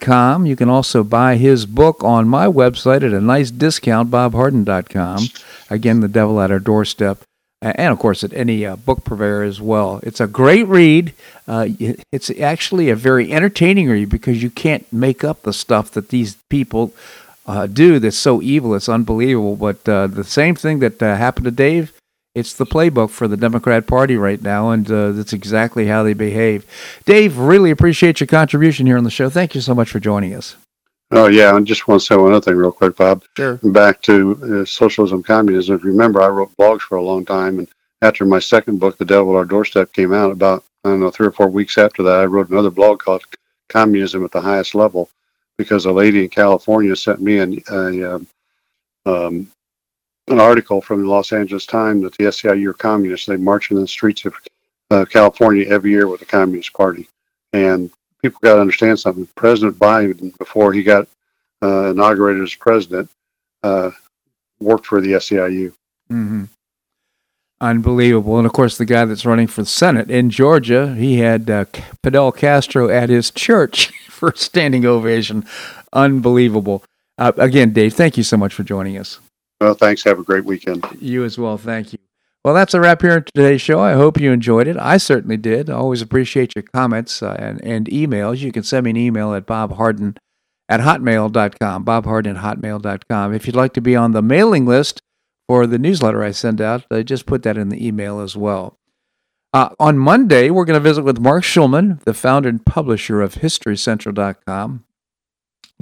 com. 0.00 0.46
You 0.46 0.56
can 0.56 0.68
also 0.68 1.02
buy 1.02 1.36
his 1.36 1.66
book 1.66 2.04
on 2.04 2.28
my 2.28 2.46
website 2.46 3.02
at 3.02 3.12
a 3.12 3.20
nice 3.20 3.50
discount, 3.50 4.10
bobharden.com. 4.10 5.24
Again, 5.68 6.00
The 6.00 6.08
Devil 6.08 6.40
at 6.40 6.52
Our 6.52 6.60
Doorstep 6.60 7.24
and 7.62 7.92
of 7.92 7.98
course 7.98 8.24
at 8.24 8.32
any 8.34 8.66
uh, 8.66 8.76
book 8.76 9.04
purveyor 9.04 9.42
as 9.42 9.60
well. 9.60 10.00
It's 10.02 10.20
a 10.20 10.26
great 10.26 10.66
read. 10.66 11.14
Uh, 11.46 11.68
it's 12.10 12.30
actually 12.40 12.90
a 12.90 12.96
very 12.96 13.32
entertaining 13.32 13.88
read 13.88 14.08
because 14.08 14.42
you 14.42 14.50
can't 14.50 14.90
make 14.92 15.22
up 15.24 15.42
the 15.42 15.52
stuff 15.52 15.90
that 15.92 16.08
these 16.08 16.36
people 16.50 16.92
uh, 17.46 17.66
do 17.66 17.98
that's 17.98 18.18
so 18.18 18.42
evil. 18.42 18.74
It's 18.74 18.88
unbelievable. 18.88 19.56
But 19.56 19.88
uh, 19.88 20.06
the 20.08 20.24
same 20.24 20.54
thing 20.54 20.80
that 20.80 21.02
uh, 21.02 21.16
happened 21.16 21.44
to 21.44 21.50
Dave, 21.50 21.92
it's 22.34 22.54
the 22.54 22.66
playbook 22.66 23.10
for 23.10 23.28
the 23.28 23.36
Democrat 23.36 23.86
Party 23.86 24.16
right 24.16 24.40
now, 24.40 24.70
and 24.70 24.90
uh, 24.90 25.12
that's 25.12 25.32
exactly 25.32 25.86
how 25.86 26.02
they 26.02 26.14
behave. 26.14 26.64
Dave, 27.04 27.38
really 27.38 27.70
appreciate 27.70 28.20
your 28.20 28.26
contribution 28.26 28.86
here 28.86 28.96
on 28.96 29.04
the 29.04 29.10
show. 29.10 29.28
Thank 29.28 29.54
you 29.54 29.60
so 29.60 29.74
much 29.74 29.90
for 29.90 30.00
joining 30.00 30.34
us. 30.34 30.56
Oh 31.14 31.26
yeah, 31.26 31.54
I 31.54 31.60
just 31.60 31.86
want 31.86 32.00
to 32.00 32.06
say 32.06 32.16
one 32.16 32.32
other 32.32 32.40
thing 32.40 32.56
real 32.56 32.72
quick, 32.72 32.96
Bob. 32.96 33.22
Sure. 33.36 33.60
Back 33.62 34.00
to 34.02 34.62
uh, 34.62 34.64
socialism, 34.64 35.22
communism. 35.22 35.76
Remember, 35.78 36.22
I 36.22 36.28
wrote 36.28 36.56
blogs 36.56 36.80
for 36.80 36.96
a 36.96 37.02
long 37.02 37.26
time, 37.26 37.58
and 37.58 37.68
after 38.00 38.24
my 38.24 38.38
second 38.38 38.80
book, 38.80 38.96
The 38.96 39.04
Devil 39.04 39.34
at 39.34 39.36
Our 39.36 39.44
Doorstep, 39.44 39.92
came 39.92 40.14
out, 40.14 40.32
about 40.32 40.64
I 40.84 40.88
don't 40.88 41.00
know 41.00 41.10
three 41.10 41.26
or 41.26 41.32
four 41.32 41.48
weeks 41.48 41.76
after 41.76 42.02
that, 42.02 42.20
I 42.20 42.24
wrote 42.24 42.48
another 42.48 42.70
blog 42.70 43.00
called 43.00 43.24
Communism 43.68 44.24
at 44.24 44.32
the 44.32 44.40
Highest 44.40 44.74
Level, 44.74 45.10
because 45.58 45.84
a 45.84 45.92
lady 45.92 46.24
in 46.24 46.30
California 46.30 46.96
sent 46.96 47.20
me 47.20 47.38
an 47.40 47.62
a, 47.70 48.14
um, 48.14 48.26
um, 49.04 49.50
an 50.28 50.40
article 50.40 50.80
from 50.80 51.02
the 51.02 51.10
Los 51.10 51.30
Angeles 51.30 51.66
Times 51.66 52.04
that 52.04 52.16
the 52.16 52.24
SEIU 52.24 52.68
are 52.68 52.72
communists. 52.72 53.26
They 53.26 53.36
march 53.36 53.70
in 53.70 53.78
the 53.78 53.86
streets 53.86 54.24
of 54.24 54.34
uh, 54.90 55.04
California 55.04 55.66
every 55.68 55.90
year 55.90 56.08
with 56.08 56.20
the 56.20 56.26
Communist 56.26 56.72
Party, 56.72 57.06
and 57.52 57.90
people 58.22 58.38
got 58.42 58.54
to 58.54 58.60
understand 58.60 58.98
something. 58.98 59.28
President 59.34 59.78
Biden, 59.78 60.36
before 60.38 60.72
he 60.72 60.82
got 60.82 61.08
uh, 61.62 61.90
inaugurated 61.90 62.42
as 62.42 62.54
president, 62.54 63.10
uh, 63.62 63.90
worked 64.60 64.86
for 64.86 65.00
the 65.00 65.12
SEIU. 65.12 65.72
Mm-hmm. 66.10 66.44
Unbelievable. 67.60 68.38
And 68.38 68.46
of 68.46 68.52
course, 68.52 68.76
the 68.76 68.84
guy 68.84 69.04
that's 69.04 69.26
running 69.26 69.46
for 69.46 69.62
the 69.62 69.68
Senate 69.68 70.10
in 70.10 70.30
Georgia, 70.30 70.94
he 70.94 71.18
had 71.18 71.48
uh, 71.48 71.64
Fidel 72.02 72.32
Castro 72.32 72.88
at 72.88 73.08
his 73.08 73.30
church 73.30 73.86
for 74.08 74.30
a 74.30 74.36
standing 74.36 74.84
ovation. 74.84 75.44
Unbelievable. 75.92 76.82
Uh, 77.18 77.32
again, 77.36 77.72
Dave, 77.72 77.94
thank 77.94 78.16
you 78.16 78.22
so 78.22 78.36
much 78.36 78.54
for 78.54 78.64
joining 78.64 78.98
us. 78.98 79.20
Well, 79.60 79.74
thanks. 79.74 80.02
Have 80.02 80.18
a 80.18 80.24
great 80.24 80.44
weekend. 80.44 80.84
You 81.00 81.24
as 81.24 81.38
well. 81.38 81.56
Thank 81.56 81.92
you. 81.92 81.98
Well, 82.44 82.54
that's 82.54 82.74
a 82.74 82.80
wrap 82.80 83.02
here 83.02 83.18
in 83.18 83.24
today's 83.24 83.60
show. 83.60 83.78
I 83.78 83.92
hope 83.92 84.20
you 84.20 84.32
enjoyed 84.32 84.66
it. 84.66 84.76
I 84.76 84.96
certainly 84.96 85.36
did. 85.36 85.70
I 85.70 85.74
always 85.74 86.02
appreciate 86.02 86.56
your 86.56 86.64
comments 86.64 87.22
uh, 87.22 87.36
and, 87.38 87.64
and 87.64 87.86
emails. 87.86 88.38
You 88.38 88.50
can 88.50 88.64
send 88.64 88.84
me 88.84 88.90
an 88.90 88.96
email 88.96 89.32
at 89.34 89.46
bobharden 89.46 90.16
at 90.68 90.80
hotmail.com, 90.80 91.84
bobharden 91.84 92.36
at 92.36 92.42
hotmail.com. 92.42 93.34
If 93.34 93.46
you'd 93.46 93.54
like 93.54 93.74
to 93.74 93.80
be 93.80 93.94
on 93.94 94.10
the 94.10 94.22
mailing 94.22 94.66
list 94.66 95.00
for 95.46 95.68
the 95.68 95.78
newsletter 95.78 96.24
I 96.24 96.32
send 96.32 96.60
out, 96.60 96.84
uh, 96.90 97.02
just 97.02 97.26
put 97.26 97.44
that 97.44 97.56
in 97.56 97.68
the 97.68 97.86
email 97.86 98.18
as 98.20 98.36
well. 98.36 98.76
Uh, 99.52 99.68
on 99.78 99.98
Monday, 99.98 100.50
we're 100.50 100.64
going 100.64 100.74
to 100.74 100.80
visit 100.80 101.02
with 101.02 101.20
Marc 101.20 101.44
Schulman, 101.44 102.02
the 102.04 102.14
founder 102.14 102.48
and 102.48 102.64
publisher 102.64 103.20
of 103.20 103.34
HistoryCentral.com. 103.34 104.84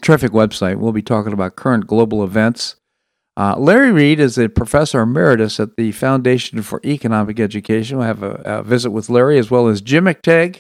Terrific 0.02 0.32
website. 0.32 0.76
We'll 0.76 0.92
be 0.92 1.02
talking 1.02 1.32
about 1.32 1.56
current 1.56 1.86
global 1.86 2.24
events 2.24 2.76
uh, 3.40 3.56
Larry 3.56 3.90
Reed 3.90 4.20
is 4.20 4.36
a 4.36 4.50
professor 4.50 5.00
emeritus 5.00 5.58
at 5.58 5.74
the 5.78 5.92
Foundation 5.92 6.60
for 6.60 6.78
Economic 6.84 7.40
Education. 7.40 7.96
We'll 7.96 8.06
have 8.06 8.22
a, 8.22 8.42
a, 8.44 8.62
visit 8.62 8.90
with 8.90 9.08
Larry 9.08 9.38
as 9.38 9.50
well 9.50 9.66
as 9.66 9.80
Jim 9.80 10.04
McTague. 10.04 10.58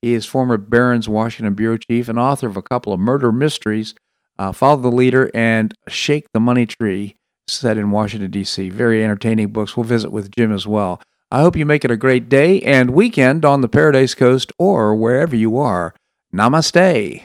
He 0.00 0.14
is 0.14 0.24
former 0.24 0.56
Barron's 0.56 1.08
Washington 1.08 1.54
bureau 1.54 1.78
chief 1.78 2.08
and 2.08 2.20
author 2.20 2.46
of 2.46 2.56
a 2.56 2.62
couple 2.62 2.92
of 2.92 3.00
murder 3.00 3.32
mysteries, 3.32 3.96
uh, 4.38 4.52
Follow 4.52 4.80
the 4.80 4.92
Leader 4.92 5.32
and 5.34 5.74
Shake 5.88 6.26
the 6.32 6.38
Money 6.38 6.64
Tree, 6.64 7.16
set 7.48 7.76
in 7.76 7.90
Washington, 7.90 8.30
D.C. 8.30 8.70
Very 8.70 9.02
entertaining 9.02 9.48
books. 9.48 9.76
We'll 9.76 9.82
visit 9.82 10.12
with 10.12 10.30
Jim 10.30 10.52
as 10.52 10.64
well. 10.64 11.02
I 11.32 11.40
hope 11.40 11.56
you 11.56 11.66
make 11.66 11.84
it 11.84 11.90
a 11.90 11.96
great 11.96 12.28
day 12.28 12.60
and 12.60 12.90
weekend 12.90 13.44
on 13.44 13.62
the 13.62 13.68
Paradise 13.68 14.14
Coast 14.14 14.52
or 14.58 14.94
wherever 14.94 15.34
you 15.34 15.58
are. 15.58 15.92
Namaste. 16.32 17.24